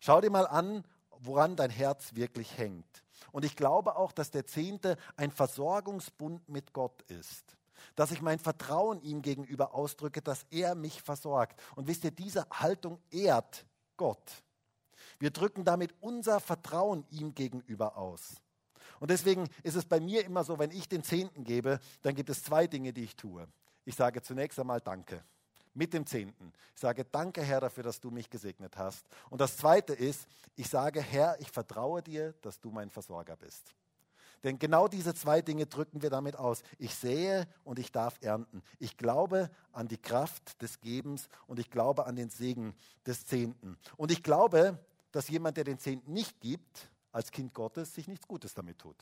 Schau 0.00 0.20
dir 0.20 0.30
mal 0.30 0.46
an, 0.46 0.84
woran 1.20 1.56
dein 1.56 1.70
Herz 1.70 2.14
wirklich 2.14 2.58
hängt. 2.58 3.04
Und 3.32 3.44
ich 3.44 3.56
glaube 3.56 3.96
auch, 3.96 4.12
dass 4.12 4.30
der 4.30 4.46
Zehnte 4.46 4.96
ein 5.16 5.30
Versorgungsbund 5.30 6.48
mit 6.48 6.72
Gott 6.72 7.02
ist. 7.02 7.56
Dass 7.96 8.10
ich 8.10 8.22
mein 8.22 8.38
Vertrauen 8.38 9.00
ihm 9.02 9.22
gegenüber 9.22 9.74
ausdrücke, 9.74 10.20
dass 10.22 10.44
er 10.50 10.74
mich 10.74 11.02
versorgt. 11.02 11.60
Und 11.76 11.86
wisst 11.86 12.04
ihr, 12.04 12.10
diese 12.10 12.46
Haltung 12.50 12.98
ehrt 13.10 13.66
Gott. 13.96 14.42
Wir 15.18 15.30
drücken 15.30 15.64
damit 15.64 15.94
unser 16.00 16.40
Vertrauen 16.40 17.04
ihm 17.10 17.34
gegenüber 17.34 17.96
aus. 17.96 18.36
Und 18.98 19.10
deswegen 19.10 19.48
ist 19.62 19.76
es 19.76 19.84
bei 19.84 20.00
mir 20.00 20.24
immer 20.24 20.44
so, 20.44 20.58
wenn 20.58 20.70
ich 20.70 20.88
den 20.88 21.02
Zehnten 21.02 21.44
gebe, 21.44 21.80
dann 22.02 22.14
gibt 22.14 22.30
es 22.30 22.42
zwei 22.42 22.66
Dinge, 22.66 22.92
die 22.92 23.04
ich 23.04 23.16
tue. 23.16 23.46
Ich 23.84 23.96
sage 23.96 24.22
zunächst 24.22 24.58
einmal 24.58 24.80
Danke 24.80 25.24
mit 25.74 25.92
dem 25.92 26.06
Zehnten. 26.06 26.52
Ich 26.74 26.80
sage, 26.80 27.04
danke 27.04 27.42
Herr 27.42 27.60
dafür, 27.60 27.84
dass 27.84 28.00
du 28.00 28.10
mich 28.10 28.30
gesegnet 28.30 28.76
hast. 28.76 29.06
Und 29.28 29.40
das 29.40 29.56
Zweite 29.56 29.92
ist, 29.92 30.26
ich 30.56 30.68
sage, 30.68 31.00
Herr, 31.00 31.40
ich 31.40 31.50
vertraue 31.50 32.02
dir, 32.02 32.34
dass 32.42 32.60
du 32.60 32.70
mein 32.70 32.90
Versorger 32.90 33.36
bist. 33.36 33.74
Denn 34.42 34.58
genau 34.58 34.88
diese 34.88 35.14
zwei 35.14 35.42
Dinge 35.42 35.66
drücken 35.66 36.02
wir 36.02 36.10
damit 36.10 36.36
aus. 36.36 36.62
Ich 36.78 36.94
sehe 36.94 37.46
und 37.64 37.78
ich 37.78 37.92
darf 37.92 38.18
ernten. 38.22 38.62
Ich 38.78 38.96
glaube 38.96 39.50
an 39.72 39.86
die 39.88 39.98
Kraft 39.98 40.60
des 40.62 40.80
Gebens 40.80 41.28
und 41.46 41.58
ich 41.58 41.70
glaube 41.70 42.06
an 42.06 42.16
den 42.16 42.30
Segen 42.30 42.74
des 43.06 43.26
Zehnten. 43.26 43.76
Und 43.96 44.10
ich 44.10 44.22
glaube, 44.22 44.78
dass 45.12 45.28
jemand, 45.28 45.56
der 45.56 45.64
den 45.64 45.78
Zehnten 45.78 46.12
nicht 46.12 46.40
gibt, 46.40 46.88
als 47.12 47.30
Kind 47.30 47.52
Gottes, 47.52 47.94
sich 47.94 48.08
nichts 48.08 48.26
Gutes 48.26 48.54
damit 48.54 48.78
tut. 48.78 48.96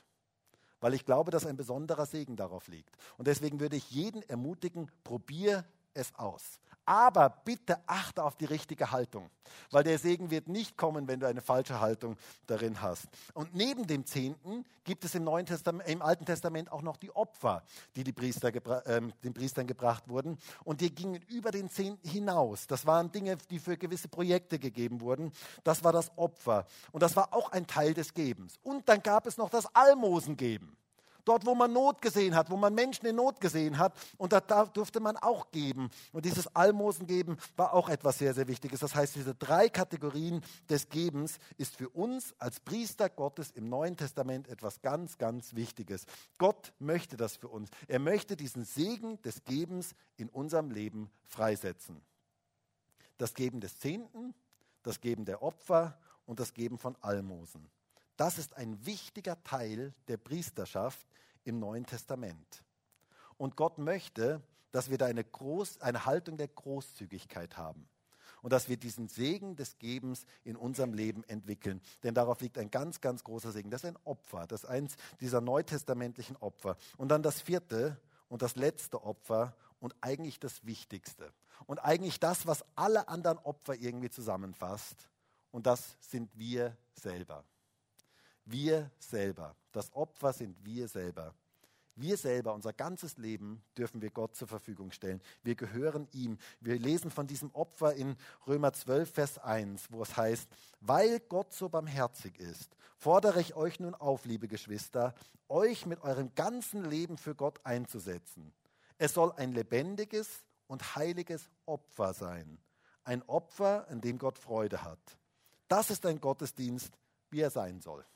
Weil 0.81 0.95
ich 0.95 1.05
glaube, 1.05 1.31
dass 1.31 1.47
ein 1.47 1.57
besonderer 1.57 2.07
Segen 2.07 2.37
darauf 2.37 2.69
liegt. 2.69 2.97
Und 3.17 3.29
deswegen 3.29 3.61
würde 3.61 3.77
ich 3.77 3.91
jeden 3.91 4.23
ermutigen, 4.23 4.91
probier 5.05 5.65
es 5.95 6.15
aus. 6.15 6.59
Aber 6.89 7.29
bitte 7.45 7.79
achte 7.87 8.25
auf 8.25 8.37
die 8.37 8.47
richtige 8.47 8.91
Haltung, 8.91 9.29
weil 9.71 9.85
der 9.85 9.99
Segen 9.99 10.31
wird 10.31 10.49
nicht 10.49 10.79
kommen, 10.79 11.07
wenn 11.07 11.21
du 11.21 11.29
eine 11.29 11.43
falsche 11.43 11.81
Haltung 11.81 12.17
darin 12.47 12.81
hast. 12.81 13.09
Und 13.35 13.55
neben 13.55 13.87
dem 13.87 14.07
Zehnten 14.07 14.65
gibt 14.85 15.05
es 15.05 15.15
im, 15.15 15.23
Neuen 15.23 15.45
Testament, 15.45 15.87
im 15.87 16.01
Alten 16.01 16.25
Testament 16.25 16.73
auch 16.73 16.81
noch 16.81 16.97
die 16.97 17.15
Opfer, 17.15 17.63
die, 17.95 18.05
die 18.05 18.15
Priester 18.15 18.49
äh, 18.49 19.03
den 19.23 19.35
Priestern 19.35 19.67
gebracht 19.67 20.09
wurden. 20.09 20.39
Und 20.65 20.81
die 20.81 20.95
gingen 20.95 21.21
über 21.29 21.51
den 21.51 21.69
Zehnten 21.69 22.09
hinaus. 22.09 22.67
Das 22.67 22.87
waren 22.87 23.13
Dinge, 23.13 23.37
die 23.51 23.59
für 23.59 23.77
gewisse 23.77 24.09
Projekte 24.09 24.59
gegeben 24.59 25.03
wurden. 25.03 25.31
Das 25.65 25.85
war 25.85 25.93
das 25.93 26.11
Opfer. 26.17 26.65
Und 26.91 27.03
das 27.03 27.15
war 27.17 27.35
auch 27.35 27.53
ein 27.53 27.67
Teil 27.67 27.93
des 27.93 28.15
Gebens. 28.15 28.59
Und 28.63 28.89
dann 28.89 29.03
gab 29.03 29.27
es 29.27 29.37
noch 29.37 29.51
das 29.51 29.67
Almosengeben. 29.75 30.75
Dort, 31.29 31.45
wo 31.45 31.55
man 31.55 31.75
Not 31.75 32.01
gesehen 32.01 32.35
hat, 32.35 32.49
wo 32.51 32.57
man 32.57 32.75
Menschen 32.75 33.05
in 33.05 33.17
Not 33.17 33.39
gesehen 33.39 33.77
hat. 33.77 33.93
Und 34.17 34.33
da 34.33 34.41
durfte 34.41 34.99
man 34.99 35.19
auch 35.19 35.51
geben. 35.51 35.91
Und 36.11 36.25
dieses 36.25 36.47
Almosen 36.57 37.07
geben 37.07 37.37
war 37.55 37.75
auch 37.75 37.91
etwas 37.91 38.17
sehr, 38.17 38.33
sehr 38.33 38.49
Wichtiges. 38.49 38.81
Das 38.81 38.95
heißt, 38.95 39.15
diese 39.15 39.35
drei 39.35 39.69
Kategorien 39.69 40.41
des 40.71 40.89
Gebens 40.89 41.37
ist 41.59 41.77
für 41.77 41.91
uns 41.91 42.35
als 42.39 42.61
Priester 42.61 43.11
Gottes 43.11 43.51
im 43.51 43.69
Neuen 43.69 43.95
Testament 43.99 44.49
etwas 44.49 44.81
ganz, 44.81 45.19
ganz 45.19 45.55
Wichtiges. 45.55 46.07
Gott 46.39 46.73
möchte 46.79 47.19
das 47.19 47.37
für 47.37 47.49
uns. 47.49 47.69
Er 47.89 47.99
möchte 47.99 48.35
diesen 48.35 48.65
Segen 48.65 49.21
des 49.21 49.45
Gebens 49.45 49.95
in 50.17 50.31
unserem 50.31 50.71
Leben 50.71 51.11
freisetzen. 51.27 52.01
Das 53.19 53.35
Geben 53.35 53.61
des 53.61 53.79
Zehnten, 53.79 54.33
das 54.83 55.03
Geben 55.03 55.27
der 55.27 55.43
Opfer 55.43 55.99
und 56.25 56.41
das 56.41 56.55
Geben 56.55 56.79
von 56.79 56.97
Almosen. 57.03 57.69
Das 58.19 58.37
ist 58.37 58.57
ein 58.57 58.85
wichtiger 58.85 59.41
Teil 59.45 59.95
der 60.09 60.17
Priesterschaft 60.17 61.07
im 61.45 61.61
Neuen 61.61 61.87
Testament. 61.87 62.65
Und 63.37 63.55
Gott 63.55 63.79
möchte, 63.79 64.43
dass 64.73 64.91
wir 64.91 64.99
da 64.99 65.07
eine, 65.07 65.23
Groß, 65.23 65.81
eine 65.81 66.05
Haltung 66.05 66.37
der 66.37 66.49
Großzügigkeit 66.49 67.57
haben 67.57 67.89
und 68.43 68.53
dass 68.53 68.69
wir 68.69 68.77
diesen 68.77 69.07
Segen 69.07 69.55
des 69.55 69.79
Gebens 69.79 70.27
in 70.43 70.57
unserem 70.57 70.95
Leben 70.95 71.23
entwickeln. 71.29 71.81
Denn 72.03 72.13
darauf 72.13 72.41
liegt 72.41 72.59
ein 72.59 72.73
ganz, 72.73 73.01
ganz 73.01 73.23
großer 73.23 73.53
Segen. 73.53 73.71
Das 73.71 73.85
ist 73.85 73.89
ein 73.89 73.99
Opfer, 74.03 74.49
das 74.49 74.65
ist 74.65 74.69
eins 74.69 74.97
dieser 75.21 75.41
neutestamentlichen 75.41 76.37
Opfer. 76.39 76.77
Und 76.97 77.11
dann 77.11 77.23
das 77.23 77.41
vierte 77.41 78.01
und 78.29 78.43
das 78.43 78.57
letzte 78.57 79.05
Opfer 79.05 79.55
und 79.79 79.95
eigentlich 80.01 80.41
das 80.41 80.67
Wichtigste. 80.67 81.33
Und 81.67 81.79
eigentlich 81.79 82.19
das, 82.19 82.49
was 82.49 82.65
alle 82.75 83.07
anderen 83.07 83.39
Opfer 83.39 83.77
irgendwie 83.77 84.11
zusammenfasst. 84.11 85.09
Und 85.53 85.67
das 85.67 85.97
sind 86.01 86.37
wir 86.37 86.77
selber. 86.95 87.45
Wir 88.51 88.91
selber. 88.99 89.55
Das 89.73 89.95
Opfer 89.95 90.33
sind 90.33 90.57
wir 90.65 90.89
selber. 90.89 91.35
Wir 91.97 92.17
selber, 92.17 92.55
unser 92.55 92.73
ganzes 92.73 93.19
Leben 93.19 93.63
dürfen 93.77 94.01
wir 94.01 94.11
Gott 94.11 94.37
zur 94.37 94.49
Verfügung 94.49 94.91
stellen. 94.91 95.21
Wir 95.43 95.55
gehören 95.55 96.09
ihm. 96.13 96.39
Wir 96.61 96.79
lesen 96.79 97.11
von 97.11 97.27
diesem 97.27 97.51
Opfer 97.55 97.93
in 97.93 98.17
Römer 98.47 98.73
12, 98.73 99.11
Vers 99.13 99.39
1, 99.39 99.93
wo 99.93 100.01
es 100.03 100.17
heißt, 100.17 100.49
weil 100.81 101.21
Gott 101.21 101.53
so 101.53 101.69
barmherzig 101.69 102.39
ist, 102.39 102.75
fordere 102.97 103.39
ich 103.43 103.55
euch 103.55 103.81
nun 103.81 103.95
auf, 103.95 104.25
liebe 104.25 104.49
Geschwister, 104.49 105.15
euch 105.49 105.85
mit 105.85 106.01
eurem 106.03 106.35
ganzen 106.35 106.89
Leben 106.89 107.19
für 107.19 107.35
Gott 107.35 107.61
einzusetzen. 107.65 108.55
Es 108.97 109.13
soll 109.13 109.33
ein 109.33 109.53
lebendiges 109.53 110.43
und 110.69 110.97
heiliges 110.97 111.51
Opfer 111.67 112.15
sein. 112.15 112.59
Ein 113.05 113.23
Opfer, 113.25 113.87
an 113.91 114.01
dem 114.01 114.17
Gott 114.17 114.39
Freude 114.39 114.85
hat. 114.85 115.19
Das 115.67 115.91
ist 115.91 116.07
ein 116.07 116.21
Gottesdienst, 116.21 116.97
wie 117.29 117.41
er 117.41 117.51
sein 117.51 117.83
soll. 117.83 118.07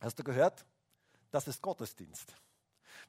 Hast 0.00 0.18
du 0.18 0.24
gehört? 0.24 0.64
das 1.30 1.48
ist 1.48 1.62
Gottesdienst. 1.62 2.34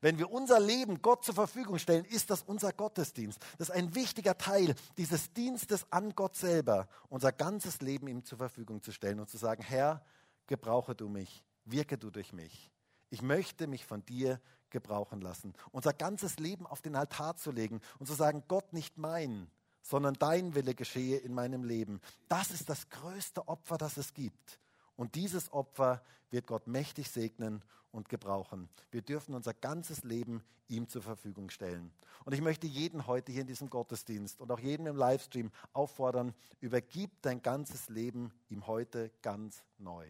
Wenn 0.02 0.18
wir 0.18 0.32
unser 0.32 0.60
Leben 0.60 1.02
Gott 1.02 1.26
zur 1.26 1.36
Verfügung 1.36 1.78
stellen, 1.78 2.06
ist 2.06 2.30
das 2.30 2.44
unser 2.44 2.72
Gottesdienst. 2.72 3.40
Das 3.58 3.70
ist 3.70 3.76
ein 3.76 3.96
wichtiger 3.96 4.38
Teil 4.38 4.76
dieses 4.98 5.34
Dienstes 5.34 5.92
an 5.92 6.16
Gott 6.16 6.36
selber, 6.36 6.88
unser 7.10 7.32
ganzes 7.32 7.82
Leben 7.82 8.08
ihm 8.08 8.24
zur 8.24 8.38
Verfügung 8.38 8.82
zu 8.82 8.92
stellen 8.94 9.20
und 9.20 9.30
zu 9.30 9.38
sagen, 9.38 9.62
Herr, 9.62 10.06
gebrauche 10.48 10.96
du 10.96 11.10
mich, 11.10 11.44
wirke 11.66 11.98
du 11.98 12.12
durch 12.12 12.32
mich. 12.32 12.72
Ich 13.10 13.22
möchte 13.22 13.68
mich 13.68 13.86
von 13.86 14.06
dir 14.06 14.40
gebrauchen 14.70 15.20
lassen. 15.20 15.54
Unser 15.72 15.94
ganzes 15.94 16.38
Leben 16.40 16.66
auf 16.66 16.82
den 16.82 16.96
Altar 16.96 17.36
zu 17.36 17.52
legen 17.52 17.82
und 17.98 18.06
zu 18.06 18.14
sagen, 18.14 18.44
Gott 18.48 18.72
nicht 18.72 18.98
mein, 18.98 19.50
sondern 19.82 20.14
dein 20.14 20.56
Wille 20.56 20.76
geschehe 20.76 21.18
in 21.18 21.34
meinem 21.34 21.64
Leben. 21.64 22.00
Das 22.30 22.52
ist 22.52 22.70
das 22.70 22.90
größte 22.90 23.48
Opfer, 23.48 23.78
das 23.78 23.98
es 23.98 24.14
gibt. 24.14 24.60
Und 25.00 25.16
dieses 25.16 25.54
Opfer 25.54 26.04
wird 26.30 26.46
Gott 26.46 26.68
mächtig 26.68 27.10
segnen 27.10 27.64
und 27.94 28.10
gebrauchen. 28.10 28.68
Wir 28.92 29.02
dürfen 29.02 29.34
unser 29.34 29.54
ganzes 29.54 30.04
Leben 30.04 30.44
ihm 30.68 30.90
zur 30.90 31.02
Verfügung 31.02 31.52
stellen. 31.52 31.94
Und 32.26 32.34
ich 32.34 32.42
möchte 32.42 32.68
jeden 32.68 33.08
heute 33.08 33.32
hier 33.32 33.40
in 33.40 33.48
diesem 33.48 33.70
Gottesdienst 33.70 34.42
und 34.42 34.52
auch 34.52 34.60
jeden 34.60 34.88
im 34.88 34.98
Livestream 34.98 35.52
auffordern, 35.72 36.36
übergib 36.60 37.12
dein 37.22 37.42
ganzes 37.42 37.88
Leben 37.88 38.34
ihm 38.50 38.68
heute 38.68 39.10
ganz 39.22 39.64
neu. 39.78 40.06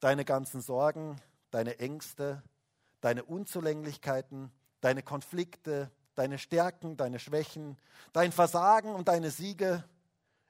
Deine 0.00 0.24
ganzen 0.24 0.62
Sorgen, 0.62 1.22
deine 1.52 1.78
Ängste, 1.78 2.42
deine 3.00 3.22
Unzulänglichkeiten, 3.22 4.50
deine 4.80 5.04
Konflikte, 5.04 5.92
deine 6.16 6.38
Stärken, 6.38 6.96
deine 6.96 7.20
Schwächen, 7.20 7.78
dein 8.12 8.32
Versagen 8.32 8.96
und 8.96 9.06
deine 9.06 9.30
Siege, 9.30 9.84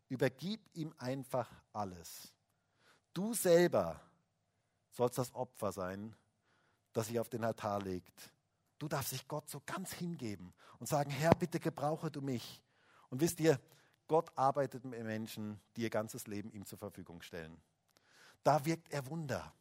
übergib 0.09 0.63
ihm 0.73 0.95
einfach 0.97 1.51
alles. 1.75 2.33
Du 3.13 3.35
selber 3.35 4.01
sollst 4.91 5.19
das 5.19 5.35
Opfer 5.35 5.73
sein, 5.73 6.15
das 6.93 7.09
sich 7.09 7.19
auf 7.19 7.29
den 7.29 7.45
Altar 7.45 7.81
legt. 7.81 8.33
Du 8.79 8.89
darfst 8.89 9.13
dich 9.13 9.29
Gott 9.29 9.49
so 9.49 9.61
ganz 9.67 9.93
hingeben 9.93 10.53
und 10.79 10.89
sagen, 10.89 11.11
Herr, 11.11 11.35
bitte 11.35 11.61
gebrauche 11.61 12.11
du 12.11 12.23
mich. 12.23 12.63
Und 13.11 13.21
wisst 13.21 13.41
ihr, 13.41 13.61
Gott 14.09 14.31
arbeitet 14.37 14.85
mit 14.85 15.03
Menschen, 15.05 15.61
die 15.77 15.83
ihr 15.83 15.91
ganzes 15.91 16.27
Leben 16.27 16.51
ihm 16.51 16.65
zur 16.67 16.79
Verfügung 16.79 17.23
stellen. 17.23 17.61
Da 18.43 18.65
wirkt 18.65 18.93
er 18.93 19.07
Wunder. 19.07 19.55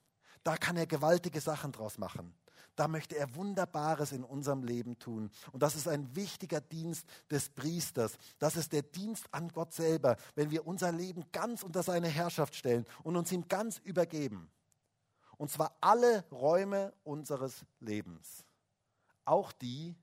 Da 0.43 0.57
kann 0.57 0.77
er 0.77 0.87
gewaltige 0.87 1.41
Sachen 1.41 1.71
draus 1.71 1.97
machen. 1.97 2.33
Da 2.79 2.87
möchte 2.87 3.17
er 3.17 3.35
Wunderbares 3.35 4.13
in 4.13 4.23
unserem 4.23 4.63
Leben 4.63 4.97
tun. 4.99 5.29
Und 5.51 5.61
das 5.61 5.75
ist 5.75 5.89
ein 5.89 6.15
wichtiger 6.15 6.61
Dienst 6.61 7.05
des 7.29 7.49
Priesters. 7.49 8.17
Das 8.37 8.55
ist 8.55 8.71
der 8.71 8.83
Dienst 8.83 9.25
an 9.33 9.49
Gott 9.49 9.73
selber, 9.73 10.15
wenn 10.35 10.49
wir 10.49 10.65
unser 10.65 10.93
Leben 10.93 11.25
ganz 11.33 11.63
unter 11.63 11.83
seine 11.83 12.07
Herrschaft 12.07 12.55
stellen 12.55 12.85
und 13.03 13.17
uns 13.17 13.33
ihm 13.33 13.49
ganz 13.49 13.79
übergeben. 13.79 14.49
Und 15.35 15.51
zwar 15.51 15.75
alle 15.81 16.23
Räume 16.31 16.93
unseres 17.03 17.65
Lebens. 17.81 18.45
Auch 19.25 19.51
die, 19.51 19.97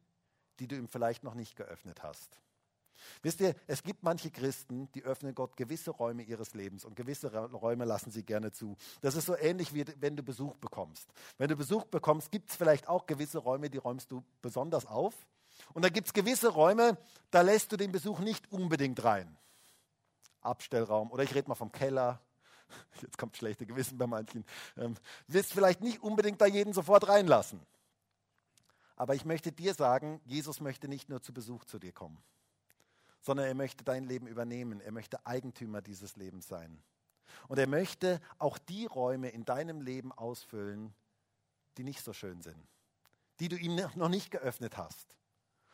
die 0.58 0.68
du 0.68 0.76
ihm 0.76 0.86
vielleicht 0.86 1.24
noch 1.24 1.34
nicht 1.34 1.56
geöffnet 1.56 2.02
hast. 2.02 2.42
Wisst 3.22 3.40
ihr, 3.40 3.54
es 3.66 3.82
gibt 3.82 4.02
manche 4.02 4.30
Christen, 4.30 4.90
die 4.92 5.02
öffnen 5.02 5.34
Gott 5.34 5.56
gewisse 5.56 5.90
Räume 5.90 6.22
ihres 6.22 6.54
Lebens 6.54 6.84
und 6.84 6.96
gewisse 6.96 7.32
Räume 7.34 7.84
lassen 7.84 8.10
sie 8.10 8.22
gerne 8.22 8.52
zu. 8.52 8.76
Das 9.00 9.14
ist 9.14 9.26
so 9.26 9.36
ähnlich 9.36 9.74
wie 9.74 9.84
wenn 10.00 10.16
du 10.16 10.22
Besuch 10.22 10.56
bekommst. 10.56 11.08
Wenn 11.38 11.48
du 11.48 11.56
Besuch 11.56 11.84
bekommst, 11.84 12.30
gibt 12.30 12.50
es 12.50 12.56
vielleicht 12.56 12.88
auch 12.88 13.06
gewisse 13.06 13.38
Räume, 13.38 13.70
die 13.70 13.78
räumst 13.78 14.10
du 14.10 14.22
besonders 14.42 14.86
auf. 14.86 15.14
Und 15.72 15.84
da 15.84 15.88
gibt 15.88 16.08
es 16.08 16.12
gewisse 16.12 16.48
Räume, 16.48 16.98
da 17.30 17.40
lässt 17.40 17.72
du 17.72 17.76
den 17.76 17.92
Besuch 17.92 18.20
nicht 18.20 18.50
unbedingt 18.52 19.02
rein. 19.04 19.36
Abstellraum 20.40 21.10
oder 21.10 21.22
ich 21.22 21.34
rede 21.34 21.48
mal 21.48 21.54
vom 21.54 21.72
Keller. 21.72 22.20
Jetzt 23.02 23.18
kommt 23.18 23.36
schlechte 23.36 23.66
Gewissen 23.66 23.98
bei 23.98 24.06
manchen. 24.06 24.44
Ähm, 24.76 24.96
wirst 25.26 25.52
vielleicht 25.52 25.80
nicht 25.80 26.02
unbedingt 26.02 26.40
da 26.40 26.46
jeden 26.46 26.72
sofort 26.72 27.08
reinlassen. 27.08 27.60
Aber 28.96 29.14
ich 29.14 29.24
möchte 29.24 29.52
dir 29.52 29.74
sagen, 29.74 30.20
Jesus 30.24 30.60
möchte 30.60 30.88
nicht 30.88 31.08
nur 31.08 31.20
zu 31.20 31.32
Besuch 31.32 31.64
zu 31.64 31.78
dir 31.78 31.92
kommen 31.92 32.22
sondern 33.26 33.46
er 33.46 33.54
möchte 33.54 33.82
dein 33.82 34.04
Leben 34.04 34.28
übernehmen. 34.28 34.80
Er 34.80 34.92
möchte 34.92 35.26
Eigentümer 35.26 35.82
dieses 35.82 36.14
Lebens 36.14 36.46
sein. 36.46 36.80
Und 37.48 37.58
er 37.58 37.66
möchte 37.66 38.20
auch 38.38 38.56
die 38.56 38.86
Räume 38.86 39.30
in 39.30 39.44
deinem 39.44 39.80
Leben 39.80 40.12
ausfüllen, 40.12 40.94
die 41.76 41.82
nicht 41.82 42.04
so 42.04 42.12
schön 42.12 42.40
sind, 42.40 42.68
die 43.40 43.48
du 43.48 43.56
ihm 43.56 43.74
noch 43.96 44.08
nicht 44.08 44.30
geöffnet 44.30 44.76
hast. 44.76 45.16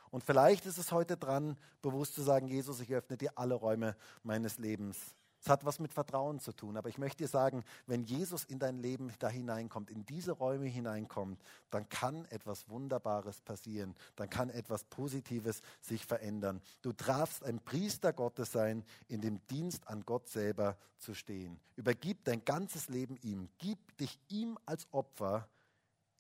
Und 0.09 0.24
vielleicht 0.24 0.64
ist 0.64 0.78
es 0.78 0.92
heute 0.92 1.18
dran, 1.18 1.59
bewusst 1.82 2.14
zu 2.14 2.22
sagen, 2.22 2.48
Jesus, 2.48 2.80
ich 2.80 2.94
öffne 2.94 3.18
dir 3.18 3.32
alle 3.36 3.55
Räume 3.55 3.96
meines 4.22 4.57
Lebens 4.57 5.14
es 5.43 5.49
hat 5.49 5.64
was 5.64 5.80
mit 5.80 5.93
Vertrauen 5.93 6.38
zu 6.38 6.53
tun. 6.53 6.76
Aber 6.76 6.88
ich 6.88 6.99
möchte 6.99 7.24
dir 7.24 7.28
sagen, 7.28 7.64
wenn 7.86 8.05
Jesus 8.05 8.45
in 8.45 8.61
dein 8.61 8.78
Leben 8.78 9.12
da 9.18 9.28
hineinkommt, 9.28 9.90
in 9.90 10.07
diese 10.07 10.30
Räume 10.30 10.66
hineinkommt, 10.66 11.43
dann 11.70 11.88
kann 11.88 12.26
etwas 12.26 12.68
Wunderbares 12.68 13.40
passieren. 13.40 13.97
Dann 14.14 14.30
kann 14.30 14.51
etwas 14.51 14.84
Positives 14.84 15.61
sich 15.80 16.07
verändern. 16.07 16.62
Du 16.80 16.93
darfst 16.93 17.43
ein 17.43 17.59
Priester 17.59 18.12
Gottes 18.12 18.53
sein, 18.53 18.84
in 19.09 19.20
dem 19.20 19.45
Dienst 19.49 19.88
an 19.88 20.05
Gott 20.07 20.28
selber 20.28 20.78
zu 20.99 21.12
stehen. 21.12 21.59
Übergib 21.74 22.24
dein 22.24 22.45
ganzes 22.45 22.88
Leben 22.88 23.16
ihm. 23.22 23.49
Gib 23.59 23.97
dich 23.97 24.20
ihm 24.28 24.57
als 24.64 24.86
Opfer 24.93 25.49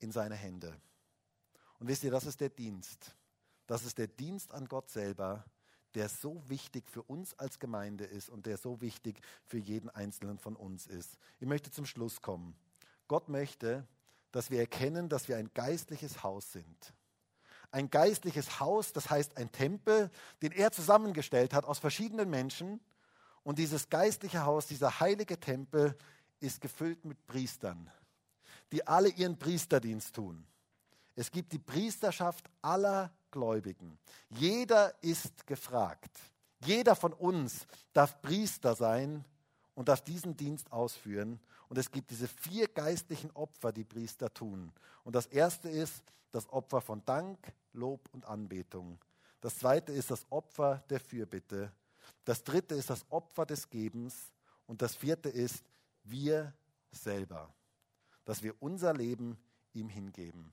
in 0.00 0.10
seine 0.10 0.34
Hände. 0.34 0.74
Und 1.78 1.86
wisst 1.86 2.02
ihr, 2.02 2.10
das 2.10 2.26
ist 2.26 2.40
der 2.40 2.50
Dienst. 2.50 3.14
Das 3.68 3.84
ist 3.84 3.98
der 3.98 4.08
Dienst 4.08 4.52
an 4.52 4.66
Gott 4.66 4.90
selber 4.90 5.44
der 5.94 6.08
so 6.08 6.42
wichtig 6.48 6.88
für 6.88 7.02
uns 7.02 7.38
als 7.38 7.58
Gemeinde 7.58 8.04
ist 8.04 8.28
und 8.28 8.46
der 8.46 8.56
so 8.56 8.80
wichtig 8.80 9.20
für 9.44 9.58
jeden 9.58 9.90
Einzelnen 9.90 10.38
von 10.38 10.56
uns 10.56 10.86
ist. 10.86 11.18
Ich 11.40 11.46
möchte 11.46 11.70
zum 11.70 11.86
Schluss 11.86 12.20
kommen. 12.20 12.54
Gott 13.08 13.28
möchte, 13.28 13.86
dass 14.30 14.50
wir 14.50 14.60
erkennen, 14.60 15.08
dass 15.08 15.28
wir 15.28 15.36
ein 15.36 15.50
geistliches 15.54 16.22
Haus 16.22 16.52
sind. 16.52 16.94
Ein 17.70 17.90
geistliches 17.90 18.60
Haus, 18.60 18.92
das 18.92 19.10
heißt 19.10 19.36
ein 19.36 19.50
Tempel, 19.52 20.10
den 20.42 20.52
er 20.52 20.72
zusammengestellt 20.72 21.54
hat 21.54 21.64
aus 21.64 21.78
verschiedenen 21.78 22.28
Menschen. 22.28 22.80
Und 23.44 23.58
dieses 23.58 23.88
geistliche 23.88 24.44
Haus, 24.44 24.66
dieser 24.66 25.00
heilige 25.00 25.38
Tempel, 25.38 25.96
ist 26.40 26.60
gefüllt 26.60 27.04
mit 27.04 27.26
Priestern, 27.26 27.90
die 28.72 28.86
alle 28.86 29.08
ihren 29.08 29.38
Priesterdienst 29.38 30.14
tun. 30.14 30.44
Es 31.14 31.30
gibt 31.30 31.52
die 31.52 31.58
Priesterschaft 31.58 32.50
aller 32.62 33.12
Gläubigen. 33.32 33.98
Jeder 34.30 34.94
ist 35.02 35.44
gefragt. 35.48 36.16
Jeder 36.64 36.94
von 36.94 37.12
uns 37.12 37.66
darf 37.92 38.22
Priester 38.22 38.76
sein 38.76 39.24
und 39.74 39.88
darf 39.88 40.02
diesen 40.02 40.36
Dienst 40.36 40.70
ausführen. 40.70 41.40
Und 41.68 41.78
es 41.78 41.90
gibt 41.90 42.10
diese 42.10 42.28
vier 42.28 42.68
geistlichen 42.68 43.30
Opfer, 43.32 43.72
die 43.72 43.82
Priester 43.82 44.32
tun. 44.32 44.72
Und 45.02 45.16
das 45.16 45.26
erste 45.26 45.68
ist 45.68 46.04
das 46.30 46.48
Opfer 46.50 46.80
von 46.80 47.04
Dank, 47.04 47.38
Lob 47.72 48.08
und 48.12 48.24
Anbetung. 48.26 48.98
Das 49.40 49.58
zweite 49.58 49.92
ist 49.92 50.10
das 50.10 50.24
Opfer 50.30 50.84
der 50.88 51.00
Fürbitte. 51.00 51.72
Das 52.24 52.44
dritte 52.44 52.76
ist 52.76 52.90
das 52.90 53.04
Opfer 53.10 53.44
des 53.44 53.68
Gebens. 53.68 54.32
Und 54.66 54.82
das 54.82 54.94
vierte 54.94 55.28
ist 55.28 55.64
wir 56.04 56.54
selber, 56.92 57.52
dass 58.24 58.42
wir 58.42 58.54
unser 58.60 58.94
Leben 58.94 59.36
ihm 59.72 59.88
hingeben. 59.88 60.52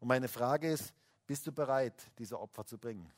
Und 0.00 0.08
meine 0.08 0.28
Frage 0.28 0.70
ist, 0.70 0.92
bist 1.26 1.46
du 1.46 1.52
bereit, 1.52 1.94
diese 2.18 2.38
Opfer 2.38 2.66
zu 2.66 2.78
bringen? 2.78 3.10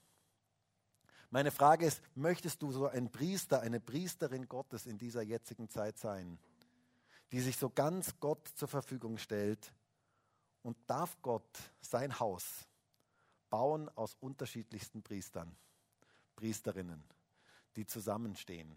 Meine 1.30 1.50
Frage 1.50 1.86
ist, 1.86 2.00
möchtest 2.14 2.62
du 2.62 2.70
so 2.70 2.86
ein 2.86 3.10
Priester, 3.10 3.60
eine 3.60 3.80
Priesterin 3.80 4.48
Gottes 4.48 4.86
in 4.86 4.96
dieser 4.96 5.22
jetzigen 5.22 5.68
Zeit 5.68 5.98
sein, 5.98 6.38
die 7.32 7.40
sich 7.40 7.56
so 7.56 7.68
ganz 7.68 8.18
Gott 8.20 8.46
zur 8.48 8.68
Verfügung 8.68 9.18
stellt 9.18 9.72
und 10.62 10.76
darf 10.86 11.20
Gott 11.22 11.58
sein 11.80 12.18
Haus 12.20 12.66
bauen 13.50 13.88
aus 13.96 14.14
unterschiedlichsten 14.20 15.02
Priestern, 15.02 15.56
Priesterinnen, 16.34 17.02
die 17.76 17.86
zusammenstehen 17.86 18.76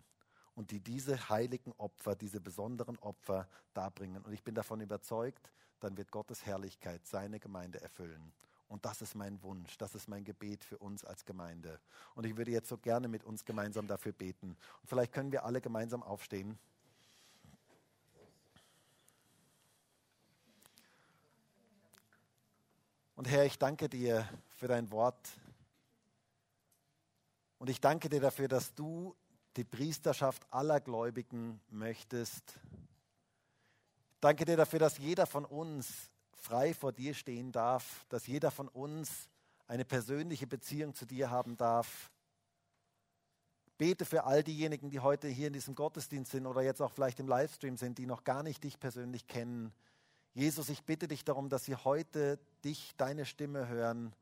und 0.55 0.71
die 0.71 0.79
diese 0.79 1.29
heiligen 1.29 1.71
Opfer, 1.73 2.15
diese 2.15 2.41
besonderen 2.41 2.97
Opfer 2.99 3.47
darbringen. 3.73 4.23
Und 4.23 4.33
ich 4.33 4.43
bin 4.43 4.55
davon 4.55 4.81
überzeugt, 4.81 5.51
dann 5.79 5.97
wird 5.97 6.11
Gottes 6.11 6.45
Herrlichkeit 6.45 7.05
seine 7.07 7.39
Gemeinde 7.39 7.81
erfüllen. 7.81 8.33
Und 8.69 8.85
das 8.85 9.01
ist 9.01 9.15
mein 9.15 9.41
Wunsch, 9.41 9.77
das 9.79 9.95
ist 9.95 10.07
mein 10.07 10.23
Gebet 10.23 10.63
für 10.63 10.77
uns 10.77 11.03
als 11.03 11.25
Gemeinde. 11.25 11.79
Und 12.13 12.25
ich 12.25 12.37
würde 12.37 12.51
jetzt 12.51 12.69
so 12.69 12.77
gerne 12.77 13.07
mit 13.07 13.23
uns 13.23 13.43
gemeinsam 13.43 13.87
dafür 13.87 14.11
beten. 14.11 14.55
Und 14.81 14.87
vielleicht 14.87 15.11
können 15.11 15.31
wir 15.31 15.43
alle 15.43 15.59
gemeinsam 15.59 16.03
aufstehen. 16.03 16.57
Und 23.15 23.27
Herr, 23.27 23.43
ich 23.43 23.57
danke 23.57 23.89
dir 23.89 24.29
für 24.55 24.67
dein 24.67 24.91
Wort. 24.91 25.29
Und 27.57 27.71
ich 27.71 27.81
danke 27.81 28.07
dir 28.07 28.21
dafür, 28.21 28.47
dass 28.47 28.73
du 28.75 29.15
die 29.57 29.65
Priesterschaft 29.65 30.45
aller 30.53 30.79
Gläubigen 30.79 31.59
möchtest. 31.69 32.53
Danke 34.21 34.45
dir 34.45 34.57
dafür, 34.57 34.79
dass 34.79 34.99
jeder 34.99 35.25
von 35.25 35.43
uns 35.43 36.11
frei 36.39 36.73
vor 36.73 36.91
dir 36.91 37.13
stehen 37.13 37.51
darf, 37.51 38.05
dass 38.09 38.27
jeder 38.27 38.51
von 38.51 38.67
uns 38.67 39.29
eine 39.67 39.85
persönliche 39.85 40.47
Beziehung 40.47 40.95
zu 40.95 41.05
dir 41.05 41.29
haben 41.29 41.57
darf. 41.57 42.11
Bete 43.77 44.03
für 44.03 44.25
all 44.25 44.43
diejenigen, 44.43 44.89
die 44.89 44.99
heute 44.99 45.27
hier 45.27 45.47
in 45.47 45.53
diesem 45.53 45.75
Gottesdienst 45.75 46.31
sind 46.31 46.45
oder 46.45 46.61
jetzt 46.61 46.81
auch 46.81 46.91
vielleicht 46.91 47.19
im 47.19 47.27
Livestream 47.27 47.77
sind, 47.77 47.97
die 47.97 48.05
noch 48.05 48.23
gar 48.23 48.43
nicht 48.43 48.63
dich 48.63 48.79
persönlich 48.79 49.27
kennen. 49.27 49.73
Jesus, 50.33 50.69
ich 50.69 50.83
bitte 50.83 51.07
dich 51.07 51.23
darum, 51.23 51.49
dass 51.49 51.65
sie 51.65 51.75
heute 51.75 52.39
dich, 52.63 52.95
deine 52.97 53.25
Stimme 53.25 53.67
hören, 53.67 54.13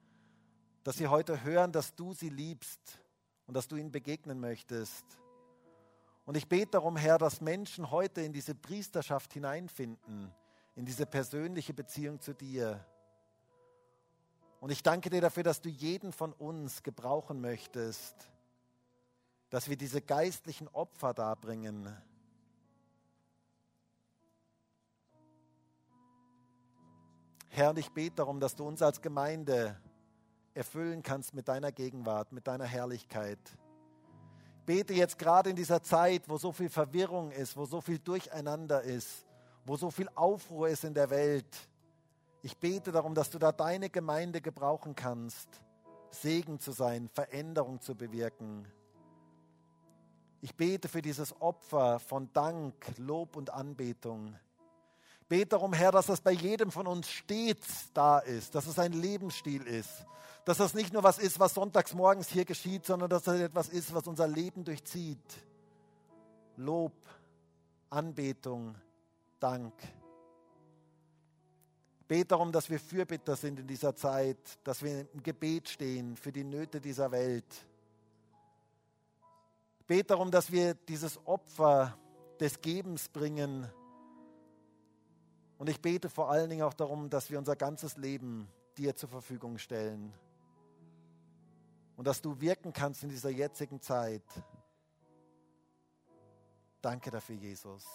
dass 0.83 0.97
sie 0.97 1.07
heute 1.07 1.43
hören, 1.43 1.71
dass 1.71 1.95
du 1.95 2.13
sie 2.13 2.29
liebst 2.29 2.99
und 3.45 3.53
dass 3.53 3.67
du 3.67 3.75
ihnen 3.75 3.91
begegnen 3.91 4.39
möchtest. 4.39 5.05
Und 6.25 6.37
ich 6.37 6.47
bete 6.47 6.71
darum, 6.71 6.97
Herr, 6.97 7.17
dass 7.17 7.41
Menschen 7.41 7.89
heute 7.89 8.21
in 8.21 8.33
diese 8.33 8.53
Priesterschaft 8.53 9.33
hineinfinden, 9.33 10.31
in 10.77 10.85
diese 10.85 11.07
persönliche 11.07 11.73
Beziehung 11.73 12.21
zu 12.21 12.33
dir. 12.33 12.85
Und 14.59 14.71
ich 14.71 14.83
danke 14.83 15.09
dir 15.09 15.21
dafür, 15.21 15.41
dass 15.41 15.59
du 15.59 15.69
jeden 15.69 16.11
von 16.13 16.33
uns 16.33 16.83
gebrauchen 16.83 17.41
möchtest, 17.41 18.15
dass 19.49 19.69
wir 19.69 19.75
diese 19.75 20.01
geistlichen 20.01 20.67
Opfer 20.67 21.15
darbringen. 21.15 21.91
Herr, 27.49 27.71
und 27.71 27.79
ich 27.79 27.91
bete 27.91 28.17
darum, 28.17 28.39
dass 28.39 28.55
du 28.55 28.67
uns 28.67 28.83
als 28.83 29.01
Gemeinde 29.01 29.81
erfüllen 30.53 31.01
kannst 31.01 31.33
mit 31.33 31.47
deiner 31.47 31.71
Gegenwart, 31.71 32.31
mit 32.31 32.45
deiner 32.45 32.65
Herrlichkeit. 32.65 33.39
Ich 34.59 34.65
bete 34.67 34.93
jetzt 34.93 35.17
gerade 35.17 35.49
in 35.49 35.55
dieser 35.55 35.81
Zeit, 35.81 36.29
wo 36.29 36.37
so 36.37 36.51
viel 36.51 36.69
Verwirrung 36.69 37.31
ist, 37.31 37.57
wo 37.57 37.65
so 37.65 37.81
viel 37.81 37.97
Durcheinander 37.97 38.83
ist, 38.83 39.26
wo 39.67 39.75
so 39.75 39.91
viel 39.91 40.09
Aufruhr 40.15 40.69
ist 40.69 40.85
in 40.85 40.93
der 40.93 41.09
Welt. 41.09 41.69
Ich 42.41 42.57
bete 42.57 42.91
darum, 42.91 43.13
dass 43.13 43.29
du 43.29 43.37
da 43.37 43.51
deine 43.51 43.89
Gemeinde 43.89 44.39
gebrauchen 44.39 44.95
kannst, 44.95 45.49
Segen 46.09 46.59
zu 46.59 46.71
sein, 46.71 47.09
Veränderung 47.13 47.81
zu 47.81 47.93
bewirken. 47.93 48.65
Ich 50.39 50.55
bete 50.55 50.87
für 50.87 51.01
dieses 51.01 51.39
Opfer 51.41 51.99
von 51.99 52.31
Dank, 52.31 52.73
Lob 52.97 53.35
und 53.35 53.49
Anbetung. 53.49 54.35
Ich 55.21 55.27
bete 55.27 55.47
darum, 55.47 55.73
Herr, 55.73 55.91
dass 55.91 56.05
das 56.05 56.21
bei 56.21 56.31
jedem 56.31 56.71
von 56.71 56.87
uns 56.87 57.09
stets 57.09 57.91
da 57.93 58.19
ist, 58.19 58.55
dass 58.55 58.67
es 58.67 58.79
ein 58.79 58.93
Lebensstil 58.93 59.63
ist, 59.63 60.05
dass 60.45 60.59
das 60.59 60.73
nicht 60.73 60.93
nur 60.93 61.03
was 61.03 61.19
ist, 61.19 61.41
was 61.41 61.55
sonntags 61.55 61.93
morgens 61.93 62.29
hier 62.29 62.45
geschieht, 62.45 62.85
sondern 62.85 63.09
dass 63.09 63.23
das 63.23 63.41
etwas 63.41 63.67
ist, 63.67 63.93
was 63.93 64.07
unser 64.07 64.27
Leben 64.29 64.63
durchzieht. 64.63 65.19
Lob, 66.55 66.93
Anbetung, 67.89 68.75
Dank. 69.39 69.73
Bete 72.07 72.25
darum, 72.25 72.51
dass 72.51 72.69
wir 72.69 72.79
Fürbitter 72.79 73.35
sind 73.35 73.59
in 73.59 73.67
dieser 73.67 73.95
Zeit, 73.95 74.37
dass 74.63 74.81
wir 74.81 75.11
im 75.13 75.21
Gebet 75.21 75.67
stehen 75.67 76.15
für 76.15 76.31
die 76.31 76.43
Nöte 76.43 76.79
dieser 76.79 77.11
Welt. 77.11 77.45
Bete 79.85 80.05
darum, 80.05 80.31
dass 80.31 80.51
wir 80.51 80.73
dieses 80.73 81.19
Opfer 81.25 81.97
des 82.39 82.61
Gebens 82.61 83.09
bringen. 83.09 83.69
Und 85.57 85.69
ich 85.69 85.81
bete 85.81 86.09
vor 86.09 86.29
allen 86.29 86.49
Dingen 86.49 86.61
auch 86.61 86.73
darum, 86.73 87.09
dass 87.09 87.29
wir 87.29 87.37
unser 87.39 87.55
ganzes 87.55 87.97
Leben 87.97 88.47
dir 88.77 88.95
zur 88.95 89.09
Verfügung 89.09 89.57
stellen 89.57 90.13
und 91.97 92.05
dass 92.05 92.21
du 92.21 92.39
wirken 92.39 92.71
kannst 92.71 93.03
in 93.03 93.09
dieser 93.09 93.31
jetzigen 93.31 93.81
Zeit. 93.81 94.23
Danke 96.81 97.09
dafür, 97.09 97.35
Jesus. 97.35 97.85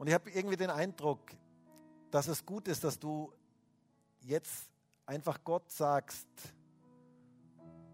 Und 0.00 0.06
ich 0.06 0.14
habe 0.14 0.30
irgendwie 0.30 0.56
den 0.56 0.70
Eindruck, 0.70 1.20
dass 2.10 2.26
es 2.26 2.46
gut 2.46 2.68
ist, 2.68 2.82
dass 2.84 2.98
du 2.98 3.30
jetzt 4.22 4.70
einfach 5.04 5.44
Gott 5.44 5.70
sagst, 5.70 6.26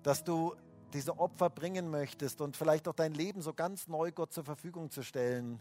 dass 0.04 0.22
du 0.22 0.54
diese 0.92 1.18
Opfer 1.18 1.50
bringen 1.50 1.90
möchtest 1.90 2.40
und 2.40 2.56
vielleicht 2.56 2.86
auch 2.86 2.94
dein 2.94 3.12
Leben 3.12 3.42
so 3.42 3.52
ganz 3.52 3.88
neu 3.88 4.12
Gott 4.12 4.32
zur 4.32 4.44
Verfügung 4.44 4.90
zu 4.92 5.02
stellen 5.02 5.60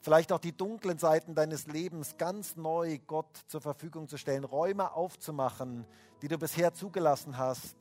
vielleicht 0.00 0.32
auch 0.32 0.38
die 0.38 0.56
dunklen 0.56 0.96
Seiten 0.96 1.34
deines 1.34 1.66
Lebens 1.66 2.16
ganz 2.16 2.56
neu 2.56 2.98
Gott 3.06 3.36
zur 3.48 3.60
Verfügung 3.60 4.08
zu 4.08 4.16
stellen, 4.16 4.44
Räume 4.44 4.92
aufzumachen, 4.92 5.84
die 6.22 6.28
du 6.28 6.38
bisher 6.38 6.72
zugelassen 6.72 7.36
hast 7.36 7.76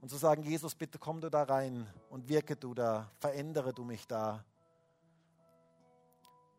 und 0.00 0.08
zu 0.08 0.16
sagen, 0.16 0.42
Jesus, 0.42 0.74
bitte 0.74 0.98
komm 0.98 1.20
du 1.20 1.30
da 1.30 1.44
rein 1.44 1.86
und 2.10 2.28
wirke 2.28 2.56
du 2.56 2.74
da, 2.74 3.12
verändere 3.20 3.72
du 3.72 3.84
mich 3.84 4.08
da. 4.08 4.44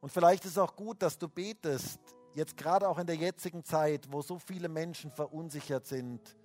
Und 0.02 0.12
vielleicht 0.12 0.45
ist 0.45 0.52
es 0.52 0.58
auch 0.58 0.76
gut, 0.76 1.02
dass 1.02 1.18
du 1.18 1.28
betest, 1.28 2.00
jetzt 2.34 2.56
gerade 2.56 2.88
auch 2.88 3.00
in 3.00 3.08
der 3.08 3.16
jetzigen 3.16 3.64
Zeit, 3.64 4.12
wo 4.12 4.22
so 4.22 4.39
viele 4.39 4.70
Menschen 4.70 5.12
verunsichert 5.12 5.86
sind, 5.88 6.38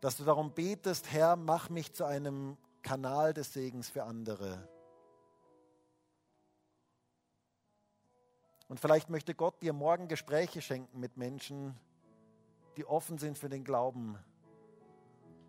dass 0.00 0.16
du 0.16 0.24
darum 0.24 0.52
betest, 0.52 1.10
Herr, 1.12 1.36
mach 1.36 1.70
mich 1.70 1.92
zu 1.92 2.04
einem 2.04 2.56
Kanal 2.82 3.34
des 3.34 3.52
Segens 3.52 3.88
für 3.88 4.04
andere. 4.04 4.68
Und 8.68 8.80
vielleicht 8.80 9.10
möchte 9.10 9.34
Gott 9.34 9.62
dir 9.62 9.72
morgen 9.72 10.08
Gespräche 10.08 10.60
schenken 10.60 10.98
mit 10.98 11.16
Menschen, 11.16 11.78
die 12.76 12.84
offen 12.84 13.18
sind 13.18 13.38
für 13.38 13.48
den 13.48 13.64
Glauben. 13.64 14.18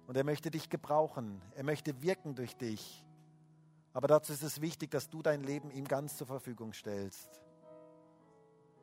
Und 0.06 0.16
er 0.16 0.24
möchte 0.24 0.52
dich 0.52 0.70
gebrauchen. 0.70 1.42
Er 1.56 1.64
möchte 1.64 2.02
wirken 2.02 2.36
durch 2.36 2.56
dich. 2.56 3.04
Aber 3.98 4.08
dazu 4.08 4.32
ist 4.32 4.44
es 4.44 4.62
wichtig, 4.62 4.92
dass 4.92 5.10
du 5.10 5.24
dein 5.24 5.42
Leben 5.42 5.72
ihm 5.72 5.88
ganz 5.88 6.18
zur 6.18 6.28
Verfügung 6.28 6.72
stellst. 6.72 7.42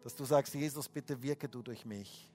Dass 0.02 0.16
du 0.16 0.24
sagst, 0.24 0.52
Jesus, 0.54 0.88
bitte 0.88 1.22
wirke 1.22 1.48
du 1.48 1.62
durch 1.62 1.84
mich. 1.84 2.28